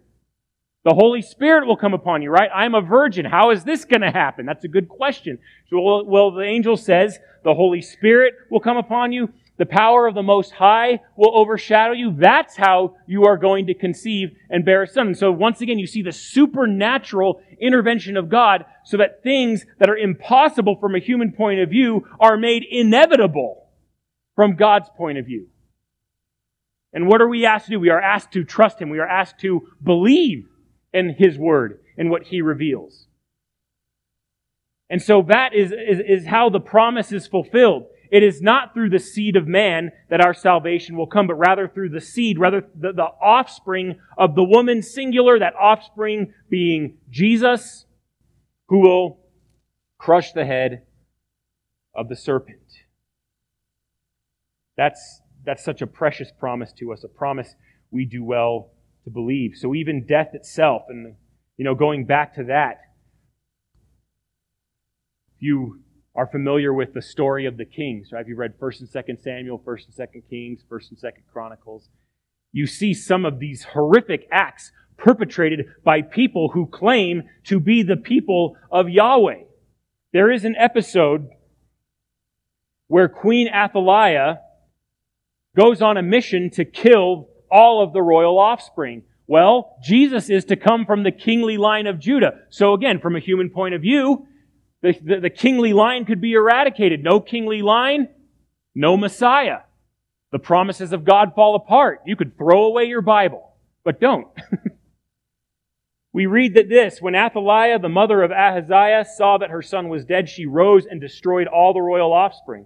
The 0.86 0.94
Holy 0.94 1.22
Spirit 1.22 1.68
will 1.68 1.78
come 1.78 1.94
upon 1.94 2.22
you, 2.22 2.30
right? 2.30 2.50
I'm 2.54 2.76
a 2.76 2.82
virgin. 2.82 3.26
How 3.26 3.52
is 3.52 3.64
this 3.64 3.86
going 3.86 4.02
to 4.02 4.12
happen? 4.12 4.46
That's 4.46 4.64
a 4.64 4.70
good 4.70 4.88
question. 4.88 5.40
So, 5.70 5.82
well, 5.82 6.06
well, 6.06 6.32
the 6.32 6.44
angel 6.44 6.78
says 6.78 7.20
the 7.44 7.54
Holy 7.54 7.82
Spirit 7.82 8.36
will 8.50 8.60
come 8.60 8.78
upon 8.78 9.12
you. 9.12 9.30
The 9.58 9.66
power 9.66 10.06
of 10.06 10.16
the 10.16 10.24
Most 10.24 10.52
High 10.52 11.00
will 11.16 11.36
overshadow 11.38 11.94
you. 11.94 12.14
That's 12.14 12.58
how 12.58 12.98
you 13.08 13.26
are 13.26 13.38
going 13.38 13.68
to 13.68 13.74
conceive 13.74 14.36
and 14.50 14.66
bear 14.66 14.84
a 14.84 14.88
son. 14.88 15.16
So 15.16 15.32
once 15.32 15.62
again, 15.62 15.80
you 15.80 15.88
see 15.88 16.02
the 16.02 16.12
supernatural 16.12 17.42
intervention 17.62 18.18
of 18.18 18.30
God 18.30 18.66
so 18.84 18.98
that 18.98 19.24
things 19.24 19.66
that 19.80 19.90
are 19.90 19.98
impossible 19.98 20.76
from 20.76 20.94
a 20.94 21.00
human 21.00 21.32
point 21.32 21.62
of 21.62 21.70
view 21.70 22.06
are 22.20 22.38
made 22.38 22.66
inevitable 22.70 23.68
from 24.36 24.58
God's 24.58 24.90
point 24.98 25.18
of 25.18 25.26
view. 25.26 25.48
And 26.92 27.08
what 27.08 27.22
are 27.22 27.28
we 27.28 27.46
asked 27.46 27.66
to 27.66 27.72
do? 27.72 27.80
We 27.80 27.90
are 27.90 28.02
asked 28.02 28.32
to 28.34 28.44
trust 28.44 28.82
Him. 28.82 28.90
We 28.90 29.00
are 29.00 29.08
asked 29.08 29.40
to 29.42 29.68
believe 29.82 30.48
in 30.94 31.16
His 31.18 31.38
Word 31.38 31.80
and 31.98 32.10
what 32.10 32.24
He 32.24 32.42
reveals. 32.42 33.08
And 34.90 35.02
so 35.02 35.24
that 35.24 35.54
is, 35.54 35.72
is, 35.72 36.00
is 36.08 36.26
how 36.28 36.50
the 36.50 36.60
promise 36.60 37.12
is 37.12 37.28
fulfilled. 37.28 37.86
It 38.16 38.24
is 38.24 38.42
not 38.42 38.74
through 38.74 38.92
the 38.92 39.00
seed 39.00 39.36
of 39.36 39.46
man 39.46 39.92
that 40.10 40.22
our 40.22 40.34
salvation 40.34 40.96
will 40.96 41.06
come, 41.06 41.28
but 41.28 41.36
rather 41.36 41.68
through 41.68 41.90
the 41.90 42.00
seed, 42.00 42.40
rather 42.40 42.62
the, 42.74 42.94
the 42.94 43.10
offspring 43.22 44.00
of 44.18 44.36
the 44.36 44.44
woman 44.46 44.82
singular, 44.82 45.38
that 45.38 45.54
offspring 45.54 46.34
being 46.50 46.98
Jesus, 47.10 47.86
who 48.70 48.80
will 48.80 49.20
crush 49.98 50.32
the 50.32 50.46
head 50.46 50.84
of 51.94 52.08
the 52.08 52.16
serpent. 52.16 52.62
That's, 54.78 55.20
that's 55.46 55.66
such 55.66 55.82
a 55.82 55.88
precious 55.88 56.32
promise 56.40 56.72
to 56.80 56.94
us, 56.94 57.04
a 57.04 57.10
promise 57.10 57.54
we 57.92 58.06
do 58.06 58.24
well 58.24 58.72
to 59.04 59.10
believe. 59.10 59.56
So 59.58 59.76
even 59.76 60.06
death 60.08 60.30
itself, 60.32 60.84
and 60.88 61.16
you 61.58 61.66
know, 61.66 61.76
going 61.76 62.06
back 62.06 62.36
to 62.36 62.46
that, 62.46 62.80
if 65.36 65.42
you 65.42 65.82
are 66.16 66.28
familiar 66.28 66.74
with 66.74 66.94
the 66.94 67.02
story 67.02 67.46
of 67.46 67.58
the 67.58 67.66
kings, 67.66 68.12
right? 68.12 68.22
If 68.22 68.28
you 68.28 68.36
read 68.36 68.54
First 68.60 68.80
and 68.80 68.90
Second 68.90 69.20
Samuel, 69.20 69.62
First 69.64 69.88
and 69.88 69.94
Second 69.94 70.24
Kings, 70.30 70.62
First 70.70 70.90
and 70.90 71.00
Second 71.00 71.24
Chronicles, 71.32 71.90
you 72.54 72.68
see 72.68 72.94
some 72.94 73.26
of 73.26 73.40
these 73.40 73.66
horrific 73.66 74.28
acts 74.32 74.72
perpetrated 74.98 75.66
by 75.84 76.02
people 76.02 76.50
who 76.50 76.68
claim 76.68 77.24
to 77.44 77.60
be 77.60 77.84
the 77.84 77.98
people 77.98 78.56
of 78.72 78.88
Yahweh. 78.90 79.44
There 80.14 80.32
is 80.32 80.46
an 80.46 80.56
episode 80.58 81.28
where 82.88 83.10
Queen 83.10 83.50
Athaliah 83.50 84.40
goes 85.56 85.82
on 85.82 85.98
a 85.98 86.02
mission 86.02 86.50
to 86.52 86.64
kill 86.64 87.28
all 87.52 87.84
of 87.84 87.92
the 87.92 88.02
royal 88.02 88.40
offspring. 88.40 89.04
Well, 89.28 89.78
Jesus 89.84 90.30
is 90.30 90.46
to 90.46 90.56
come 90.56 90.86
from 90.86 91.04
the 91.04 91.12
kingly 91.12 91.58
line 91.58 91.88
of 91.88 92.00
Judah. 92.00 92.42
So 92.50 92.74
again, 92.74 93.00
from 93.00 93.16
a 93.18 93.20
human 93.20 93.50
point 93.50 93.74
of 93.74 93.82
view, 93.82 94.28
the, 94.86 95.00
the, 95.02 95.20
the, 95.22 95.30
kingly 95.30 95.74
line 95.74 96.06
could 96.06 96.22
be 96.22 96.34
eradicated. 96.34 97.04
No 97.04 97.20
kingly 97.20 97.62
line, 97.62 98.10
no 98.74 98.96
Messiah. 98.98 99.60
The 100.32 100.40
promises 100.40 100.94
of 100.94 101.06
God 101.06 101.34
fall 101.36 101.56
apart. 101.56 102.02
You 102.06 102.16
could 102.16 102.38
throw 102.38 102.66
away 102.66 102.86
your 102.86 103.02
Bible, 103.02 103.54
but 103.84 104.00
don't. 104.00 104.28
we 106.14 106.26
read 106.26 106.56
that 106.56 106.70
this, 106.70 107.02
when 107.02 107.16
Athaliah, 107.16 107.80
the 107.80 107.90
mother 107.90 108.22
of 108.22 108.32
Ahaziah, 108.32 109.06
saw 109.06 109.38
that 109.38 109.50
her 109.50 109.62
son 109.62 109.90
was 109.90 110.06
dead, 110.06 110.30
she 110.30 110.46
rose 110.46 110.86
and 110.86 111.02
destroyed 111.02 111.48
all 111.48 111.74
the 111.74 111.82
royal 111.82 112.14
offspring. 112.14 112.66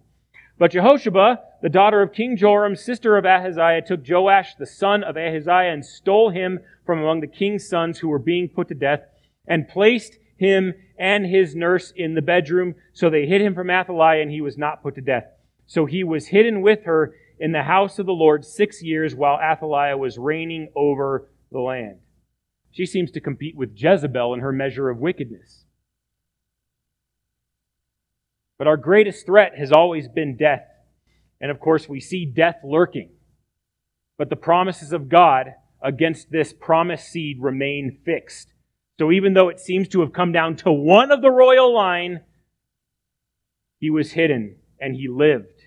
But 0.58 0.72
Jehoshaphat 0.72 1.40
the 1.62 1.70
daughter 1.70 2.02
of 2.02 2.14
King 2.14 2.38
Joram, 2.38 2.76
sister 2.76 3.18
of 3.18 3.26
Ahaziah, 3.26 3.82
took 3.82 4.08
Joash, 4.08 4.56
the 4.56 4.66
son 4.66 5.04
of 5.04 5.18
Ahaziah, 5.18 5.74
and 5.74 5.86
stole 5.86 6.30
him 6.30 6.60
from 6.86 7.00
among 7.00 7.20
the 7.20 7.28
king's 7.28 7.68
sons 7.68 8.00
who 8.00 8.08
were 8.08 8.20
being 8.20 8.48
put 8.48 8.70
to 8.70 8.76
death, 8.76 9.02
and 9.46 9.68
placed 9.68 10.18
him 10.40 10.74
and 10.98 11.26
his 11.26 11.56
nurse 11.56 11.94
in 11.96 12.16
the 12.16 12.22
bedroom. 12.22 12.76
So 12.94 13.10
they 13.10 13.26
hid 13.26 13.42
him 13.42 13.54
from 13.54 13.70
Athaliah, 13.70 14.22
and 14.22 14.32
he 14.32 14.42
was 14.42 14.58
not 14.58 14.82
put 14.82 14.96
to 14.96 15.02
death. 15.02 15.26
So 15.68 15.86
he 15.86 16.04
was 16.04 16.28
hidden 16.28 16.62
with 16.62 16.86
her 16.86 17.14
in 17.40 17.52
the 17.52 17.64
house 17.64 18.00
of 18.00 18.06
the 18.06 18.12
Lord 18.12 18.44
six 18.44 18.82
years 18.82 19.16
while 19.16 19.40
Athaliah 19.40 19.98
was 19.98 20.18
reigning 20.18 20.70
over 20.76 21.30
the 21.52 21.60
land. 21.60 22.00
She 22.72 22.86
seems 22.86 23.12
to 23.12 23.22
compete 23.22 23.56
with 23.56 23.76
Jezebel 23.76 24.34
in 24.34 24.40
her 24.40 24.52
measure 24.52 24.90
of 24.90 24.98
wickedness. 24.98 25.66
But 28.58 28.68
our 28.68 28.78
greatest 28.78 29.26
threat 29.26 29.58
has 29.58 29.72
always 29.72 30.08
been 30.08 30.36
death. 30.36 30.66
And 31.42 31.50
of 31.50 31.60
course, 31.60 31.88
we 31.88 32.00
see 32.00 32.26
death 32.26 32.58
lurking. 32.64 33.12
But 34.18 34.30
the 34.30 34.36
promises 34.36 34.92
of 34.92 35.08
God 35.08 35.54
against 35.82 36.30
this 36.30 36.54
promised 36.54 37.08
seed 37.08 37.38
remain 37.40 38.00
fixed. 38.04 38.49
So 39.00 39.14
even 39.14 39.34
though 39.34 39.48
it 39.48 39.62
seems 39.62 39.88
to 39.90 40.02
have 40.02 40.12
come 40.12 40.34
down 40.34 40.58
to 40.58 40.74
one 40.74 41.10
of 41.10 41.22
the 41.22 41.32
royal 41.32 41.74
line, 41.74 42.20
he 43.80 43.90
was 43.90 44.12
hidden 44.12 44.58
and 44.78 44.94
he 44.94 45.08
lived. 45.08 45.64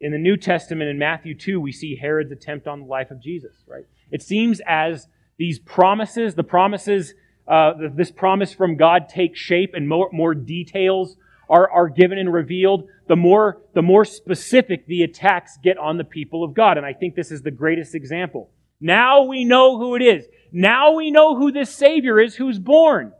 In 0.00 0.12
the 0.12 0.18
New 0.18 0.36
Testament, 0.36 0.90
in 0.90 0.98
Matthew 0.98 1.36
2, 1.36 1.60
we 1.60 1.72
see 1.72 1.96
Herod's 1.96 2.30
attempt 2.30 2.68
on 2.68 2.82
the 2.82 2.86
life 2.86 3.10
of 3.10 3.20
Jesus, 3.20 3.64
right? 3.66 3.84
It 4.12 4.22
seems 4.22 4.60
as 4.64 5.08
these 5.38 5.58
promises, 5.58 6.36
the 6.36 6.44
promises, 6.44 7.14
uh, 7.48 7.72
this 7.96 8.12
promise 8.12 8.54
from 8.54 8.76
God 8.76 9.08
takes 9.08 9.40
shape 9.40 9.72
and 9.74 9.88
more, 9.88 10.08
more 10.12 10.36
details 10.36 11.16
are, 11.50 11.68
are 11.68 11.88
given 11.88 12.16
and 12.16 12.32
revealed, 12.32 12.86
the 13.08 13.16
more, 13.16 13.60
the 13.74 13.82
more 13.82 14.04
specific 14.04 14.86
the 14.86 15.02
attacks 15.02 15.58
get 15.64 15.78
on 15.78 15.98
the 15.98 16.04
people 16.04 16.44
of 16.44 16.54
God. 16.54 16.76
And 16.76 16.86
I 16.86 16.92
think 16.92 17.16
this 17.16 17.32
is 17.32 17.42
the 17.42 17.50
greatest 17.50 17.96
example. 17.96 18.50
Now 18.84 19.22
we 19.22 19.46
know 19.46 19.78
who 19.78 19.94
it 19.96 20.02
is. 20.02 20.26
Now 20.52 20.92
we 20.92 21.10
know 21.10 21.38
who 21.38 21.50
this 21.50 21.74
Savior 21.74 22.20
is 22.20 22.34
who's 22.34 22.58
born. 22.58 23.14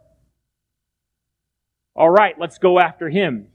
All 1.97 2.11
right, 2.11 2.35
let's 2.39 2.59
go 2.59 2.79
after 2.79 3.09
him. 3.09 3.47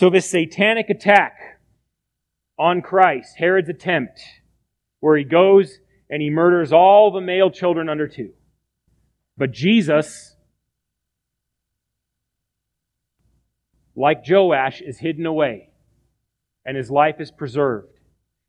So, 0.00 0.10
this 0.10 0.28
satanic 0.28 0.90
attack 0.90 1.60
on 2.58 2.82
Christ, 2.82 3.36
Herod's 3.36 3.68
attempt, 3.68 4.20
where 4.98 5.16
he 5.16 5.22
goes 5.22 5.78
and 6.10 6.20
he 6.20 6.28
murders 6.28 6.72
all 6.72 7.12
the 7.12 7.20
male 7.20 7.52
children 7.52 7.88
under 7.88 8.08
two. 8.08 8.32
But 9.36 9.52
Jesus, 9.52 10.34
like 13.94 14.28
Joash, 14.28 14.80
is 14.80 14.98
hidden 14.98 15.24
away, 15.24 15.70
and 16.66 16.76
his 16.76 16.90
life 16.90 17.20
is 17.20 17.30
preserved, 17.30 17.99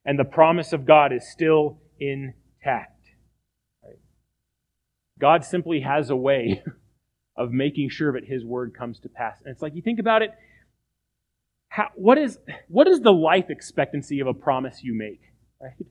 and 0.05 0.17
the 0.17 0.25
promise 0.25 0.73
of 0.73 0.85
God 0.85 1.13
is 1.13 1.29
still 1.31 1.79
intact. 1.99 3.01
God 5.19 5.45
simply 5.45 5.81
has 5.81 6.09
a 6.09 6.15
way 6.15 6.63
of 7.37 7.51
making 7.51 7.89
sure 7.89 8.13
that 8.13 8.25
his 8.25 8.43
word 8.43 8.75
comes 8.77 8.99
to 9.01 9.09
pass. 9.09 9.37
And 9.43 9.53
it's 9.53 9.61
like 9.61 9.75
you 9.75 9.81
think 9.81 9.99
about 9.99 10.21
it, 10.23 10.31
how, 11.69 11.87
what 11.95 12.17
is 12.17 12.37
what 12.67 12.87
is 12.87 12.99
the 12.99 13.13
life 13.13 13.45
expectancy 13.49 14.19
of 14.19 14.27
a 14.27 14.33
promise 14.33 14.83
you 14.83 14.93
make? 14.93 15.21
Right? 15.61 15.87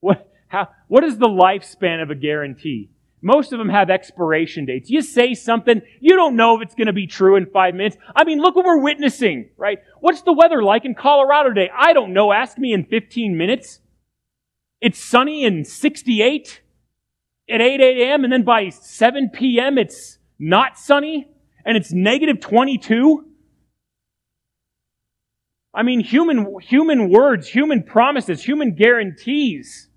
What 0.00 0.30
how 0.48 0.68
what 0.88 1.04
is 1.04 1.16
the 1.16 1.28
lifespan 1.28 2.02
of 2.02 2.10
a 2.10 2.14
guarantee? 2.14 2.90
Most 3.22 3.52
of 3.52 3.58
them 3.58 3.68
have 3.68 3.88
expiration 3.88 4.64
dates. 4.64 4.90
You 4.90 5.00
say 5.00 5.34
something, 5.34 5.80
you 6.00 6.16
don't 6.16 6.34
know 6.34 6.56
if 6.56 6.62
it's 6.62 6.74
going 6.74 6.88
to 6.88 6.92
be 6.92 7.06
true 7.06 7.36
in 7.36 7.46
five 7.46 7.74
minutes. 7.74 7.96
I 8.16 8.24
mean, 8.24 8.40
look 8.40 8.56
what 8.56 8.64
we're 8.64 8.82
witnessing, 8.82 9.50
right? 9.56 9.78
What's 10.00 10.22
the 10.22 10.32
weather 10.32 10.62
like 10.62 10.84
in 10.84 10.96
Colorado 10.96 11.50
today? 11.50 11.70
I 11.74 11.92
don't 11.92 12.12
know. 12.12 12.32
Ask 12.32 12.58
me 12.58 12.72
in 12.72 12.84
15 12.84 13.36
minutes. 13.36 13.78
It's 14.80 14.98
sunny 14.98 15.44
and 15.44 15.64
68 15.64 16.62
at 17.48 17.60
8 17.60 17.80
a.m. 17.80 18.24
and 18.24 18.32
then 18.32 18.42
by 18.42 18.68
7 18.70 19.30
p.m. 19.32 19.78
it's 19.78 20.18
not 20.40 20.76
sunny 20.76 21.28
and 21.64 21.76
it's 21.76 21.92
negative 21.92 22.40
22. 22.40 23.24
I 25.72 25.84
mean, 25.84 26.00
human, 26.00 26.58
human 26.60 27.08
words, 27.08 27.48
human 27.48 27.84
promises, 27.84 28.42
human 28.42 28.74
guarantees 28.74 29.88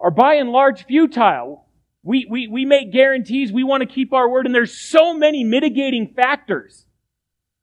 are 0.00 0.10
by 0.10 0.34
and 0.34 0.50
large 0.50 0.86
futile. 0.86 1.67
We, 2.02 2.26
we, 2.30 2.46
we 2.46 2.64
make 2.64 2.92
guarantees, 2.92 3.52
we 3.52 3.64
want 3.64 3.82
to 3.82 3.92
keep 3.92 4.12
our 4.12 4.28
word, 4.28 4.46
and 4.46 4.54
there's 4.54 4.78
so 4.78 5.12
many 5.12 5.44
mitigating 5.44 6.14
factors. 6.14 6.86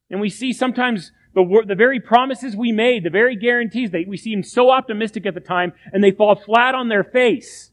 And 0.10 0.20
we 0.20 0.30
see 0.30 0.54
sometimes 0.54 1.12
the, 1.34 1.64
the 1.68 1.76
very 1.76 2.00
promises 2.00 2.56
we 2.56 2.72
made, 2.72 3.04
the 3.04 3.10
very 3.10 3.36
guarantees, 3.36 3.92
they, 3.92 4.06
we 4.08 4.18
seem 4.18 4.44
so 4.44 4.72
optimistic 4.72 5.26
at 5.26 5.34
the 5.34 5.40
time, 5.40 5.74
and 5.92 6.04
they 6.04 6.12
fall 6.12 6.36
flat 6.36 6.76
on 6.76 6.90
their 6.90 7.04
face. 7.04 7.72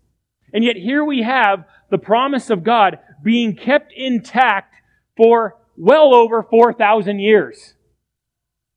And 0.52 0.64
yet 0.64 0.76
here 0.76 1.04
we 1.04 1.22
have 1.22 1.64
the 1.90 1.98
promise 1.98 2.50
of 2.50 2.64
God 2.64 2.98
being 3.22 3.56
kept 3.56 3.92
intact 3.94 4.74
for 5.16 5.56
well 5.76 6.14
over 6.14 6.42
4,000 6.42 7.18
years 7.18 7.74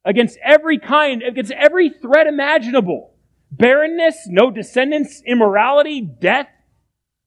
against 0.03 0.38
every 0.43 0.77
kind, 0.77 1.23
against 1.23 1.51
every 1.51 1.89
threat 1.89 2.27
imaginable. 2.27 3.13
Barrenness, 3.51 4.27
no 4.27 4.51
descendants, 4.51 5.21
immorality, 5.25 6.01
death, 6.01 6.47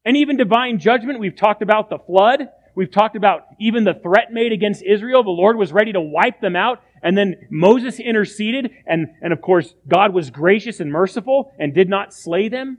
and 0.04 0.16
even 0.16 0.36
divine 0.36 0.78
judgment. 0.78 1.20
We've 1.20 1.36
talked 1.36 1.62
about 1.62 1.90
the 1.90 1.98
flood. 1.98 2.48
We've 2.74 2.90
talked 2.90 3.16
about 3.16 3.42
even 3.58 3.84
the 3.84 3.94
threat 3.94 4.32
made 4.32 4.52
against 4.52 4.82
Israel. 4.82 5.22
The 5.24 5.30
Lord 5.30 5.56
was 5.56 5.72
ready 5.72 5.92
to 5.92 6.00
wipe 6.00 6.40
them 6.40 6.56
out. 6.56 6.80
And 7.02 7.16
then 7.16 7.48
Moses 7.50 7.98
interceded. 7.98 8.70
And, 8.86 9.08
and 9.20 9.32
of 9.32 9.40
course, 9.40 9.74
God 9.86 10.14
was 10.14 10.30
gracious 10.30 10.80
and 10.80 10.90
merciful 10.90 11.52
and 11.58 11.74
did 11.74 11.88
not 11.88 12.14
slay 12.14 12.48
them. 12.48 12.78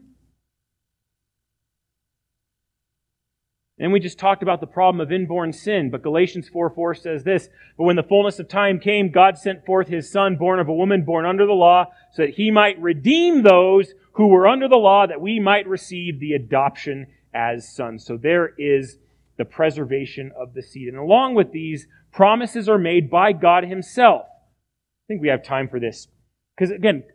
And 3.81 3.93
we 3.93 4.01
just 4.01 4.19
talked 4.19 4.43
about 4.43 4.59
the 4.59 4.67
problem 4.67 4.99
of 4.99 5.11
inborn 5.11 5.53
sin, 5.53 5.89
but 5.89 6.03
Galatians 6.03 6.49
4 6.49 6.69
4 6.71 6.95
says 6.95 7.23
this 7.23 7.47
But 7.77 7.85
when 7.85 7.95
the 7.95 8.03
fullness 8.03 8.37
of 8.37 8.49
time 8.49 8.77
came, 8.77 9.09
God 9.09 9.37
sent 9.37 9.65
forth 9.65 9.87
his 9.87 10.11
Son, 10.11 10.35
born 10.35 10.59
of 10.59 10.67
a 10.67 10.73
woman, 10.73 11.05
born 11.05 11.25
under 11.25 11.45
the 11.45 11.53
law, 11.53 11.85
so 12.11 12.23
that 12.23 12.35
he 12.35 12.51
might 12.51 12.79
redeem 12.81 13.41
those 13.41 13.93
who 14.19 14.27
were 14.27 14.49
under 14.49 14.67
the 14.67 14.75
law, 14.75 15.07
that 15.07 15.21
we 15.21 15.39
might 15.39 15.65
receive 15.65 16.19
the 16.19 16.33
adoption 16.33 17.07
as 17.33 17.73
sons. 17.73 18.05
So 18.05 18.17
there 18.17 18.49
is 18.57 18.97
the 19.37 19.45
preservation 19.45 20.33
of 20.37 20.53
the 20.53 20.61
seed. 20.61 20.89
And 20.89 20.97
along 20.97 21.35
with 21.35 21.53
these, 21.53 21.87
promises 22.11 22.67
are 22.67 22.77
made 22.77 23.09
by 23.09 23.31
God 23.31 23.63
himself. 23.63 24.23
I 24.27 25.05
think 25.07 25.21
we 25.21 25.29
have 25.29 25.41
time 25.41 25.69
for 25.69 25.79
this. 25.79 26.09
Because 26.53 26.69
again, 26.69 27.05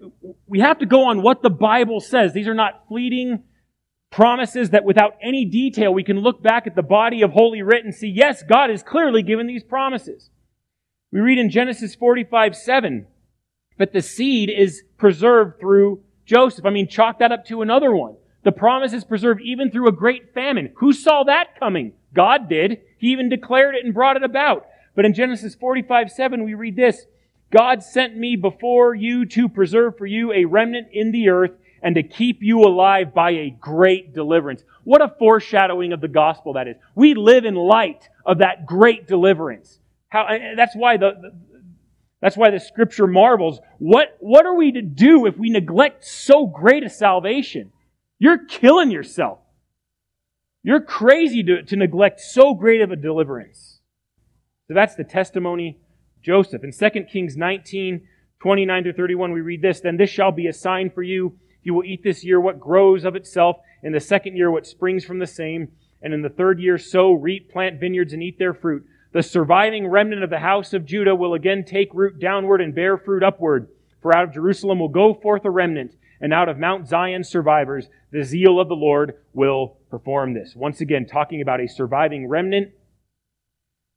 we 0.47 0.61
have 0.61 0.79
to 0.79 0.87
go 0.87 1.05
on 1.11 1.21
what 1.21 1.43
the 1.43 1.51
Bible 1.51 2.01
says. 2.01 2.33
These 2.33 2.49
are 2.49 2.55
not 2.55 2.89
fleeting 2.89 3.43
promises 4.11 4.71
that 4.71 4.85
without 4.85 5.19
any 5.23 5.45
detail 5.45 5.93
we 5.93 6.05
can 6.05 6.21
look 6.21 6.43
back 6.43 6.67
at 6.67 6.75
the 6.75 6.83
body 6.83 7.21
of 7.21 7.33
Holy 7.33 7.61
Writ 7.61 7.85
and 7.85 7.95
see, 7.95 8.09
yes, 8.09 8.43
God 8.43 8.71
has 8.71 8.83
clearly 8.83 9.23
given 9.23 9.47
these 9.47 9.63
promises. 9.63 10.31
We 11.13 11.21
read 11.21 11.37
in 11.37 11.51
Genesis 11.51 11.95
45, 11.95 12.57
7, 12.57 13.07
that 13.77 13.93
the 13.93 14.01
seed 14.01 14.49
is 14.49 14.85
preserved 14.97 15.61
through 15.61 16.01
Joseph. 16.27 16.65
I 16.65 16.71
mean, 16.71 16.89
chalk 16.89 17.19
that 17.19 17.33
up 17.33 17.45
to 17.47 17.63
another 17.63 17.95
one. 17.95 18.17
The 18.43 18.53
promise 18.53 18.93
is 18.93 19.05
preserved 19.05 19.41
even 19.43 19.71
through 19.71 19.89
a 19.89 19.93
great 19.93 20.35
famine. 20.35 20.73
Who 20.77 20.93
saw 20.93 21.25
that 21.25 21.59
coming? 21.59 21.95
God 22.13 22.49
did. 22.49 22.81
He 22.99 23.09
even 23.09 23.29
declared 23.29 23.75
it 23.75 23.85
and 23.85 23.95
brought 23.95 24.17
it 24.17 24.23
about. 24.23 24.67
But 24.95 25.05
in 25.05 25.15
Genesis 25.15 25.55
45, 25.55 26.11
7, 26.11 26.45
we 26.45 26.55
read 26.55 26.77
this, 26.77 27.07
God 27.51 27.83
sent 27.83 28.17
me 28.17 28.37
before 28.37 28.95
you 28.95 29.27
to 29.27 29.49
preserve 29.49 29.97
for 29.97 30.07
you 30.07 30.33
a 30.33 30.45
remnant 30.45 30.89
in 30.93 31.13
the 31.13 31.29
earth 31.29 31.53
and 31.83 31.95
to 31.95 32.03
keep 32.03 32.39
you 32.43 32.61
alive 32.61 33.15
by 33.15 33.31
a 33.31 33.51
great 33.51 34.15
deliverance. 34.15 34.65
What 34.85 35.03
a 35.03 35.15
foreshadowing 35.19 35.93
of 35.93 36.01
the 36.01 36.09
gospel 36.09 36.55
that 36.55 36.67
is. 36.69 36.77
We 36.95 37.15
live 37.15 37.45
in 37.45 37.55
light 37.55 38.09
of 38.25 38.39
that 38.39 38.67
great 38.67 39.07
deliverance. 39.07 39.79
How, 40.09 40.27
that's 40.57 40.75
why 40.75 40.97
the, 40.97 41.13
the 41.21 41.33
that's 42.25 42.39
why 42.39 42.49
the 42.49 42.59
scripture 42.59 43.07
marvels. 43.07 43.61
What, 43.77 44.17
what 44.19 44.47
are 44.47 44.57
we 44.57 44.73
to 44.73 44.81
do 44.81 45.27
if 45.27 45.37
we 45.37 45.51
neglect 45.51 46.07
so 46.07 46.47
great 46.47 46.83
a 46.83 46.89
salvation? 46.89 47.71
You're 48.19 48.47
killing 48.47 48.91
yourself. 48.91 49.41
You're 50.63 50.81
crazy 50.81 51.43
to, 51.43 51.63
to 51.65 51.77
neglect 51.77 52.21
so 52.21 52.55
great 52.55 52.81
of 52.81 52.91
a 52.91 52.97
deliverance. 52.97 53.81
So 54.69 54.73
that's 54.73 54.95
the 54.95 55.05
testimony 55.05 55.79
Joseph. 56.23 56.65
In 56.65 56.73
2 56.73 57.05
Kings 57.13 57.37
19, 57.37 58.01
29 58.41 58.85
to 58.85 58.93
31, 58.95 59.33
we 59.33 59.43
read 59.43 59.61
this, 59.61 59.81
Then 59.81 59.99
this 59.99 60.09
shall 60.09 60.33
be 60.33 60.47
a 60.47 60.53
sign 60.55 60.89
for 60.89 61.03
you. 61.03 61.39
You 61.63 61.75
will 61.75 61.85
eat 61.85 62.03
this 62.03 62.25
year 62.25 62.41
what 62.41 62.59
grows 62.59 63.05
of 63.05 63.17
itself, 63.17 63.59
in 63.83 63.93
the 63.93 64.01
second 64.01 64.35
year 64.39 64.51
what 64.51 64.67
springs 64.67 65.05
from 65.05 65.19
the 65.19 65.27
same, 65.27 65.73
and 66.01 66.15
in 66.15 66.23
the 66.23 66.31
third 66.31 66.59
year 66.59 66.79
sow, 66.79 67.13
reap, 67.13 67.53
plant 67.53 67.79
vineyards, 67.79 68.15
and 68.15 68.23
eat 68.23 68.39
their 68.39 68.55
fruit. 68.55 68.87
The 69.15 69.23
surviving 69.23 69.87
remnant 69.87 70.25
of 70.25 70.31
the 70.31 70.41
house 70.41 70.73
of 70.73 70.85
Judah 70.85 71.15
will 71.15 71.35
again 71.35 71.65
take 71.65 71.95
root 71.95 72.19
downward 72.19 72.61
and 72.61 72.75
bear 72.75 72.99
fruit 72.99 73.23
upward. 73.23 73.69
For 74.03 74.15
out 74.15 74.25
of 74.25 74.35
Jerusalem 74.35 74.81
will 74.81 74.89
go 74.89 75.15
forth 75.15 75.45
a 75.45 75.51
remnant, 75.51 75.95
and 76.21 76.35
out 76.35 76.49
of 76.49 76.59
Mount 76.59 76.89
Zion 76.89 77.23
survivors. 77.23 77.89
The 78.11 78.25
zeal 78.25 78.59
of 78.59 78.69
the 78.69 78.75
Lord 78.75 79.15
will 79.33 79.79
perform 79.89 80.35
this. 80.35 80.55
Once 80.57 80.81
again, 80.81 81.07
talking 81.07 81.41
about 81.41 81.61
a 81.61 81.69
surviving 81.69 82.27
remnant, 82.27 82.73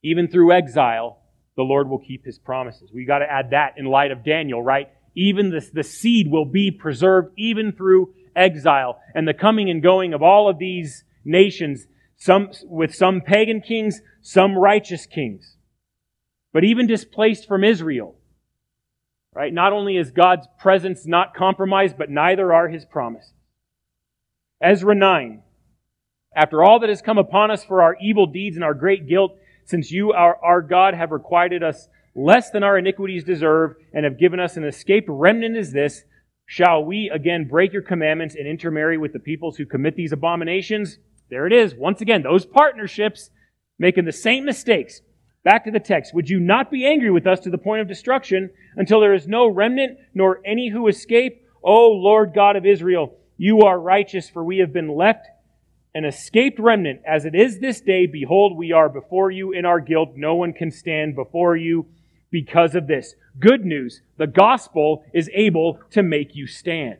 even 0.03 0.27
through 0.27 0.51
exile, 0.51 1.19
the 1.55 1.63
Lord 1.63 1.89
will 1.89 1.97
keep 1.97 2.23
his 2.23 2.37
promises. 2.37 2.91
We 2.93 3.05
got 3.05 3.19
to 3.19 3.31
add 3.31 3.49
that 3.49 3.73
in 3.77 3.85
light 3.85 4.11
of 4.11 4.23
Daniel, 4.23 4.61
right? 4.61 4.89
Even 5.15 5.49
the, 5.49 5.67
the 5.73 5.83
seed 5.83 6.29
will 6.29 6.45
be 6.45 6.69
preserved 6.69 7.33
even 7.37 7.71
through 7.71 8.13
exile 8.35 8.99
and 9.15 9.27
the 9.27 9.33
coming 9.33 9.67
and 9.71 9.81
going 9.81 10.13
of 10.13 10.21
all 10.21 10.47
of 10.47 10.59
these 10.59 11.03
nations, 11.25 11.87
some 12.17 12.49
with 12.63 12.93
some 12.93 13.21
pagan 13.21 13.61
kings, 13.61 14.01
some 14.21 14.57
righteous 14.57 15.05
kings. 15.05 15.55
But 16.51 16.63
even 16.63 16.87
displaced 16.87 17.47
from 17.47 17.63
Israel, 17.63 18.15
right? 19.33 19.53
Not 19.53 19.73
only 19.73 19.97
is 19.97 20.11
God's 20.11 20.47
presence 20.59 21.05
not 21.05 21.35
compromised, 21.35 21.97
but 21.97 22.09
neither 22.09 22.53
are 22.53 22.67
his 22.67 22.85
promises. 22.85 23.33
Ezra 24.61 24.95
9. 24.95 25.43
After 26.35 26.63
all 26.63 26.79
that 26.79 26.89
has 26.89 27.01
come 27.01 27.17
upon 27.17 27.51
us 27.51 27.63
for 27.63 27.81
our 27.81 27.95
evil 28.01 28.25
deeds 28.27 28.55
and 28.55 28.63
our 28.63 28.73
great 28.73 29.07
guilt, 29.07 29.37
since 29.65 29.91
you, 29.91 30.11
our, 30.13 30.37
our 30.43 30.61
God, 30.61 30.93
have 30.93 31.11
requited 31.11 31.61
us 31.61 31.87
less 32.15 32.49
than 32.49 32.63
our 32.63 32.77
iniquities 32.77 33.23
deserve 33.23 33.75
and 33.93 34.05
have 34.05 34.19
given 34.19 34.39
us 34.39 34.57
an 34.57 34.63
escaped 34.63 35.07
remnant 35.09 35.55
as 35.55 35.71
this, 35.71 36.03
shall 36.47 36.83
we 36.83 37.11
again 37.13 37.47
break 37.47 37.73
your 37.73 37.81
commandments 37.81 38.35
and 38.35 38.47
intermarry 38.47 38.97
with 38.97 39.13
the 39.13 39.19
peoples 39.19 39.57
who 39.57 39.65
commit 39.65 39.95
these 39.95 40.11
abominations? 40.11 40.97
There 41.29 41.47
it 41.47 41.53
is. 41.53 41.75
Once 41.75 42.01
again, 42.01 42.23
those 42.23 42.45
partnerships 42.45 43.29
making 43.79 44.05
the 44.05 44.11
same 44.11 44.45
mistakes. 44.45 45.01
Back 45.43 45.65
to 45.65 45.71
the 45.71 45.79
text. 45.79 46.13
Would 46.13 46.29
you 46.29 46.39
not 46.39 46.71
be 46.71 46.85
angry 46.85 47.11
with 47.11 47.27
us 47.27 47.39
to 47.41 47.49
the 47.49 47.57
point 47.57 47.81
of 47.81 47.87
destruction 47.87 48.49
until 48.75 48.99
there 48.99 49.13
is 49.13 49.27
no 49.27 49.47
remnant 49.47 49.97
nor 50.13 50.41
any 50.45 50.69
who 50.69 50.87
escape? 50.87 51.43
O 51.63 51.91
Lord 51.91 52.33
God 52.33 52.55
of 52.55 52.65
Israel, 52.65 53.17
you 53.37 53.61
are 53.61 53.79
righteous, 53.79 54.29
for 54.29 54.43
we 54.43 54.57
have 54.57 54.73
been 54.73 54.95
left 54.95 55.27
an 55.93 56.05
escaped 56.05 56.59
remnant 56.59 57.01
as 57.07 57.25
it 57.25 57.33
is 57.33 57.59
this 57.59 57.81
day. 57.81 58.05
Behold, 58.05 58.55
we 58.55 58.71
are 58.71 58.87
before 58.87 59.31
you 59.31 59.51
in 59.51 59.65
our 59.65 59.79
guilt. 59.79 60.11
No 60.15 60.35
one 60.35 60.53
can 60.53 60.69
stand 60.69 61.15
before 61.15 61.55
you 61.55 61.87
because 62.29 62.75
of 62.75 62.87
this. 62.87 63.15
Good 63.39 63.65
news. 63.65 64.01
The 64.17 64.27
gospel 64.27 65.03
is 65.13 65.29
able 65.33 65.79
to 65.91 66.03
make 66.03 66.35
you 66.35 66.45
stand. 66.45 66.97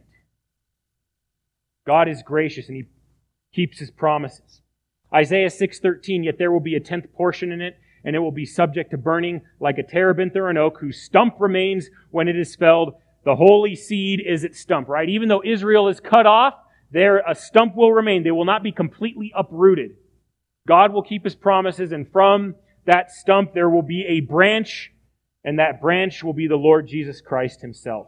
God 1.85 2.07
is 2.07 2.23
gracious 2.23 2.67
and 2.67 2.77
he 2.77 2.85
keeps 3.53 3.79
his 3.79 3.91
promises. 3.91 4.61
Isaiah 5.13 5.49
6:13 5.49 6.23
yet 6.23 6.37
there 6.37 6.51
will 6.51 6.59
be 6.59 6.75
a 6.75 6.79
tenth 6.79 7.11
portion 7.13 7.51
in 7.51 7.61
it 7.61 7.77
and 8.03 8.15
it 8.15 8.19
will 8.19 8.31
be 8.31 8.45
subject 8.45 8.91
to 8.91 8.97
burning 8.97 9.41
like 9.59 9.77
a 9.77 9.83
terebinth 9.83 10.35
or 10.35 10.49
an 10.49 10.57
oak 10.57 10.79
whose 10.79 11.01
stump 11.01 11.35
remains 11.39 11.89
when 12.11 12.27
it 12.27 12.37
is 12.37 12.55
felled 12.55 12.93
the 13.23 13.35
holy 13.35 13.75
seed 13.75 14.21
is 14.25 14.43
its 14.43 14.59
stump 14.59 14.89
right 14.89 15.09
even 15.09 15.29
though 15.29 15.41
Israel 15.45 15.87
is 15.87 15.99
cut 15.99 16.25
off 16.25 16.55
there 16.91 17.19
a 17.19 17.33
stump 17.33 17.75
will 17.75 17.93
remain 17.93 18.23
they 18.23 18.31
will 18.31 18.45
not 18.45 18.63
be 18.63 18.71
completely 18.71 19.31
uprooted 19.35 19.91
God 20.67 20.91
will 20.91 21.03
keep 21.03 21.23
his 21.23 21.35
promises 21.35 21.93
and 21.93 22.11
from 22.11 22.55
that 22.85 23.11
stump 23.11 23.53
there 23.53 23.69
will 23.69 23.81
be 23.81 24.05
a 24.07 24.19
branch 24.19 24.91
and 25.43 25.59
that 25.59 25.79
branch 25.79 26.23
will 26.23 26.33
be 26.33 26.47
the 26.47 26.57
Lord 26.57 26.87
Jesus 26.87 27.21
Christ 27.21 27.61
himself. 27.61 28.07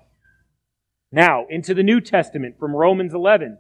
Now, 1.10 1.46
into 1.50 1.74
the 1.74 1.84
New 1.84 2.02
Testament 2.02 2.56
from 2.60 2.76
Romans 2.76 3.14
11. 3.14 3.58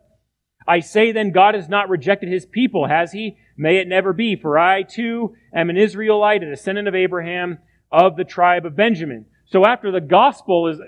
I 0.67 0.79
say 0.81 1.11
then, 1.11 1.31
God 1.31 1.55
has 1.55 1.67
not 1.67 1.89
rejected 1.89 2.29
his 2.29 2.45
people, 2.45 2.87
has 2.87 3.11
he? 3.11 3.37
May 3.57 3.77
it 3.77 3.87
never 3.87 4.13
be, 4.13 4.35
for 4.35 4.57
I 4.57 4.83
too 4.83 5.35
am 5.53 5.69
an 5.69 5.77
Israelite, 5.77 6.43
a 6.43 6.49
descendant 6.49 6.87
of 6.87 6.95
Abraham, 6.95 7.59
of 7.91 8.15
the 8.15 8.23
tribe 8.23 8.65
of 8.65 8.75
Benjamin. 8.75 9.25
So 9.45 9.65
after 9.65 9.91
the 9.91 10.01
gospel 10.01 10.67
is, 10.67 10.79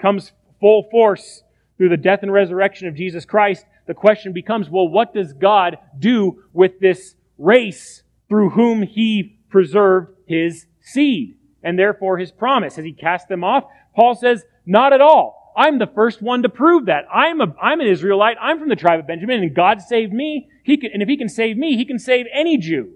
comes 0.00 0.32
full 0.60 0.88
force 0.90 1.42
through 1.76 1.90
the 1.90 1.96
death 1.96 2.20
and 2.22 2.32
resurrection 2.32 2.88
of 2.88 2.96
Jesus 2.96 3.24
Christ, 3.24 3.64
the 3.86 3.94
question 3.94 4.32
becomes, 4.32 4.68
well, 4.68 4.88
what 4.88 5.14
does 5.14 5.32
God 5.32 5.78
do 5.98 6.42
with 6.52 6.80
this 6.80 7.14
race 7.38 8.02
through 8.28 8.50
whom 8.50 8.82
he 8.82 9.38
preserved 9.48 10.10
his 10.26 10.66
seed? 10.80 11.38
and 11.62 11.78
therefore 11.78 12.18
his 12.18 12.30
promise. 12.30 12.76
Has 12.76 12.84
he 12.84 12.92
cast 12.92 13.28
them 13.28 13.44
off? 13.44 13.64
Paul 13.94 14.14
says, 14.14 14.44
not 14.66 14.92
at 14.92 15.00
all. 15.00 15.37
I'm 15.58 15.80
the 15.80 15.88
first 15.88 16.22
one 16.22 16.42
to 16.42 16.48
prove 16.48 16.86
that. 16.86 17.06
I'm, 17.12 17.40
a, 17.40 17.52
I'm 17.60 17.80
an 17.80 17.88
Israelite. 17.88 18.36
I'm 18.40 18.60
from 18.60 18.68
the 18.68 18.76
tribe 18.76 19.00
of 19.00 19.08
Benjamin, 19.08 19.42
and 19.42 19.56
God 19.56 19.82
saved 19.82 20.12
me. 20.12 20.48
He 20.62 20.76
can, 20.76 20.90
and 20.92 21.02
if 21.02 21.08
he 21.08 21.16
can 21.16 21.28
save 21.28 21.56
me, 21.56 21.76
he 21.76 21.84
can 21.84 21.98
save 21.98 22.26
any 22.32 22.58
Jew. 22.58 22.92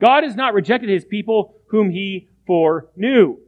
God 0.00 0.22
has 0.22 0.36
not 0.36 0.54
rejected 0.54 0.88
his 0.88 1.04
people 1.04 1.56
whom 1.70 1.90
he 1.90 2.28
foreknew. 2.46 3.38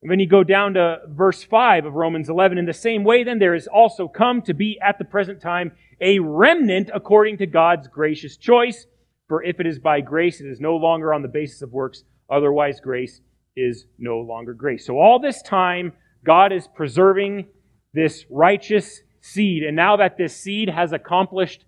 And 0.00 0.10
then 0.10 0.18
you 0.18 0.26
go 0.26 0.44
down 0.44 0.74
to 0.74 0.98
verse 1.08 1.44
5 1.44 1.84
of 1.84 1.92
Romans 1.92 2.30
11. 2.30 2.56
In 2.56 2.64
the 2.64 2.72
same 2.72 3.04
way, 3.04 3.22
then, 3.22 3.38
there 3.38 3.54
is 3.54 3.66
also 3.66 4.08
come 4.08 4.40
to 4.42 4.54
be 4.54 4.78
at 4.82 4.96
the 4.98 5.04
present 5.04 5.42
time 5.42 5.72
a 6.00 6.18
remnant 6.18 6.90
according 6.94 7.36
to 7.38 7.46
God's 7.46 7.86
gracious 7.86 8.38
choice. 8.38 8.86
For 9.28 9.42
if 9.42 9.60
it 9.60 9.66
is 9.66 9.78
by 9.78 10.00
grace, 10.00 10.40
it 10.40 10.46
is 10.46 10.60
no 10.60 10.76
longer 10.76 11.12
on 11.12 11.20
the 11.20 11.28
basis 11.28 11.60
of 11.60 11.72
works. 11.72 12.04
Otherwise, 12.30 12.80
grace 12.80 13.20
is 13.56 13.84
no 13.98 14.20
longer 14.20 14.54
grace. 14.54 14.86
So 14.86 14.98
all 14.98 15.18
this 15.18 15.42
time, 15.42 15.92
God 16.24 16.52
is 16.52 16.68
preserving 16.68 17.46
this 17.92 18.24
righteous 18.30 19.02
seed. 19.20 19.62
And 19.62 19.76
now 19.76 19.96
that 19.96 20.16
this 20.16 20.36
seed 20.36 20.68
has 20.68 20.92
accomplished 20.92 21.64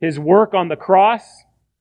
his 0.00 0.18
work 0.18 0.54
on 0.54 0.68
the 0.68 0.76
cross 0.76 1.22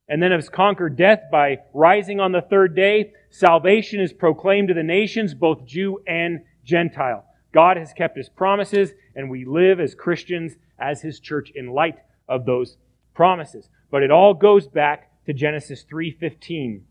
and 0.09 0.21
then 0.21 0.31
has 0.31 0.49
conquered 0.49 0.95
death 0.95 1.23
by 1.31 1.57
rising 1.73 2.19
on 2.19 2.31
the 2.31 2.41
third 2.41 2.75
day, 2.75 3.11
salvation 3.29 3.99
is 3.99 4.13
proclaimed 4.13 4.69
to 4.69 4.73
the 4.73 4.83
nations, 4.83 5.33
both 5.33 5.65
Jew 5.65 5.99
and 6.07 6.41
Gentile. 6.63 7.25
God 7.53 7.77
has 7.77 7.93
kept 7.93 8.17
his 8.17 8.29
promises, 8.29 8.93
and 9.15 9.29
we 9.29 9.45
live 9.45 9.79
as 9.79 9.95
Christians, 9.95 10.53
as 10.79 11.01
his 11.01 11.19
church, 11.19 11.51
in 11.55 11.71
light 11.71 11.97
of 12.27 12.45
those 12.45 12.77
promises. 13.13 13.69
But 13.91 14.03
it 14.03 14.11
all 14.11 14.33
goes 14.33 14.67
back 14.67 15.11
to 15.25 15.33
Genesis 15.33 15.83
3:15 15.83 16.85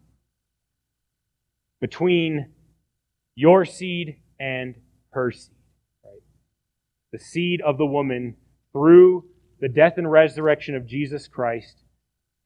between 1.80 2.52
your 3.34 3.64
seed 3.64 4.16
and 4.40 4.74
her 5.16 5.32
seed. 5.32 5.56
Right? 6.04 6.22
The 7.12 7.18
seed 7.18 7.60
of 7.66 7.78
the 7.78 7.86
woman 7.86 8.36
through 8.72 9.24
the 9.60 9.68
death 9.68 9.94
and 9.96 10.10
resurrection 10.10 10.76
of 10.76 10.86
Jesus 10.86 11.26
Christ 11.26 11.82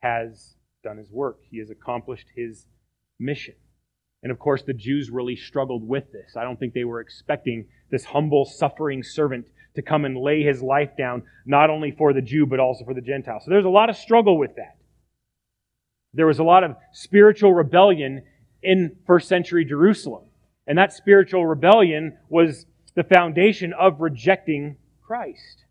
has 0.00 0.54
done 0.82 0.96
his 0.96 1.10
work. 1.10 1.40
He 1.50 1.58
has 1.58 1.70
accomplished 1.70 2.28
his 2.34 2.66
mission. 3.18 3.54
And 4.22 4.30
of 4.30 4.38
course, 4.38 4.62
the 4.62 4.72
Jews 4.72 5.10
really 5.10 5.36
struggled 5.36 5.86
with 5.86 6.12
this. 6.12 6.36
I 6.36 6.44
don't 6.44 6.58
think 6.58 6.72
they 6.72 6.84
were 6.84 7.00
expecting 7.00 7.66
this 7.90 8.04
humble, 8.04 8.44
suffering 8.44 9.02
servant 9.02 9.46
to 9.74 9.82
come 9.82 10.04
and 10.04 10.16
lay 10.16 10.42
his 10.42 10.62
life 10.62 10.90
down, 10.96 11.22
not 11.46 11.70
only 11.70 11.90
for 11.90 12.12
the 12.12 12.22
Jew, 12.22 12.46
but 12.46 12.60
also 12.60 12.84
for 12.84 12.94
the 12.94 13.00
Gentile. 13.00 13.40
So 13.40 13.50
there's 13.50 13.64
a 13.64 13.70
lot 13.70 13.90
of 13.90 13.96
struggle 13.96 14.38
with 14.38 14.56
that. 14.56 14.76
There 16.12 16.26
was 16.26 16.38
a 16.38 16.44
lot 16.44 16.64
of 16.64 16.76
spiritual 16.92 17.54
rebellion 17.54 18.22
in 18.62 18.96
first 19.06 19.28
century 19.28 19.64
Jerusalem. 19.64 20.24
And 20.70 20.78
that 20.78 20.92
spiritual 20.92 21.44
rebellion 21.44 22.16
was 22.28 22.64
the 22.94 23.02
foundation 23.02 23.72
of 23.72 24.00
rejecting 24.00 24.76
Christ. 25.02 25.64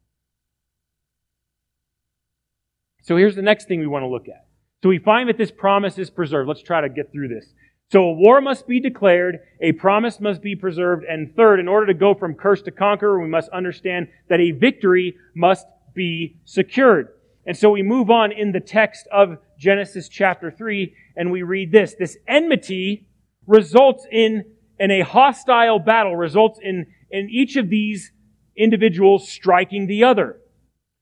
So 3.03 3.15
here's 3.15 3.37
the 3.37 3.41
next 3.41 3.69
thing 3.69 3.79
we 3.79 3.87
want 3.87 4.03
to 4.03 4.09
look 4.09 4.27
at. 4.27 4.45
So 4.83 4.89
we 4.89 4.99
find 4.99 5.29
that 5.29 5.37
this 5.37 5.51
promise 5.51 5.97
is 5.97 6.09
preserved. 6.09 6.49
Let's 6.49 6.61
try 6.61 6.81
to 6.81 6.89
get 6.89 7.13
through 7.13 7.29
this. 7.29 7.45
So 7.93 8.03
a 8.03 8.11
war 8.11 8.41
must 8.41 8.67
be 8.67 8.81
declared, 8.81 9.39
a 9.61 9.71
promise 9.71 10.19
must 10.19 10.41
be 10.41 10.53
preserved, 10.53 11.05
and 11.05 11.33
third, 11.33 11.61
in 11.61 11.69
order 11.69 11.85
to 11.85 11.93
go 11.93 12.13
from 12.13 12.33
curse 12.33 12.61
to 12.63 12.71
conqueror, 12.71 13.21
we 13.21 13.29
must 13.29 13.47
understand 13.51 14.09
that 14.27 14.41
a 14.41 14.51
victory 14.51 15.15
must 15.33 15.65
be 15.95 16.41
secured. 16.43 17.07
And 17.45 17.55
so 17.55 17.69
we 17.69 17.83
move 17.83 18.09
on 18.09 18.33
in 18.33 18.51
the 18.51 18.59
text 18.59 19.07
of 19.13 19.37
Genesis 19.57 20.09
chapter 20.09 20.51
3, 20.51 20.93
and 21.15 21.31
we 21.31 21.41
read 21.41 21.71
this. 21.71 21.95
This 21.95 22.17
enmity 22.27 23.07
results 23.47 24.05
in, 24.11 24.43
in 24.79 24.91
a 24.91 25.01
hostile 25.01 25.79
battle, 25.79 26.15
results 26.15 26.59
in, 26.61 26.87
in 27.11 27.29
each 27.29 27.55
of 27.55 27.69
these 27.69 28.11
individuals 28.55 29.29
striking 29.29 29.87
the 29.87 30.03
other. 30.03 30.39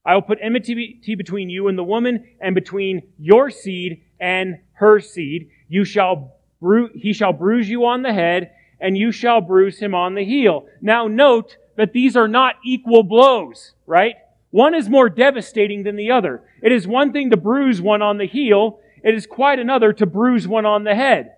I 0.06 0.16
will 0.16 0.22
put 0.22 0.40
enmity 0.42 1.02
between 1.18 1.50
you 1.50 1.68
and 1.68 1.78
the 1.78 1.84
woman, 1.84 2.38
and 2.40 2.56
between 2.56 3.02
your 3.20 3.50
seed 3.50 4.04
and 4.20 4.60
her 4.74 5.00
seed. 5.00 5.50
You 5.68 5.84
shall 5.84 6.38
bru- 6.62 6.92
he 6.96 7.14
shall 7.14 7.34
bruise 7.34 7.70
you 7.70 7.86
on 7.86 8.04
the 8.04 8.14
head, 8.14 8.52
and 8.80 8.98
you 8.98 9.12
shall 9.12 9.42
bruise 9.42 9.80
him 9.80 9.94
on 9.94 10.16
the 10.16 10.24
heel. 10.24 10.68
Now 10.82 11.08
note 11.08 11.58
that 11.76 11.94
these 11.94 12.16
are 12.16 12.28
not 12.28 12.56
equal 12.66 13.04
blows, 13.04 13.74
right? 13.86 14.16
One 14.50 14.74
is 14.74 14.90
more 14.90 15.10
devastating 15.10 15.84
than 15.84 15.98
the 15.98 16.12
other. 16.12 16.42
It 16.62 16.72
is 16.72 16.88
one 16.88 17.12
thing 17.12 17.30
to 17.32 17.38
bruise 17.38 17.82
one 17.82 18.02
on 18.02 18.18
the 18.18 18.28
heel. 18.28 18.80
It 19.04 19.14
is 19.14 19.28
quite 19.28 19.60
another 19.60 19.94
to 19.94 20.06
bruise 20.06 20.48
one 20.48 20.66
on 20.66 20.84
the 20.84 20.96
head. 20.96 21.34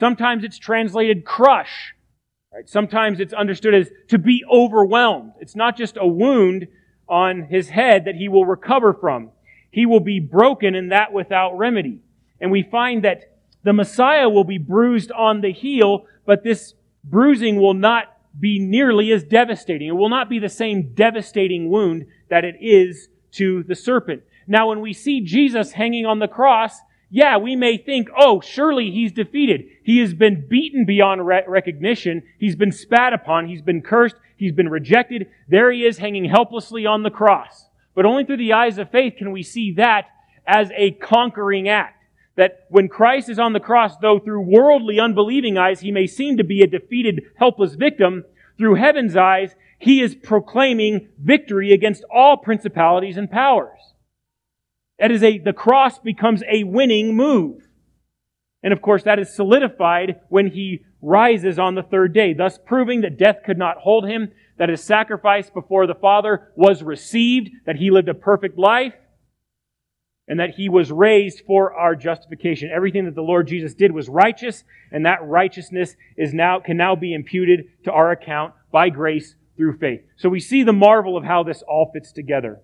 Sometimes 0.00 0.44
it's 0.44 0.58
translated 0.58 1.24
crush. 1.24 1.94
Right? 2.52 2.68
Sometimes 2.68 3.20
it's 3.20 3.32
understood 3.32 3.74
as 3.74 3.90
to 4.08 4.18
be 4.18 4.44
overwhelmed. 4.50 5.32
It's 5.40 5.56
not 5.56 5.76
just 5.76 5.96
a 5.96 6.06
wound 6.06 6.68
on 7.08 7.44
his 7.44 7.68
head 7.68 8.04
that 8.06 8.14
he 8.14 8.28
will 8.28 8.46
recover 8.46 8.94
from. 8.94 9.30
He 9.70 9.86
will 9.86 10.00
be 10.00 10.20
broken 10.20 10.74
and 10.74 10.92
that 10.92 11.12
without 11.12 11.56
remedy. 11.58 12.00
And 12.40 12.50
we 12.50 12.62
find 12.62 13.04
that 13.04 13.36
the 13.62 13.72
Messiah 13.72 14.28
will 14.28 14.44
be 14.44 14.58
bruised 14.58 15.10
on 15.12 15.40
the 15.40 15.52
heel, 15.52 16.06
but 16.24 16.44
this 16.44 16.74
bruising 17.04 17.60
will 17.60 17.74
not 17.74 18.04
be 18.38 18.58
nearly 18.58 19.12
as 19.12 19.24
devastating. 19.24 19.88
It 19.88 19.92
will 19.92 20.08
not 20.08 20.28
be 20.28 20.38
the 20.38 20.48
same 20.48 20.94
devastating 20.94 21.70
wound 21.70 22.06
that 22.28 22.44
it 22.44 22.56
is 22.60 23.08
to 23.32 23.62
the 23.64 23.74
serpent. 23.74 24.22
Now, 24.46 24.68
when 24.68 24.80
we 24.80 24.92
see 24.92 25.20
Jesus 25.20 25.72
hanging 25.72 26.06
on 26.06 26.18
the 26.18 26.28
cross, 26.28 26.80
yeah, 27.16 27.38
we 27.38 27.56
may 27.56 27.78
think, 27.78 28.10
oh, 28.14 28.42
surely 28.42 28.90
he's 28.90 29.10
defeated. 29.10 29.64
He 29.82 30.00
has 30.00 30.12
been 30.12 30.46
beaten 30.46 30.84
beyond 30.84 31.26
re- 31.26 31.44
recognition. 31.48 32.22
He's 32.38 32.56
been 32.56 32.72
spat 32.72 33.14
upon. 33.14 33.48
He's 33.48 33.62
been 33.62 33.80
cursed. 33.80 34.16
He's 34.36 34.52
been 34.52 34.68
rejected. 34.68 35.26
There 35.48 35.72
he 35.72 35.86
is 35.86 35.96
hanging 35.96 36.26
helplessly 36.26 36.84
on 36.84 37.04
the 37.04 37.10
cross. 37.10 37.70
But 37.94 38.04
only 38.04 38.26
through 38.26 38.36
the 38.36 38.52
eyes 38.52 38.76
of 38.76 38.90
faith 38.90 39.14
can 39.16 39.32
we 39.32 39.42
see 39.42 39.72
that 39.76 40.08
as 40.46 40.70
a 40.76 40.90
conquering 40.90 41.70
act. 41.70 42.04
That 42.34 42.66
when 42.68 42.86
Christ 42.86 43.30
is 43.30 43.38
on 43.38 43.54
the 43.54 43.60
cross, 43.60 43.96
though 43.96 44.18
through 44.18 44.42
worldly 44.42 45.00
unbelieving 45.00 45.56
eyes 45.56 45.80
he 45.80 45.90
may 45.90 46.06
seem 46.06 46.36
to 46.36 46.44
be 46.44 46.60
a 46.60 46.66
defeated, 46.66 47.22
helpless 47.36 47.76
victim, 47.76 48.26
through 48.58 48.74
heaven's 48.74 49.16
eyes, 49.16 49.54
he 49.78 50.02
is 50.02 50.14
proclaiming 50.14 51.08
victory 51.18 51.72
against 51.72 52.04
all 52.14 52.36
principalities 52.36 53.16
and 53.16 53.30
powers. 53.30 53.94
That 54.98 55.10
is 55.10 55.22
a, 55.22 55.38
the 55.38 55.52
cross 55.52 55.98
becomes 55.98 56.42
a 56.50 56.64
winning 56.64 57.16
move. 57.16 57.62
And 58.62 58.72
of 58.72 58.82
course, 58.82 59.04
that 59.04 59.18
is 59.18 59.34
solidified 59.34 60.20
when 60.28 60.48
he 60.48 60.80
rises 61.02 61.58
on 61.58 61.74
the 61.74 61.82
third 61.82 62.12
day, 62.12 62.32
thus 62.32 62.58
proving 62.58 63.02
that 63.02 63.18
death 63.18 63.36
could 63.44 63.58
not 63.58 63.76
hold 63.78 64.08
him, 64.08 64.32
that 64.58 64.70
his 64.70 64.82
sacrifice 64.82 65.50
before 65.50 65.86
the 65.86 65.94
Father 65.94 66.52
was 66.56 66.82
received, 66.82 67.50
that 67.66 67.76
he 67.76 67.90
lived 67.90 68.08
a 68.08 68.14
perfect 68.14 68.58
life, 68.58 68.94
and 70.26 70.40
that 70.40 70.54
he 70.56 70.68
was 70.68 70.90
raised 70.90 71.42
for 71.46 71.74
our 71.74 71.94
justification. 71.94 72.70
Everything 72.74 73.04
that 73.04 73.14
the 73.14 73.22
Lord 73.22 73.46
Jesus 73.46 73.74
did 73.74 73.92
was 73.92 74.08
righteous, 74.08 74.64
and 74.90 75.06
that 75.06 75.22
righteousness 75.22 75.94
is 76.16 76.34
now, 76.34 76.58
can 76.58 76.76
now 76.76 76.96
be 76.96 77.14
imputed 77.14 77.66
to 77.84 77.92
our 77.92 78.10
account 78.10 78.54
by 78.72 78.88
grace 78.88 79.36
through 79.56 79.78
faith. 79.78 80.00
So 80.16 80.28
we 80.28 80.40
see 80.40 80.62
the 80.64 80.72
marvel 80.72 81.16
of 81.16 81.24
how 81.24 81.44
this 81.44 81.62
all 81.62 81.90
fits 81.92 82.10
together. 82.12 82.60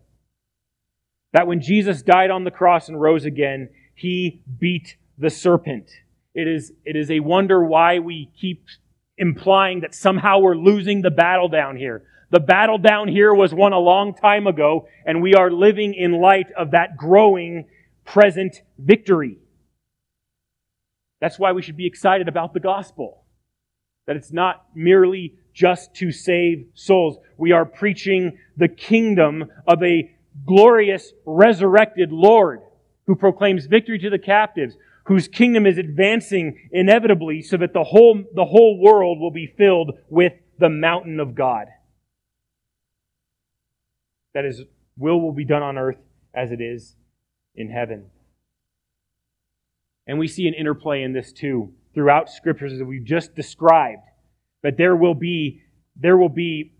That 1.33 1.47
when 1.47 1.61
Jesus 1.61 2.03
died 2.03 2.31
on 2.31 2.45
the 2.45 2.51
cross 2.51 2.89
and 2.89 3.01
rose 3.01 3.25
again, 3.25 3.71
he 3.95 4.43
beat 4.59 4.97
the 5.19 5.31
serpent. 5.31 5.91
It 6.35 6.49
is, 6.49 6.73
it 6.85 6.97
is 6.97 7.11
a 7.11 7.21
wonder 7.21 7.65
why 7.65 7.99
we 7.99 8.31
keep 8.39 8.65
implying 9.19 9.81
that 9.81 9.95
somehow 9.95 10.39
we're 10.39 10.57
losing 10.57 11.03
the 11.03 11.11
battle 11.11 11.49
down 11.49 11.77
here. 11.77 12.05
The 12.31 12.41
battle 12.41 12.79
down 12.79 13.09
here 13.09 13.35
was 13.35 13.53
won 13.53 13.75
a 13.75 13.79
long 13.79 14.15
time 14.15 14.47
ago, 14.47 14.89
and 15.05 15.21
we 15.21 15.35
are 15.35 15.51
living 15.51 15.93
in 15.93 16.13
light 16.13 16.51
of 16.57 16.71
that 16.71 16.97
growing 16.97 17.67
present 18.07 18.63
victory. 18.79 19.39
That's 21.21 21.39
why 21.39 21.53
we 21.53 21.63
should 21.63 21.77
be 21.77 21.87
excited 21.87 22.29
about 22.29 22.55
the 22.55 22.61
gospel. 22.61 23.25
That 24.07 24.17
it's 24.17 24.33
not 24.33 24.67
merely 24.75 25.35
just 25.55 25.95
to 25.97 26.11
save 26.11 26.67
souls. 26.75 27.19
We 27.37 27.53
are 27.53 27.65
preaching 27.65 28.39
the 28.57 28.69
kingdom 28.69 29.45
of 29.69 29.83
a 29.83 30.12
glorious 30.47 31.13
resurrected 31.25 32.13
Lord 32.13 32.61
who 33.07 33.17
proclaims 33.17 33.67
victory 33.67 33.99
to 33.99 34.11
the 34.11 34.19
captives, 34.19 34.77
whose 35.05 35.29
kingdom 35.29 35.67
is 35.67 35.79
advancing 35.79 36.69
inevitably 36.71 37.43
so 37.43 37.57
that 37.57 37.73
the 37.73 37.85
whole, 37.85 38.23
the 38.35 38.45
whole 38.45 38.79
world 38.81 39.19
will 39.19 39.31
be 39.31 39.53
filled 39.59 39.93
with 40.09 40.33
the 40.59 40.71
mountain 40.71 41.19
of 41.21 41.35
God. 41.35 41.67
That 44.35 44.45
is, 44.45 44.63
will 44.97 45.21
will 45.21 45.33
be 45.33 45.45
done 45.45 45.63
on 45.63 45.77
earth 45.77 45.99
as 46.35 46.53
it 46.53 46.61
is 46.61 46.97
in 47.55 47.69
heaven. 47.71 48.07
And 50.07 50.19
we 50.19 50.29
see 50.29 50.47
an 50.47 50.55
interplay 50.55 51.03
in 51.03 51.13
this 51.13 51.33
too 51.33 51.73
throughout 51.95 52.31
scriptures 52.31 52.73
as 52.73 52.83
we've 52.83 53.05
just 53.05 53.35
described. 53.35 54.03
That 54.63 54.77
there 54.77 54.97
will 54.97 55.15
be, 55.15 55.63
there 55.97 56.17
will 56.17 56.29
be 56.29 56.73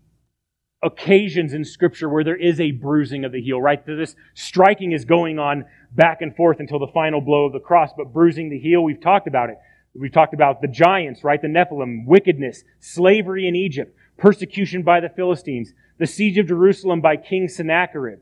occasions 0.83 1.53
in 1.53 1.63
Scripture 1.63 2.09
where 2.09 2.23
there 2.23 2.35
is 2.35 2.59
a 2.59 2.71
bruising 2.71 3.25
of 3.25 3.31
the 3.31 3.41
heel, 3.41 3.61
right? 3.61 3.83
This 3.85 4.15
striking 4.33 4.91
is 4.91 5.05
going 5.05 5.39
on 5.39 5.65
back 5.91 6.21
and 6.21 6.35
forth 6.35 6.59
until 6.59 6.79
the 6.79 6.91
final 6.93 7.21
blow 7.21 7.45
of 7.45 7.53
the 7.53 7.59
cross, 7.59 7.91
but 7.95 8.13
bruising 8.13 8.49
the 8.49 8.59
heel, 8.59 8.83
we've 8.83 9.01
talked 9.01 9.27
about 9.27 9.49
it. 9.49 9.57
We've 9.95 10.11
talked 10.11 10.33
about 10.33 10.61
the 10.61 10.67
giants, 10.67 11.23
right? 11.23 11.41
The 11.41 11.47
Nephilim, 11.47 12.05
wickedness, 12.05 12.63
slavery 12.79 13.47
in 13.47 13.55
Egypt, 13.55 13.95
persecution 14.17 14.81
by 14.81 14.99
the 14.99 15.09
Philistines, 15.09 15.73
the 15.99 16.07
siege 16.07 16.37
of 16.37 16.47
Jerusalem 16.47 16.99
by 16.99 17.17
King 17.17 17.47
Sennacherib, 17.47 18.19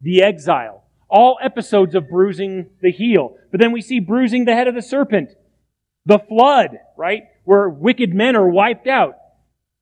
the 0.00 0.22
exile. 0.22 0.84
All 1.08 1.38
episodes 1.42 1.94
of 1.94 2.10
bruising 2.10 2.70
the 2.82 2.90
heel. 2.90 3.36
But 3.50 3.60
then 3.60 3.72
we 3.72 3.80
see 3.80 4.00
bruising 4.00 4.44
the 4.44 4.54
head 4.54 4.68
of 4.68 4.74
the 4.74 4.82
serpent. 4.82 5.30
The 6.04 6.18
flood, 6.18 6.78
right? 6.96 7.22
Where 7.44 7.68
wicked 7.68 8.12
men 8.12 8.36
are 8.36 8.48
wiped 8.48 8.86
out 8.86 9.14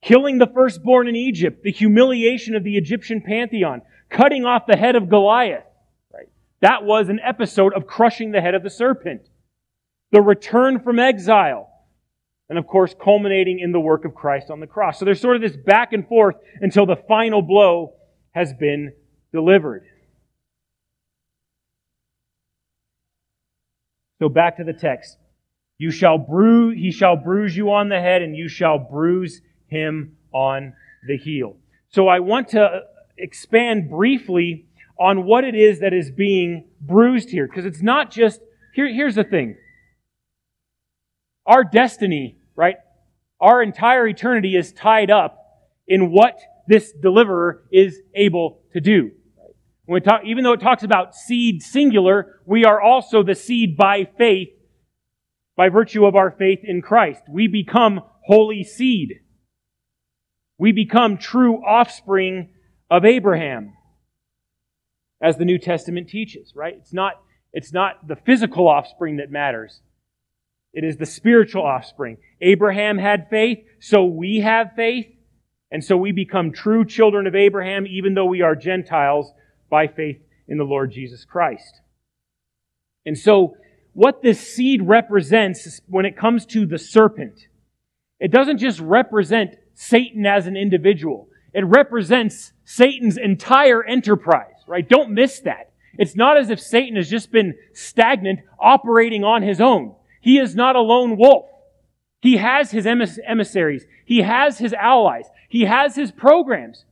killing 0.05 0.39
the 0.39 0.47
firstborn 0.47 1.09
in 1.09 1.17
Egypt, 1.17 1.63
the 1.65 1.73
humiliation 1.73 2.55
of 2.55 2.63
the 2.63 2.77
Egyptian 2.77 3.23
pantheon, 3.23 3.81
cutting 4.11 4.45
off 4.45 4.67
the 4.67 4.77
head 4.77 4.97
of 4.97 5.09
Goliath. 5.09 5.65
Right? 6.13 6.29
That 6.61 6.85
was 6.85 7.09
an 7.09 7.21
episode 7.25 7.73
of 7.73 7.87
crushing 7.87 8.31
the 8.31 8.41
head 8.41 8.55
of 8.55 8.63
the 8.63 8.71
serpent. 8.71 9.23
The 10.13 10.21
return 10.21 10.81
from 10.81 10.99
exile. 10.99 11.71
And 12.51 12.59
of 12.59 12.67
course, 12.67 12.95
culminating 13.03 13.59
in 13.59 13.73
the 13.73 13.81
work 13.81 14.05
of 14.05 14.15
Christ 14.15 14.51
on 14.51 14.61
the 14.61 14.67
cross. 14.67 14.99
So 14.99 15.07
there's 15.07 15.21
sort 15.21 15.37
of 15.37 15.43
this 15.43 15.57
back 15.57 15.95
and 15.95 16.07
forth 16.07 16.37
until 16.61 16.85
the 16.85 16.97
final 17.09 17.41
blow 17.41 17.95
has 18.33 18.53
been 18.53 18.93
delivered. 19.33 19.85
So 24.21 24.29
back 24.29 24.59
to 24.59 24.65
the 24.65 24.75
text. 24.75 25.17
You 25.79 25.91
shall 25.91 26.19
bruise, 26.19 26.77
he 26.79 26.93
shall 26.93 27.17
bruise 27.17 27.57
you 27.57 27.73
on 27.73 27.89
the 27.89 28.01
head 28.01 28.23
and 28.23 28.37
you 28.37 28.49
shall 28.49 28.79
bruise 28.79 29.41
him 29.75 30.16
on 30.33 30.75
the 31.07 31.16
heel. 31.16 31.57
So 31.91 32.09
I 32.09 32.20
want 32.20 32.49
to 32.49 32.83
expand 33.18 33.91
briefly 33.91 34.66
on 34.99 35.25
what 35.25 35.45
it 35.45 35.55
is 35.55 35.81
that 35.81 35.93
is 35.93 36.11
being 36.11 36.68
bruised 36.81 37.31
here, 37.31 37.47
because 37.47 37.64
it's 37.64 37.83
not 37.83 38.11
just, 38.11 38.41
here, 38.75 38.87
here's 38.87 39.16
the 39.16 39.25
thing. 39.25 39.57
Our 41.47 41.64
destiny, 41.64 42.39
right? 42.57 42.77
Our 43.41 43.62
entire 43.62 44.07
eternity 44.07 44.57
is 44.57 44.72
tied 44.72 45.11
up 45.11 45.39
in 45.87 46.11
what 46.11 46.39
this 46.66 46.93
deliverer 46.93 47.64
is 47.70 48.01
able 48.14 48.61
to 48.72 48.81
do. 48.81 49.11
When 49.85 49.97
we 49.97 50.01
talk, 50.01 50.22
even 50.25 50.45
though 50.45 50.53
it 50.53 50.61
talks 50.61 50.83
about 50.83 51.14
seed 51.14 51.62
singular, 51.62 52.41
we 52.47 52.64
are 52.64 52.81
also 52.81 53.22
the 53.22 53.35
seed 53.35 53.77
by 53.77 54.09
faith, 54.16 54.49
by 55.57 55.68
virtue 55.68 56.07
of 56.07 56.14
our 56.14 56.31
faith 56.31 56.61
in 56.62 56.81
Christ. 56.81 57.22
We 57.29 57.49
become 57.49 58.01
holy 58.25 58.64
seed 58.64 59.20
we 60.59 60.73
become 60.73 61.19
true 61.19 61.57
offspring 61.65 62.51
of 62.91 63.05
Abraham, 63.05 63.75
as 65.21 65.37
the 65.37 65.45
New 65.45 65.59
Testament 65.59 66.09
teaches, 66.09 66.53
right? 66.55 66.75
It's 66.77 66.93
not, 66.93 67.15
it's 67.53 67.73
not 67.73 68.07
the 68.07 68.17
physical 68.17 68.69
offspring 68.69 69.17
that 69.17 69.31
matters. 69.31 69.81
It 70.73 70.85
is 70.85 70.97
the 70.97 71.07
spiritual 71.07 71.63
offspring. 71.63 72.19
Abraham 72.41 72.99
had 72.99 73.29
faith, 73.31 73.59
so 73.81 74.05
we 74.05 74.41
have 74.41 74.73
faith, 74.77 75.07
and 75.71 75.83
so 75.83 75.97
we 75.97 76.13
become 76.13 76.53
true 76.53 76.85
children 76.85 77.27
of 77.27 77.35
Abraham, 77.35 77.87
even 77.87 78.15
though 78.15 78.27
we 78.27 78.43
are 78.43 78.55
Gentiles 78.55 79.33
by 79.71 79.87
faith 79.87 80.19
in 80.47 80.59
the 80.59 80.65
Lord 80.65 80.93
Jesus 80.93 81.25
Christ. 81.25 81.81
And 83.07 83.19
so, 83.19 83.57
what 83.93 84.23
this 84.23 84.41
seed 84.41 84.83
represents 84.83 85.81
when 85.87 86.05
it 86.05 86.17
comes 86.17 86.47
to 86.47 86.67
the 86.67 86.79
serpent, 86.79 87.47
it 88.19 88.33
doesn't 88.33 88.59
just 88.59 88.81
represent 88.81 89.55
Satan 89.75 90.25
as 90.25 90.47
an 90.47 90.57
individual. 90.57 91.29
It 91.53 91.64
represents 91.66 92.53
Satan's 92.64 93.16
entire 93.16 93.85
enterprise, 93.85 94.62
right? 94.66 94.89
Don't 94.89 95.11
miss 95.11 95.41
that. 95.41 95.72
It's 95.97 96.16
not 96.16 96.37
as 96.37 96.51
if 96.51 96.59
Satan 96.59 96.97
has 96.97 97.09
just 97.09 97.31
been 97.31 97.55
stagnant 97.72 98.41
operating 98.59 99.22
on 99.22 99.43
his 99.43 99.61
own. 99.61 99.95
He 100.20 100.39
is 100.39 100.57
not 100.57 100.75
a 100.75 100.81
lone 100.81 101.16
wolf. 101.16 101.47
He 102.20 102.39
has 102.39 102.70
his 102.70 102.87
emissaries. 102.87 103.85
He 104.05 104.22
has 104.22 104.59
his 104.59 104.72
allies. 104.72 105.27
He 105.49 105.66
has 105.66 105.95
his 105.95 106.11
programs. 106.11 106.85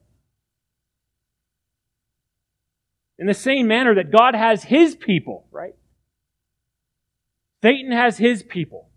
In 3.19 3.27
the 3.27 3.35
same 3.35 3.67
manner 3.67 3.95
that 3.95 4.13
God 4.13 4.35
has 4.35 4.65
his 4.65 4.95
people, 4.95 5.47
right? 5.51 5.75
Satan 7.63 7.93
has 7.93 8.19
his 8.19 8.43
people. 8.43 8.89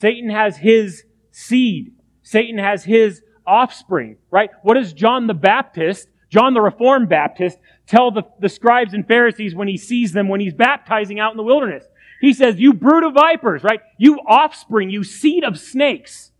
Satan 0.00 0.30
has 0.30 0.58
his 0.58 1.04
seed. 1.30 1.94
Satan 2.28 2.58
has 2.58 2.84
his 2.84 3.22
offspring, 3.46 4.18
right? 4.30 4.50
What 4.62 4.74
does 4.74 4.92
John 4.92 5.26
the 5.26 5.32
Baptist, 5.32 6.08
John 6.28 6.52
the 6.52 6.60
Reformed 6.60 7.08
Baptist, 7.08 7.56
tell 7.86 8.10
the, 8.10 8.22
the 8.38 8.50
scribes 8.50 8.92
and 8.92 9.08
Pharisees 9.08 9.54
when 9.54 9.66
he 9.66 9.78
sees 9.78 10.12
them 10.12 10.28
when 10.28 10.40
he's 10.40 10.52
baptizing 10.52 11.18
out 11.18 11.30
in 11.30 11.38
the 11.38 11.42
wilderness? 11.42 11.84
He 12.20 12.34
says, 12.34 12.60
you 12.60 12.74
brood 12.74 13.02
of 13.02 13.14
vipers, 13.14 13.64
right? 13.64 13.80
You 13.96 14.18
offspring, 14.28 14.90
you 14.90 15.04
seed 15.04 15.42
of 15.42 15.58
snakes. 15.58 16.30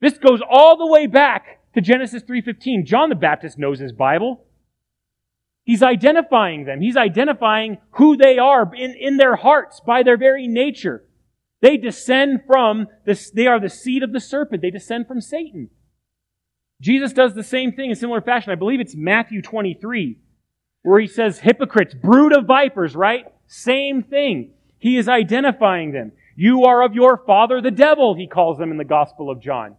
This 0.00 0.16
goes 0.16 0.40
all 0.48 0.78
the 0.78 0.86
way 0.86 1.06
back 1.06 1.60
to 1.74 1.82
Genesis 1.82 2.22
3.15. 2.22 2.86
John 2.86 3.10
the 3.10 3.14
Baptist 3.14 3.58
knows 3.58 3.78
his 3.78 3.92
Bible. 3.92 4.46
He's 5.64 5.82
identifying 5.82 6.64
them. 6.64 6.80
He's 6.80 6.96
identifying 6.96 7.76
who 7.90 8.16
they 8.16 8.38
are 8.38 8.74
in, 8.74 8.94
in 8.98 9.18
their 9.18 9.36
hearts 9.36 9.82
by 9.86 10.02
their 10.02 10.16
very 10.16 10.48
nature. 10.48 11.04
They 11.60 11.76
descend 11.76 12.40
from 12.46 12.86
this, 13.04 13.30
they 13.30 13.46
are 13.46 13.60
the 13.60 13.68
seed 13.68 14.02
of 14.02 14.12
the 14.12 14.20
serpent. 14.20 14.62
They 14.62 14.70
descend 14.70 15.06
from 15.06 15.20
Satan. 15.20 15.68
Jesus 16.80 17.12
does 17.12 17.34
the 17.34 17.42
same 17.42 17.72
thing 17.72 17.90
in 17.90 17.96
similar 17.96 18.22
fashion. 18.22 18.52
I 18.52 18.56
believe 18.56 18.80
it's 18.80 18.96
Matthew 18.96 19.42
23, 19.42 20.18
where 20.82 21.00
he 21.00 21.06
says, 21.06 21.38
hypocrites, 21.38 21.94
brood 21.94 22.34
of 22.34 22.46
vipers, 22.46 22.96
right? 22.96 23.26
Same 23.46 24.02
thing. 24.02 24.52
He 24.78 24.96
is 24.96 25.08
identifying 25.08 25.92
them. 25.92 26.12
You 26.36 26.64
are 26.64 26.82
of 26.82 26.94
your 26.94 27.18
father, 27.26 27.60
the 27.60 27.70
devil, 27.70 28.14
he 28.14 28.26
calls 28.26 28.56
them 28.56 28.70
in 28.70 28.78
the 28.78 28.84
Gospel 28.84 29.30
of 29.30 29.42
John. 29.42 29.76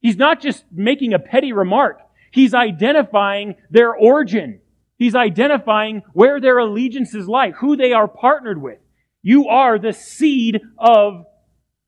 He's 0.00 0.16
not 0.16 0.40
just 0.40 0.64
making 0.70 1.14
a 1.14 1.18
petty 1.18 1.52
remark. 1.52 2.00
He's 2.30 2.54
identifying 2.54 3.56
their 3.70 3.92
origin. 3.92 4.60
He's 4.98 5.16
identifying 5.16 6.02
where 6.12 6.40
their 6.40 6.58
allegiances 6.58 7.26
lie, 7.26 7.50
who 7.50 7.76
they 7.76 7.92
are 7.92 8.06
partnered 8.06 8.62
with. 8.62 8.78
You 9.26 9.48
are 9.48 9.76
the 9.76 9.92
seed 9.92 10.60
of 10.78 11.26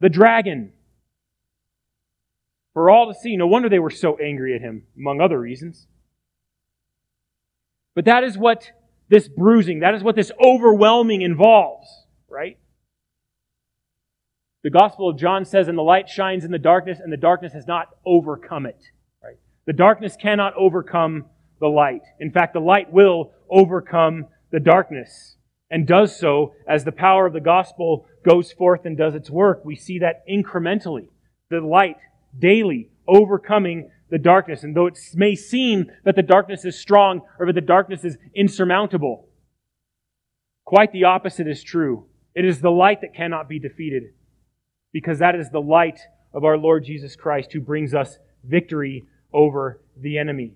the 0.01 0.09
dragon. 0.09 0.73
For 2.75 2.91
all 2.91 3.07
to 3.13 3.17
see, 3.17 3.37
no 3.37 3.47
wonder 3.47 3.69
they 3.69 3.79
were 3.79 3.91
so 3.91 4.17
angry 4.17 4.57
at 4.57 4.61
him, 4.61 4.83
among 4.99 5.21
other 5.21 5.39
reasons. 5.39 5.87
But 7.95 8.07
that 8.07 8.25
is 8.25 8.37
what 8.37 8.73
this 9.09 9.29
bruising, 9.29 9.79
that 9.81 9.95
is 9.95 10.03
what 10.03 10.17
this 10.17 10.33
overwhelming 10.45 11.23
involves, 11.23 11.87
right? 12.29 12.59
The 14.65 14.71
Gospel 14.71 15.09
of 15.09 15.17
John 15.17 15.45
says, 15.45 15.69
and 15.69 15.79
the 15.79 15.83
light 15.83 16.09
shines 16.09 16.45
in 16.45 16.51
the 16.51 16.59
darkness, 16.59 16.99
and 16.99 17.13
the 17.13 17.17
darkness 17.17 17.53
has 17.53 17.69
not 17.69 17.87
overcome 18.05 18.67
it. 18.67 18.83
Right? 19.23 19.39
The 19.65 19.75
darkness 19.75 20.17
cannot 20.21 20.55
overcome 20.57 21.27
the 21.61 21.69
light. 21.69 22.03
In 22.19 22.33
fact, 22.33 22.55
the 22.55 22.59
light 22.59 22.93
will 22.93 23.31
overcome 23.49 24.27
the 24.51 24.59
darkness 24.59 25.37
and 25.71 25.87
does 25.87 26.19
so 26.19 26.55
as 26.67 26.85
the 26.85 26.93
power 26.93 27.27
of 27.27 27.33
the 27.33 27.41
gospel 27.41 28.07
goes 28.25 28.53
forth 28.53 28.85
and 28.85 28.97
does 28.97 29.15
its 29.15 29.31
work. 29.31 29.65
We 29.65 29.77
see 29.77 29.99
that 29.99 30.27
incrementally. 30.29 31.09
The 31.51 31.61
light 31.61 31.97
daily 32.39 32.91
overcoming 33.07 33.91
the 34.11 34.19
darkness. 34.19 34.63
And 34.63 34.75
though 34.75 34.87
it 34.87 34.99
may 35.15 35.35
seem 35.35 35.91
that 36.05 36.17
the 36.17 36.23
darkness 36.23 36.65
is 36.65 36.79
strong 36.79 37.23
or 37.39 37.47
that 37.47 37.55
the 37.55 37.61
darkness 37.61 38.05
is 38.05 38.17
insurmountable, 38.35 39.29
quite 40.65 40.93
the 40.93 41.05
opposite 41.05 41.47
is 41.47 41.63
true. 41.63 42.07
It 42.35 42.45
is 42.45 42.61
the 42.61 42.71
light 42.71 43.01
that 43.01 43.15
cannot 43.15 43.49
be 43.49 43.59
defeated 43.59 44.05
because 44.93 45.19
that 45.19 45.35
is 45.35 45.51
the 45.51 45.61
light 45.61 46.01
of 46.33 46.45
our 46.45 46.57
Lord 46.57 46.85
Jesus 46.85 47.17
Christ 47.17 47.53
who 47.53 47.61
brings 47.61 47.95
us 47.95 48.19
victory 48.45 49.07
over 49.33 49.81
the 49.97 50.19
enemy. 50.19 50.55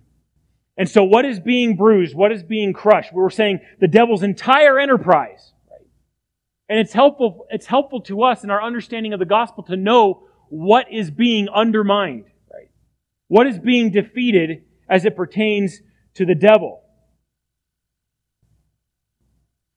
And 0.76 0.88
so 0.88 1.04
what 1.04 1.24
is 1.24 1.38
being 1.38 1.76
bruised? 1.76 2.14
What 2.14 2.32
is 2.32 2.42
being 2.42 2.72
crushed? 2.72 3.12
We 3.12 3.20
were 3.20 3.30
saying 3.30 3.60
the 3.80 3.88
devil's 3.88 4.22
entire 4.22 4.78
enterprise. 4.78 5.52
And 6.68 6.78
it's 6.78 6.92
helpful, 6.92 7.46
it's 7.50 7.66
helpful 7.66 8.00
to 8.02 8.22
us 8.22 8.44
in 8.44 8.50
our 8.50 8.62
understanding 8.62 9.12
of 9.12 9.18
the 9.18 9.26
gospel 9.26 9.64
to 9.64 9.76
know 9.76 10.28
what 10.48 10.86
is 10.90 11.10
being 11.10 11.48
undermined. 11.48 12.24
Right? 12.52 12.70
What 13.28 13.46
is 13.46 13.58
being 13.58 13.90
defeated 13.90 14.64
as 14.88 15.04
it 15.04 15.16
pertains 15.16 15.80
to 16.14 16.26
the 16.26 16.34
devil. 16.34 16.82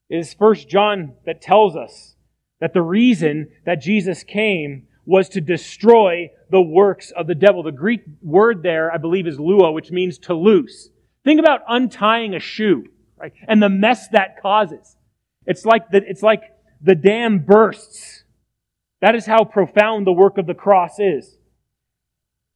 It 0.10 0.18
is 0.18 0.34
First 0.34 0.70
John 0.70 1.14
that 1.26 1.42
tells 1.42 1.76
us 1.76 2.16
that 2.60 2.74
the 2.74 2.82
reason 2.82 3.50
that 3.66 3.82
Jesus 3.82 4.24
came 4.24 4.88
was 5.06 5.30
to 5.30 5.42
destroy 5.42 6.32
the 6.50 6.62
works 6.62 7.12
of 7.12 7.28
the 7.28 7.36
devil. 7.36 7.64
The 7.64 7.72
Greek 7.72 8.02
word 8.22 8.64
there, 8.64 8.92
I 8.92 8.98
believe, 8.98 9.28
is 9.28 9.38
luo, 9.38 9.74
which 9.74 9.92
means 9.92 10.18
to 10.20 10.34
loose. 10.34 10.90
Think 11.24 11.40
about 11.40 11.62
untying 11.68 12.34
a 12.34 12.40
shoe, 12.40 12.86
right? 13.18 13.34
And 13.48 13.62
the 13.62 13.70
mess 13.70 14.08
that 14.10 14.42
causes. 14.42 14.96
It's 15.46 15.66
like 15.66 15.90
the, 15.92 16.02
it's 16.06 16.24
like 16.24 16.42
the 16.82 16.96
dam 16.96 17.40
bursts. 17.40 18.24
That 19.02 19.16
is 19.16 19.26
how 19.26 19.44
profound 19.44 20.08
the 20.08 20.12
work 20.12 20.38
of 20.38 20.48
the 20.48 20.54
cross 20.54 21.00
is. 21.00 21.38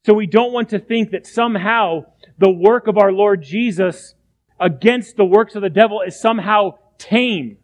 So 0.04 0.14
we 0.14 0.26
don't 0.26 0.52
want 0.52 0.70
to 0.70 0.78
think 0.78 1.10
that 1.10 1.26
somehow 1.26 2.06
the 2.38 2.50
work 2.50 2.86
of 2.86 2.96
our 2.96 3.12
Lord 3.12 3.42
Jesus 3.42 4.14
against 4.58 5.16
the 5.16 5.24
works 5.24 5.54
of 5.54 5.62
the 5.62 5.70
devil 5.70 6.00
is 6.06 6.18
somehow 6.18 6.78
tame 6.98 7.58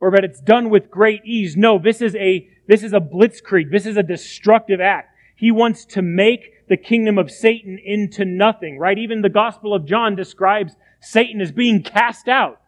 or 0.00 0.10
that 0.10 0.24
it's 0.24 0.40
done 0.40 0.70
with 0.70 0.90
great 0.90 1.24
ease. 1.24 1.56
No, 1.56 1.78
this 1.78 2.00
is 2.00 2.16
a, 2.16 2.48
this 2.66 2.82
is 2.82 2.92
a 2.92 3.00
blitzkrieg. 3.00 3.70
This 3.70 3.86
is 3.86 3.96
a 3.96 4.02
destructive 4.02 4.80
act. 4.80 5.14
He 5.36 5.50
wants 5.50 5.84
to 5.86 6.02
make 6.02 6.68
the 6.68 6.76
kingdom 6.76 7.18
of 7.18 7.30
Satan 7.30 7.78
into 7.84 8.24
nothing, 8.24 8.78
right? 8.78 8.98
Even 8.98 9.22
the 9.22 9.28
Gospel 9.28 9.74
of 9.74 9.86
John 9.86 10.14
describes 10.14 10.74
Satan 11.00 11.40
as 11.40 11.52
being 11.52 11.82
cast 11.82 12.28
out. 12.28 12.60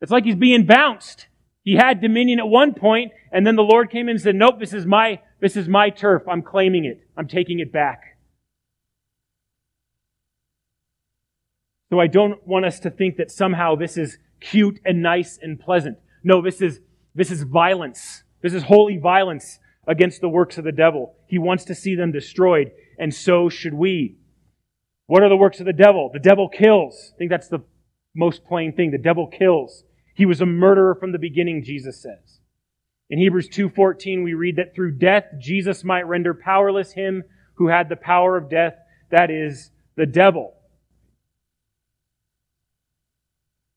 It's 0.00 0.12
like 0.12 0.24
he's 0.24 0.36
being 0.36 0.66
bounced. 0.66 1.28
He 1.64 1.74
had 1.74 2.00
dominion 2.00 2.40
at 2.40 2.48
one 2.48 2.74
point, 2.74 3.12
and 3.30 3.46
then 3.46 3.54
the 3.54 3.62
Lord 3.62 3.90
came 3.90 4.08
in 4.08 4.16
and 4.16 4.20
said, 4.20 4.34
Nope, 4.34 4.58
this 4.58 4.72
is 4.72 4.84
my, 4.84 5.20
this 5.40 5.56
is 5.56 5.68
my 5.68 5.90
turf. 5.90 6.22
I'm 6.28 6.42
claiming 6.42 6.84
it. 6.84 7.06
I'm 7.16 7.28
taking 7.28 7.60
it 7.60 7.72
back. 7.72 8.18
So 11.90 12.00
I 12.00 12.06
don't 12.06 12.44
want 12.46 12.64
us 12.64 12.80
to 12.80 12.90
think 12.90 13.16
that 13.18 13.30
somehow 13.30 13.76
this 13.76 13.96
is 13.96 14.18
cute 14.40 14.80
and 14.84 15.02
nice 15.02 15.38
and 15.40 15.60
pleasant. 15.60 15.98
No, 16.24 16.42
this 16.42 16.60
is, 16.60 16.80
this 17.14 17.30
is 17.30 17.42
violence. 17.42 18.22
This 18.42 18.54
is 18.54 18.64
holy 18.64 18.98
violence 18.98 19.58
against 19.86 20.20
the 20.20 20.28
works 20.28 20.58
of 20.58 20.64
the 20.64 20.72
devil. 20.72 21.14
He 21.26 21.38
wants 21.38 21.64
to 21.64 21.74
see 21.74 21.94
them 21.94 22.12
destroyed, 22.12 22.72
and 22.98 23.14
so 23.14 23.48
should 23.48 23.74
we. 23.74 24.16
What 25.06 25.22
are 25.22 25.28
the 25.28 25.36
works 25.36 25.60
of 25.60 25.66
the 25.66 25.72
devil? 25.72 26.10
The 26.12 26.20
devil 26.20 26.48
kills. 26.48 27.12
I 27.14 27.18
think 27.18 27.30
that's 27.30 27.48
the 27.48 27.64
most 28.14 28.44
plain 28.44 28.72
thing. 28.74 28.90
The 28.90 28.98
devil 28.98 29.26
kills. 29.26 29.84
He 30.14 30.26
was 30.26 30.40
a 30.40 30.46
murderer 30.46 30.94
from 30.94 31.12
the 31.12 31.18
beginning, 31.18 31.64
Jesus 31.64 32.00
says. 32.00 32.40
In 33.10 33.18
Hebrews 33.18 33.48
2:14 33.48 34.22
we 34.22 34.34
read 34.34 34.56
that 34.56 34.74
through 34.74 34.98
death 34.98 35.24
Jesus 35.38 35.84
might 35.84 36.06
render 36.06 36.32
powerless 36.32 36.92
him 36.92 37.24
who 37.54 37.68
had 37.68 37.88
the 37.88 37.96
power 37.96 38.36
of 38.36 38.48
death, 38.48 38.74
that 39.10 39.30
is 39.30 39.70
the 39.96 40.06
devil. 40.06 40.54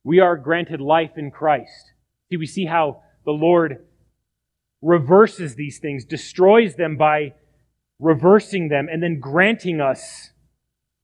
We 0.04 0.20
are 0.20 0.38
granted 0.38 0.80
life 0.80 1.18
in 1.18 1.32
Christ. 1.32 1.91
See, 2.30 2.38
we 2.38 2.45
see 2.45 2.65
how 2.65 3.03
the 3.26 3.32
Lord 3.32 3.86
reverses 4.82 5.55
these 5.55 5.80
things, 5.80 6.05
destroys 6.05 6.76
them 6.76 6.97
by 6.97 7.34
reversing 7.99 8.69
them, 8.69 8.88
and 8.91 9.01
then 9.01 9.19
granting 9.19 9.82
us 9.82 10.32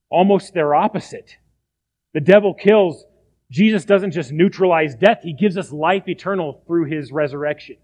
almost 0.10 0.54
their 0.54 0.76
opposite. 0.76 1.38
The 2.14 2.20
devil 2.20 2.54
kills. 2.54 3.06
Jesus 3.50 3.86
doesn't 3.86 4.12
just 4.12 4.32
neutralize 4.32 4.96
death, 4.96 5.20
he 5.24 5.34
gives 5.34 5.58
us 5.58 5.72
life 5.72 6.08
eternal 6.08 6.64
through 6.68 6.86
his 6.86 7.12
resurrection. 7.12 7.78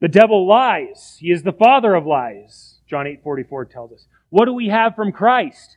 The 0.00 0.08
devil 0.08 0.46
lies. 0.46 1.16
He 1.20 1.30
is 1.30 1.42
the 1.42 1.52
father 1.52 1.94
of 1.94 2.04
lies. 2.04 2.80
John 2.86 3.06
8:44 3.06 3.64
tells 3.70 3.92
us. 3.92 4.06
What 4.28 4.46
do 4.46 4.52
we 4.52 4.68
have 4.68 4.94
from 4.94 5.12
Christ? 5.12 5.76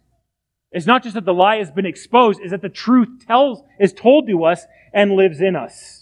It's 0.71 0.86
not 0.86 1.03
just 1.03 1.15
that 1.15 1.25
the 1.25 1.34
lie 1.34 1.57
has 1.57 1.71
been 1.71 1.86
exposed, 1.86 2.41
is 2.41 2.51
that 2.51 2.61
the 2.61 2.69
truth 2.69 3.25
tells 3.25 3.63
is 3.80 3.93
told 3.93 4.28
to 4.28 4.43
us 4.43 4.65
and 4.93 5.13
lives 5.13 5.39
in 5.39 5.55
us. 5.55 5.97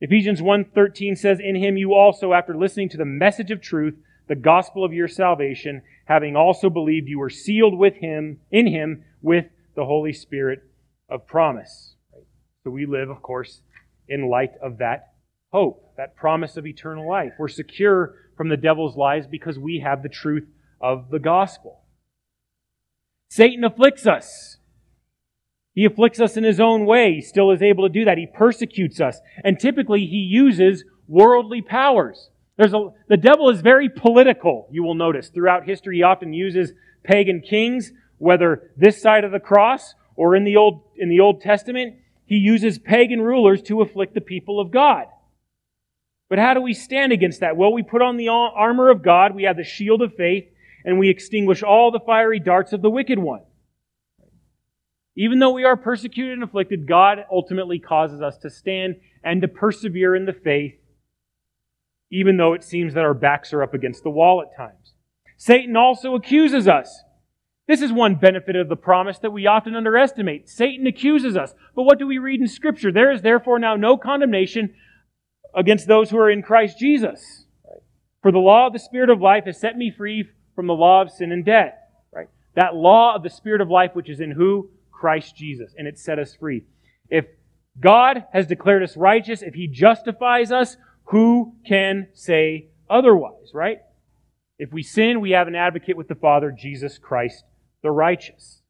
Ephesians 0.00 0.42
1:13 0.42 1.16
says, 1.16 1.40
"In 1.40 1.56
him 1.56 1.76
you 1.76 1.94
also 1.94 2.32
after 2.32 2.54
listening 2.54 2.88
to 2.90 2.96
the 2.96 3.04
message 3.04 3.50
of 3.50 3.60
truth, 3.60 3.98
the 4.26 4.34
gospel 4.34 4.84
of 4.84 4.92
your 4.92 5.08
salvation, 5.08 5.82
having 6.04 6.36
also 6.36 6.68
believed 6.68 7.08
you 7.08 7.18
were 7.18 7.30
sealed 7.30 7.78
with 7.78 7.96
him 7.96 8.40
in 8.50 8.66
him 8.66 9.04
with 9.22 9.46
the 9.74 9.86
Holy 9.86 10.12
Spirit 10.12 10.62
of 11.08 11.26
promise." 11.26 11.96
So 12.62 12.70
we 12.70 12.84
live, 12.84 13.08
of 13.08 13.22
course, 13.22 13.62
in 14.08 14.28
light 14.28 14.54
of 14.60 14.78
that 14.78 15.14
hope, 15.52 15.94
that 15.96 16.16
promise 16.16 16.56
of 16.56 16.66
eternal 16.66 17.08
life. 17.08 17.32
We're 17.38 17.48
secure 17.48 18.14
from 18.36 18.48
the 18.48 18.56
devil's 18.56 18.96
lies 18.96 19.26
because 19.26 19.58
we 19.58 19.78
have 19.78 20.02
the 20.02 20.08
truth 20.08 20.46
of 20.80 21.08
the 21.10 21.18
gospel. 21.18 21.84
Satan 23.30 23.64
afflicts 23.64 24.06
us. 24.06 24.55
He 25.76 25.84
afflicts 25.84 26.20
us 26.20 26.38
in 26.38 26.42
his 26.42 26.58
own 26.58 26.86
way. 26.86 27.16
He 27.16 27.20
still 27.20 27.50
is 27.50 27.60
able 27.60 27.86
to 27.86 27.92
do 27.92 28.06
that. 28.06 28.16
He 28.16 28.26
persecutes 28.26 28.98
us. 28.98 29.20
And 29.44 29.60
typically 29.60 30.06
he 30.06 30.16
uses 30.16 30.84
worldly 31.06 31.60
powers. 31.60 32.30
There's 32.56 32.72
a, 32.72 32.88
the 33.08 33.18
devil 33.18 33.50
is 33.50 33.60
very 33.60 33.90
political, 33.90 34.68
you 34.72 34.82
will 34.82 34.94
notice. 34.94 35.28
Throughout 35.28 35.68
history, 35.68 35.98
he 35.98 36.02
often 36.02 36.32
uses 36.32 36.72
pagan 37.04 37.42
kings, 37.42 37.92
whether 38.16 38.70
this 38.74 39.02
side 39.02 39.24
of 39.24 39.32
the 39.32 39.38
cross 39.38 39.94
or 40.16 40.34
in 40.34 40.44
the 40.44 40.56
Old, 40.56 40.80
in 40.96 41.10
the 41.10 41.20
Old 41.20 41.42
Testament, 41.42 41.96
he 42.24 42.36
uses 42.36 42.78
pagan 42.78 43.20
rulers 43.20 43.60
to 43.64 43.82
afflict 43.82 44.14
the 44.14 44.22
people 44.22 44.58
of 44.58 44.70
God. 44.70 45.04
But 46.30 46.38
how 46.38 46.54
do 46.54 46.62
we 46.62 46.72
stand 46.72 47.12
against 47.12 47.40
that? 47.40 47.58
Well, 47.58 47.74
we 47.74 47.82
put 47.82 48.00
on 48.00 48.16
the 48.16 48.28
armor 48.28 48.88
of 48.88 49.02
God, 49.02 49.34
we 49.34 49.42
have 49.42 49.58
the 49.58 49.62
shield 49.62 50.00
of 50.00 50.14
faith, 50.14 50.46
and 50.86 50.98
we 50.98 51.10
extinguish 51.10 51.62
all 51.62 51.90
the 51.90 52.00
fiery 52.00 52.40
darts 52.40 52.72
of 52.72 52.80
the 52.80 52.88
wicked 52.88 53.18
one. 53.18 53.42
Even 55.16 55.38
though 55.38 55.52
we 55.52 55.64
are 55.64 55.76
persecuted 55.76 56.34
and 56.34 56.42
afflicted, 56.42 56.86
God 56.86 57.24
ultimately 57.32 57.78
causes 57.78 58.20
us 58.20 58.36
to 58.38 58.50
stand 58.50 58.96
and 59.24 59.40
to 59.40 59.48
persevere 59.48 60.14
in 60.14 60.26
the 60.26 60.32
faith, 60.32 60.74
even 62.10 62.36
though 62.36 62.52
it 62.52 62.62
seems 62.62 62.94
that 62.94 63.04
our 63.04 63.14
backs 63.14 63.52
are 63.52 63.62
up 63.62 63.72
against 63.72 64.02
the 64.02 64.10
wall 64.10 64.42
at 64.42 64.56
times. 64.56 64.92
Satan 65.38 65.76
also 65.76 66.14
accuses 66.14 66.68
us. 66.68 67.02
This 67.66 67.80
is 67.82 67.92
one 67.92 68.14
benefit 68.14 68.54
of 68.56 68.68
the 68.68 68.76
promise 68.76 69.18
that 69.18 69.32
we 69.32 69.46
often 69.46 69.74
underestimate. 69.74 70.48
Satan 70.48 70.86
accuses 70.86 71.36
us. 71.36 71.54
But 71.74 71.82
what 71.82 71.98
do 71.98 72.06
we 72.06 72.18
read 72.18 72.40
in 72.40 72.46
Scripture? 72.46 72.92
There 72.92 73.10
is 73.10 73.22
therefore 73.22 73.58
now 73.58 73.74
no 73.74 73.96
condemnation 73.96 74.74
against 75.54 75.88
those 75.88 76.10
who 76.10 76.18
are 76.18 76.30
in 76.30 76.42
Christ 76.42 76.78
Jesus. 76.78 77.46
For 78.22 78.30
the 78.30 78.38
law 78.38 78.66
of 78.66 78.72
the 78.72 78.78
Spirit 78.78 79.10
of 79.10 79.20
life 79.20 79.44
has 79.46 79.58
set 79.58 79.76
me 79.76 79.90
free 79.90 80.28
from 80.54 80.66
the 80.66 80.74
law 80.74 81.02
of 81.02 81.10
sin 81.10 81.32
and 81.32 81.44
death. 81.44 81.74
Right? 82.12 82.28
That 82.54 82.74
law 82.74 83.16
of 83.16 83.22
the 83.22 83.30
Spirit 83.30 83.60
of 83.60 83.70
life 83.70 83.90
which 83.94 84.10
is 84.10 84.20
in 84.20 84.32
who? 84.32 84.70
Christ 84.98 85.36
Jesus, 85.36 85.74
and 85.76 85.86
it 85.86 85.98
set 85.98 86.18
us 86.18 86.34
free. 86.34 86.64
If 87.08 87.26
God 87.80 88.24
has 88.32 88.46
declared 88.46 88.82
us 88.82 88.96
righteous. 88.96 89.42
If 89.42 89.54
He 89.54 89.66
justifies 89.66 90.50
us, 90.50 90.76
who 91.04 91.54
can 91.66 92.08
say 92.14 92.68
otherwise, 92.88 93.52
right? 93.52 93.78
If 94.58 94.72
we 94.72 94.82
sin, 94.82 95.20
we 95.20 95.32
have 95.32 95.48
an 95.48 95.54
advocate 95.54 95.96
with 95.96 96.08
the 96.08 96.14
Father, 96.14 96.50
Jesus 96.50 96.98
Christ 96.98 97.44
the 97.82 97.90
righteous. 97.90 98.62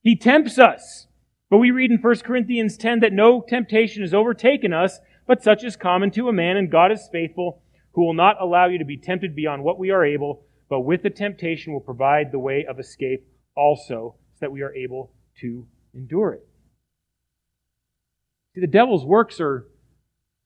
He 0.00 0.16
tempts 0.16 0.58
us. 0.58 1.06
But 1.50 1.58
we 1.58 1.70
read 1.70 1.90
in 1.90 1.98
1 1.98 2.16
Corinthians 2.20 2.76
10 2.76 3.00
that 3.00 3.12
no 3.12 3.44
temptation 3.46 4.02
has 4.02 4.14
overtaken 4.14 4.72
us, 4.72 5.00
but 5.26 5.42
such 5.42 5.64
is 5.64 5.76
common 5.76 6.10
to 6.12 6.28
a 6.28 6.32
man, 6.32 6.56
and 6.56 6.70
God 6.70 6.92
is 6.92 7.08
faithful, 7.10 7.62
who 7.92 8.04
will 8.04 8.14
not 8.14 8.40
allow 8.40 8.66
you 8.66 8.78
to 8.78 8.84
be 8.84 8.96
tempted 8.96 9.36
beyond 9.36 9.62
what 9.62 9.78
we 9.78 9.90
are 9.90 10.04
able, 10.04 10.44
but 10.68 10.80
with 10.80 11.02
the 11.02 11.10
temptation 11.10 11.72
will 11.72 11.80
provide 11.80 12.32
the 12.32 12.38
way 12.38 12.64
of 12.68 12.78
escape 12.78 13.26
also, 13.56 14.16
so 14.34 14.38
that 14.40 14.52
we 14.52 14.62
are 14.62 14.74
able 14.74 15.10
to 15.40 15.66
endure 15.94 16.32
it. 16.32 16.46
See, 18.54 18.60
the 18.60 18.66
devil's 18.66 19.04
works 19.04 19.40
are 19.40 19.66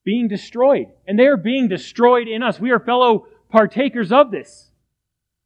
being 0.04 0.28
destroyed, 0.28 0.86
and 1.06 1.18
they 1.18 1.26
are 1.26 1.36
being 1.36 1.68
destroyed 1.68 2.28
in 2.28 2.42
us. 2.42 2.58
We 2.58 2.70
are 2.70 2.80
fellow 2.80 3.26
partakers 3.50 4.12
of 4.12 4.30
this. 4.30 4.70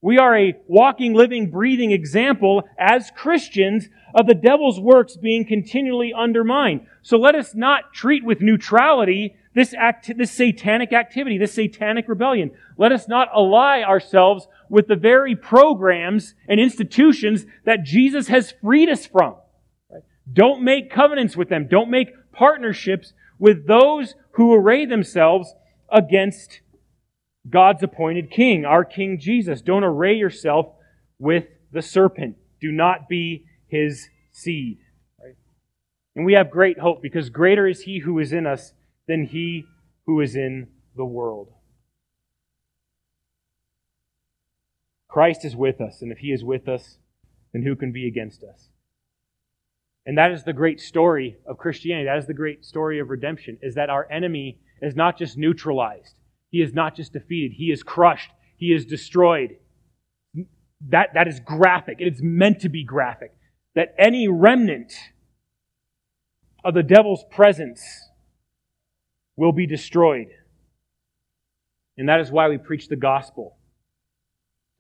We 0.01 0.19
are 0.19 0.37
a 0.37 0.55
walking, 0.67 1.15
living, 1.15 1.51
breathing 1.51 1.93
example 1.93 2.65
as 2.79 3.13
Christians 3.17 3.89
of 4.15 4.27
the 4.27 4.35
devil's 4.35 4.81
works 4.81 5.17
being 5.17 5.47
continually 5.47 6.13
undermined. 6.13 6.87
So 7.03 7.17
let 7.17 7.35
us 7.35 7.55
not 7.55 7.93
treat 7.93 8.25
with 8.25 8.41
neutrality 8.41 9.37
this 9.55 9.75
act, 9.75 10.11
this 10.17 10.31
satanic 10.31 10.93
activity, 10.93 11.39
this 11.39 11.55
satanic 11.55 12.09
rebellion. 12.09 12.51
Let 12.77 12.91
us 12.91 13.07
not 13.07 13.29
ally 13.35 13.83
ourselves 13.83 14.49
with 14.73 14.89
the 14.89 14.97
very 14.97 15.37
programs 15.37 16.35
and 16.49 16.59
institutions 16.59 17.45
that 17.67 17.85
Jesus 17.85 18.29
has 18.29 18.55
freed 18.63 18.89
us 18.89 19.05
from. 19.05 19.35
Don't 20.33 20.63
make 20.63 20.91
covenants 20.91 21.37
with 21.37 21.51
them. 21.51 21.69
Don't 21.69 21.91
make 21.91 22.09
partnerships 22.33 23.13
with 23.39 23.67
those 23.67 24.15
who 24.31 24.55
array 24.55 24.87
themselves 24.87 25.55
against 25.91 26.63
God's 27.51 27.83
appointed 27.83 28.31
king, 28.31 28.65
our 28.65 28.83
King 28.83 29.19
Jesus. 29.21 29.61
Don't 29.61 29.85
array 29.85 30.15
yourself 30.15 30.73
with 31.19 31.45
the 31.71 31.83
serpent. 31.83 32.37
Do 32.59 32.73
not 32.73 33.11
be 33.11 33.45
his 33.69 34.09
seed. 34.31 34.79
And 36.17 36.25
we 36.25 36.33
have 36.33 36.51
great 36.51 36.79
hope 36.79 37.03
because 37.03 37.29
greater 37.29 37.67
is 37.67 37.83
he 37.83 37.99
who 37.99 38.19
is 38.19 38.33
in 38.33 38.47
us 38.47 38.73
than 39.07 39.27
he 39.27 39.67
who 40.07 40.19
is 40.23 40.35
in 40.35 40.69
the 40.97 41.05
world. 41.05 41.49
Christ 45.13 45.45
is 45.45 45.55
with 45.55 45.83
us, 45.83 46.01
and 46.01 46.11
if 46.11 46.19
he 46.19 46.29
is 46.29 46.43
with 46.43 46.67
us, 46.67 46.97
then 47.53 47.65
who 47.65 47.77
can 47.77 47.93
be 47.93 48.09
against 48.09 48.43
us? 48.43 48.71
And 50.07 50.17
that 50.17 50.33
is 50.33 50.45
the 50.45 50.55
great 50.55 50.81
story 50.81 51.37
of 51.47 51.59
Christianity. 51.59 52.07
That 52.07 52.17
is 52.17 52.27
the 52.27 52.33
great 52.33 52.65
story 52.65 52.99
of 52.99 53.11
redemption, 53.11 53.59
is 53.61 53.75
that 53.75 53.91
our 53.91 54.11
enemy 54.11 54.59
is 54.81 54.97
not 54.97 55.19
just 55.19 55.37
neutralized. 55.37 56.15
He 56.49 56.63
is 56.63 56.73
not 56.73 56.97
just 56.97 57.13
defeated, 57.13 57.53
he 57.57 57.71
is 57.71 57.83
crushed, 57.83 58.31
he 58.57 58.73
is 58.73 58.87
destroyed. 58.87 59.57
That, 60.89 61.11
that 61.13 61.29
is 61.29 61.41
graphic. 61.41 61.99
It 62.01 62.11
is 62.11 62.23
meant 62.23 62.61
to 62.61 62.71
be 62.71 62.83
graphic. 62.83 63.35
That 63.75 63.95
any 63.99 64.29
remnant 64.29 64.95
of 66.65 66.73
the 66.73 66.83
devil's 66.83 67.25
presence 67.31 67.83
will 69.37 69.53
be 69.53 69.67
destroyed. 69.67 70.29
And 71.99 72.09
that 72.09 72.21
is 72.21 72.31
why 72.31 72.49
we 72.49 72.57
preach 72.57 72.89
the 72.89 72.97
gospel 72.97 73.59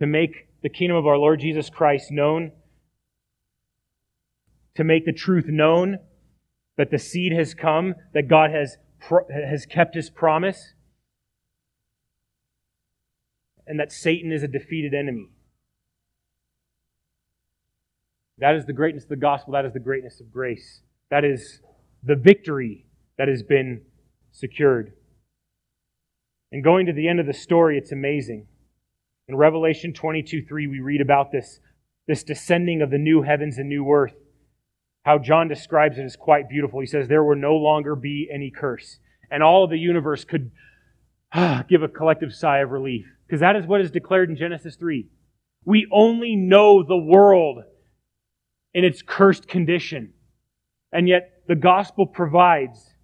to 0.03 0.07
make 0.09 0.48
the 0.64 0.68
kingdom 0.68 0.96
of 0.96 1.07
our 1.07 1.16
Lord 1.16 1.38
Jesus 1.38 1.70
Christ 1.70 2.11
known, 2.11 2.50
to 4.74 4.82
make 4.82 5.05
the 5.05 5.12
truth 5.12 5.44
known 5.46 5.98
that 6.76 6.90
the 6.90 6.98
seed 6.98 7.32
has 7.32 7.55
come, 7.55 7.94
that 8.12 8.26
God 8.26 8.50
has, 8.50 8.78
has 9.32 9.64
kept 9.64 9.94
his 9.94 10.11
promise 10.11 10.74
and 13.64 13.78
that 13.78 13.92
Satan 13.92 14.32
is 14.32 14.42
a 14.42 14.48
defeated 14.48 14.92
enemy. 14.92 15.28
That 18.38 18.57
is 18.57 18.66
the 18.66 18.72
greatness 18.72 19.05
of 19.05 19.11
the 19.11 19.16
gospel. 19.16 19.53
That 19.53 19.66
is 19.66 19.72
the 19.72 19.78
greatness 19.78 20.18
of 20.18 20.32
grace. 20.32 20.80
That 21.12 21.24
is 21.24 21.61
the 22.03 22.16
victory 22.16 22.86
that 23.18 23.28
has 23.28 23.44
been 23.44 23.82
secured. 24.32 24.94
And 26.50 26.64
going 26.64 26.86
to 26.86 26.92
the 26.92 27.07
end 27.07 27.20
of 27.20 27.26
the 27.26 27.32
story, 27.32 27.78
it's 27.78 27.92
amazing. 27.92 28.48
In 29.33 29.39
Revelation 29.39 29.95
22 29.95 30.45
3, 30.45 30.66
we 30.66 30.80
read 30.80 31.01
about 31.01 31.33
this, 31.33 31.59
this 32.07 32.22
descending 32.22 32.83
of 32.83 32.91
the 32.91 32.99
new 32.99 33.22
heavens 33.22 33.57
and 33.57 33.66
new 33.66 33.91
earth. 33.91 34.12
How 35.07 35.16
John 35.16 35.49
describes 35.49 35.97
it 35.97 36.05
is 36.05 36.16
quite 36.16 36.51
beautiful. 36.51 36.80
He 36.80 36.87
says, 36.87 37.09
There 37.09 37.24
will 37.24 37.37
no 37.37 37.57
longer 37.57 37.97
be 37.97 38.28
any 38.30 38.51
curse. 38.51 38.99
And 39.30 39.43
all 39.43 39.64
of 39.64 39.70
the 39.70 39.78
universe 39.78 40.26
could 40.26 40.51
ah, 41.33 41.64
give 41.68 41.83
a 41.83 41.89
collective 41.89 42.35
sigh 42.35 42.59
of 42.59 42.72
relief 42.72 43.07
because 43.26 43.41
that 43.41 43.57
is 43.57 43.64
what 43.64 43.80
is 43.80 43.91
declared 43.91 44.28
in 44.28 44.37
Genesis 44.37 44.76
3. 44.76 45.09
We 45.64 45.87
only 45.91 46.37
know 46.37 46.83
the 46.83 46.99
world 46.99 47.61
in 48.74 48.85
its 48.85 49.01
cursed 49.01 49.49
condition. 49.49 50.12
And 50.93 51.09
yet 51.09 51.41
the 51.49 51.57
gospel 51.57 52.05
provides 52.05 52.97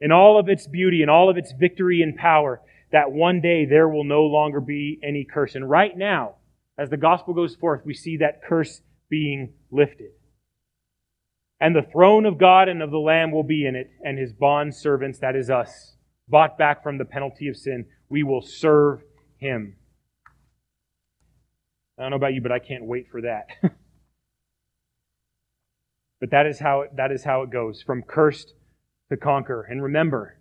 in 0.00 0.12
all 0.12 0.40
of 0.40 0.48
its 0.48 0.66
beauty 0.66 1.02
and 1.02 1.10
all 1.10 1.28
of 1.28 1.36
its 1.36 1.52
victory 1.52 2.00
and 2.00 2.16
power 2.16 2.62
that 2.94 3.10
one 3.10 3.40
day 3.40 3.66
there 3.66 3.88
will 3.88 4.04
no 4.04 4.22
longer 4.22 4.60
be 4.60 5.00
any 5.02 5.24
curse. 5.24 5.56
And 5.56 5.68
right 5.68 5.98
now, 5.98 6.36
as 6.78 6.90
the 6.90 6.96
gospel 6.96 7.34
goes 7.34 7.56
forth, 7.56 7.80
we 7.84 7.92
see 7.92 8.18
that 8.18 8.40
curse 8.48 8.82
being 9.10 9.52
lifted. 9.72 10.12
And 11.60 11.74
the 11.74 11.82
throne 11.82 12.24
of 12.24 12.38
God 12.38 12.68
and 12.68 12.80
of 12.80 12.92
the 12.92 12.98
Lamb 12.98 13.32
will 13.32 13.42
be 13.42 13.66
in 13.66 13.74
it, 13.74 13.90
and 14.04 14.16
his 14.16 14.32
bond 14.32 14.76
servants, 14.76 15.18
that 15.18 15.34
is 15.34 15.50
us, 15.50 15.96
bought 16.28 16.56
back 16.56 16.84
from 16.84 16.98
the 16.98 17.04
penalty 17.04 17.48
of 17.48 17.56
sin, 17.56 17.86
we 18.08 18.22
will 18.22 18.42
serve 18.42 19.02
him. 19.38 19.74
I 21.98 22.02
don't 22.02 22.10
know 22.10 22.16
about 22.16 22.34
you, 22.34 22.42
but 22.42 22.52
I 22.52 22.60
can't 22.60 22.84
wait 22.84 23.08
for 23.10 23.22
that. 23.22 23.46
but 26.20 26.30
that 26.30 26.46
is 26.46 26.60
how 26.60 26.82
it, 26.82 26.94
that 26.94 27.10
is 27.10 27.24
how 27.24 27.42
it 27.42 27.50
goes 27.50 27.82
from 27.82 28.02
cursed 28.02 28.54
to 29.10 29.16
conquer. 29.16 29.62
And 29.62 29.82
remember, 29.82 30.38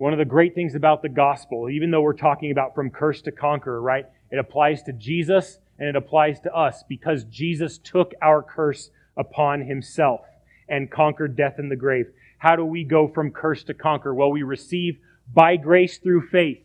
one 0.00 0.14
of 0.14 0.18
the 0.18 0.24
great 0.24 0.54
things 0.54 0.74
about 0.74 1.02
the 1.02 1.10
gospel, 1.10 1.68
even 1.68 1.90
though 1.90 2.00
we're 2.00 2.14
talking 2.14 2.50
about 2.50 2.74
from 2.74 2.88
curse 2.88 3.20
to 3.20 3.30
conquer, 3.30 3.82
right? 3.82 4.06
It 4.30 4.38
applies 4.38 4.82
to 4.84 4.94
Jesus 4.94 5.58
and 5.78 5.86
it 5.86 5.94
applies 5.94 6.40
to 6.40 6.54
us 6.54 6.82
because 6.88 7.24
Jesus 7.24 7.76
took 7.76 8.14
our 8.22 8.42
curse 8.42 8.88
upon 9.14 9.60
himself 9.60 10.22
and 10.70 10.90
conquered 10.90 11.36
death 11.36 11.58
in 11.58 11.68
the 11.68 11.76
grave. 11.76 12.06
How 12.38 12.56
do 12.56 12.64
we 12.64 12.82
go 12.82 13.08
from 13.08 13.30
curse 13.30 13.62
to 13.64 13.74
conquer? 13.74 14.14
Well, 14.14 14.30
we 14.30 14.42
receive 14.42 14.96
by 15.30 15.56
grace 15.56 15.98
through 15.98 16.28
faith 16.28 16.64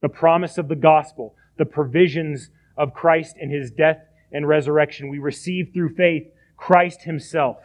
the 0.00 0.08
promise 0.08 0.58
of 0.58 0.66
the 0.66 0.74
gospel, 0.74 1.36
the 1.58 1.64
provisions 1.64 2.50
of 2.76 2.94
Christ 2.94 3.36
and 3.40 3.52
his 3.52 3.70
death 3.70 4.00
and 4.32 4.48
resurrection. 4.48 5.08
We 5.08 5.20
receive 5.20 5.70
through 5.72 5.94
faith 5.94 6.24
Christ 6.56 7.02
himself. 7.02 7.58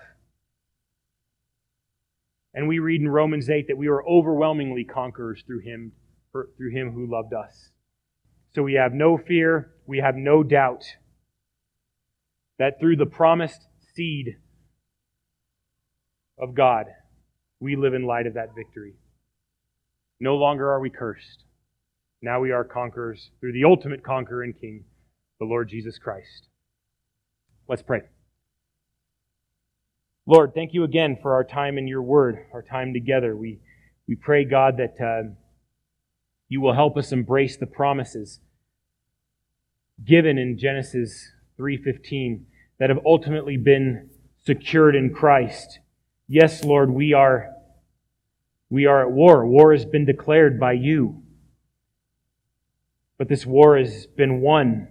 And 2.58 2.68
we 2.68 2.80
read 2.80 3.02
in 3.02 3.08
Romans 3.08 3.52
8 3.52 3.68
that 3.68 3.78
we 3.78 3.88
are 3.88 4.04
overwhelmingly 4.04 4.84
conquerors 4.84 5.44
through 5.46 5.60
him, 5.60 5.92
through 6.32 6.72
him 6.72 6.92
who 6.92 7.06
loved 7.06 7.32
us. 7.32 7.70
So 8.56 8.64
we 8.64 8.74
have 8.74 8.94
no 8.94 9.16
fear, 9.16 9.76
we 9.86 10.00
have 10.00 10.16
no 10.16 10.42
doubt 10.42 10.84
that 12.58 12.80
through 12.80 12.96
the 12.96 13.06
promised 13.06 13.62
seed 13.94 14.38
of 16.40 16.56
God, 16.56 16.88
we 17.60 17.76
live 17.76 17.94
in 17.94 18.08
light 18.08 18.26
of 18.26 18.34
that 18.34 18.56
victory. 18.56 18.96
No 20.20 20.36
longer 20.36 20.68
are 20.72 20.80
we 20.80 20.90
cursed. 20.90 21.44
Now 22.24 22.40
we 22.40 22.50
are 22.50 22.64
conquerors 22.64 23.30
through 23.40 23.54
the 23.54 23.66
ultimate 23.66 24.04
conqueror 24.04 24.42
and 24.42 24.60
king, 24.60 24.84
the 25.40 25.46
Lord 25.46 25.70
Jesus 25.70 26.00
Christ. 26.00 26.48
Let's 27.68 27.84
pray. 27.84 28.02
Lord, 30.30 30.54
thank 30.54 30.74
you 30.74 30.84
again 30.84 31.18
for 31.22 31.34
our 31.36 31.46
time 31.46 31.78
in 31.78 31.88
your 31.88 32.02
word, 32.02 32.48
our 32.52 32.62
time 32.62 32.92
together. 32.94 33.34
We, 33.34 33.60
we 34.10 34.16
pray, 34.16 34.44
God, 34.44 34.76
that 34.76 35.02
uh, 35.02 35.30
you 36.50 36.60
will 36.60 36.74
help 36.74 36.98
us 36.98 37.14
embrace 37.14 37.56
the 37.56 37.66
promises 37.66 38.42
given 40.04 40.38
in 40.38 40.58
Genesis 40.58 41.32
3:15 41.58 42.44
that 42.78 42.90
have 42.90 43.00
ultimately 43.06 43.56
been 43.56 44.10
secured 44.46 44.96
in 44.96 45.14
Christ. 45.14 45.80
Yes, 46.28 46.62
Lord, 46.62 46.92
we 46.92 47.14
are 47.14 47.54
we 48.70 48.86
are 48.86 49.08
at 49.08 49.12
war. 49.12 49.48
War 49.48 49.72
has 49.72 49.86
been 49.86 50.06
declared 50.06 50.60
by 50.60 50.74
you. 50.74 51.24
But 53.18 53.30
this 53.30 53.46
war 53.46 53.78
has 53.78 54.06
been 54.08 54.42
won, 54.42 54.90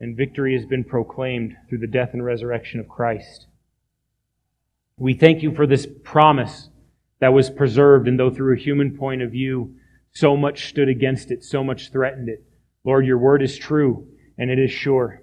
and 0.00 0.16
victory 0.16 0.54
has 0.54 0.66
been 0.66 0.84
proclaimed 0.84 1.56
through 1.68 1.78
the 1.78 1.86
death 1.86 2.10
and 2.12 2.24
resurrection 2.24 2.80
of 2.80 2.88
Christ. 2.88 3.46
We 4.98 5.14
thank 5.14 5.42
you 5.42 5.54
for 5.54 5.66
this 5.66 5.86
promise 6.04 6.68
that 7.20 7.32
was 7.32 7.50
preserved, 7.50 8.08
and 8.08 8.18
though 8.18 8.30
through 8.30 8.54
a 8.54 8.60
human 8.60 8.96
point 8.96 9.22
of 9.22 9.30
view, 9.30 9.74
so 10.12 10.36
much 10.36 10.68
stood 10.68 10.88
against 10.88 11.30
it, 11.30 11.44
so 11.44 11.62
much 11.62 11.90
threatened 11.90 12.28
it. 12.28 12.44
Lord, 12.84 13.06
your 13.06 13.18
word 13.18 13.42
is 13.42 13.58
true, 13.58 14.08
and 14.38 14.50
it 14.50 14.58
is 14.58 14.70
sure. 14.70 15.22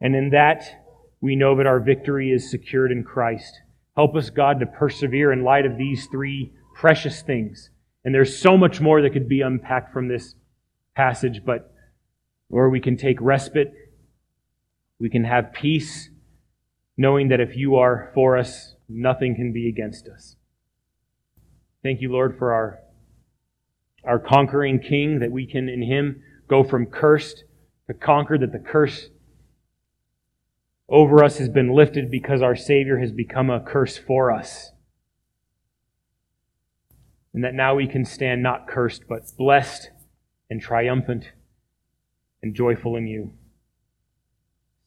And 0.00 0.14
in 0.14 0.30
that, 0.30 0.84
we 1.20 1.36
know 1.36 1.56
that 1.56 1.66
our 1.66 1.80
victory 1.80 2.30
is 2.30 2.50
secured 2.50 2.92
in 2.92 3.04
Christ. 3.04 3.60
Help 3.96 4.14
us, 4.14 4.30
God, 4.30 4.60
to 4.60 4.66
persevere 4.66 5.32
in 5.32 5.42
light 5.42 5.66
of 5.66 5.76
these 5.76 6.06
three 6.06 6.52
precious 6.74 7.22
things. 7.22 7.70
And 8.04 8.14
there's 8.14 8.38
so 8.38 8.56
much 8.56 8.80
more 8.80 9.02
that 9.02 9.12
could 9.12 9.28
be 9.28 9.40
unpacked 9.40 9.92
from 9.92 10.08
this 10.08 10.34
passage, 10.94 11.42
but 11.44 11.74
or 12.50 12.70
we 12.70 12.80
can 12.80 12.96
take 12.96 13.20
respite, 13.20 13.72
we 14.98 15.08
can 15.08 15.24
have 15.24 15.52
peace, 15.52 16.10
knowing 16.96 17.28
that 17.28 17.40
if 17.40 17.56
you 17.56 17.76
are 17.76 18.10
for 18.14 18.36
us, 18.36 18.74
nothing 18.88 19.34
can 19.34 19.52
be 19.52 19.68
against 19.68 20.08
us. 20.08 20.36
Thank 21.82 22.00
you, 22.00 22.10
Lord, 22.10 22.36
for 22.38 22.52
our, 22.52 22.80
our 24.04 24.18
conquering 24.18 24.80
King, 24.80 25.20
that 25.20 25.30
we 25.30 25.46
can 25.46 25.68
in 25.68 25.82
him 25.82 26.22
go 26.48 26.64
from 26.64 26.86
cursed 26.86 27.44
to 27.86 27.94
conquered, 27.94 28.40
that 28.40 28.52
the 28.52 28.58
curse 28.58 29.08
over 30.88 31.22
us 31.22 31.38
has 31.38 31.48
been 31.48 31.72
lifted 31.72 32.10
because 32.10 32.42
our 32.42 32.56
Savior 32.56 32.98
has 32.98 33.12
become 33.12 33.50
a 33.50 33.60
curse 33.60 33.98
for 33.98 34.32
us. 34.32 34.72
And 37.34 37.44
that 37.44 37.54
now 37.54 37.74
we 37.74 37.86
can 37.86 38.04
stand 38.04 38.42
not 38.42 38.66
cursed, 38.66 39.02
but 39.08 39.30
blessed 39.36 39.90
and 40.50 40.60
triumphant 40.60 41.32
and 42.42 42.54
joyful 42.54 42.96
in 42.96 43.06
you. 43.06 43.32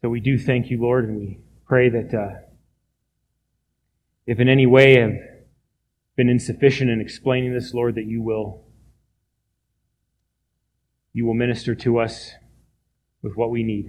So 0.01 0.09
we 0.09 0.19
do 0.19 0.37
thank 0.37 0.71
you, 0.71 0.81
Lord, 0.81 1.07
and 1.07 1.19
we 1.19 1.39
pray 1.67 1.89
that 1.89 2.13
uh, 2.13 2.39
if 4.25 4.39
in 4.39 4.49
any 4.49 4.65
way 4.65 5.01
I've 5.01 5.19
been 6.15 6.29
insufficient 6.29 6.89
in 6.89 6.99
explaining 6.99 7.53
this, 7.53 7.73
Lord, 7.73 7.95
that 7.95 8.05
you 8.05 8.21
will 8.21 8.65
you 11.13 11.25
will 11.25 11.33
minister 11.33 11.75
to 11.75 11.99
us 11.99 12.31
with 13.21 13.35
what 13.35 13.51
we 13.51 13.63
need. 13.63 13.87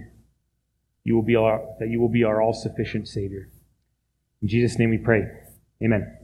You 1.03 1.15
will 1.15 1.23
be 1.23 1.35
our, 1.35 1.61
that 1.79 1.89
you 1.89 1.99
will 1.99 2.09
be 2.09 2.23
our 2.23 2.41
all 2.41 2.53
sufficient 2.53 3.07
Savior. 3.07 3.49
In 4.41 4.47
Jesus' 4.49 4.77
name 4.77 4.89
we 4.89 4.97
pray. 4.97 5.23
Amen. 5.81 6.22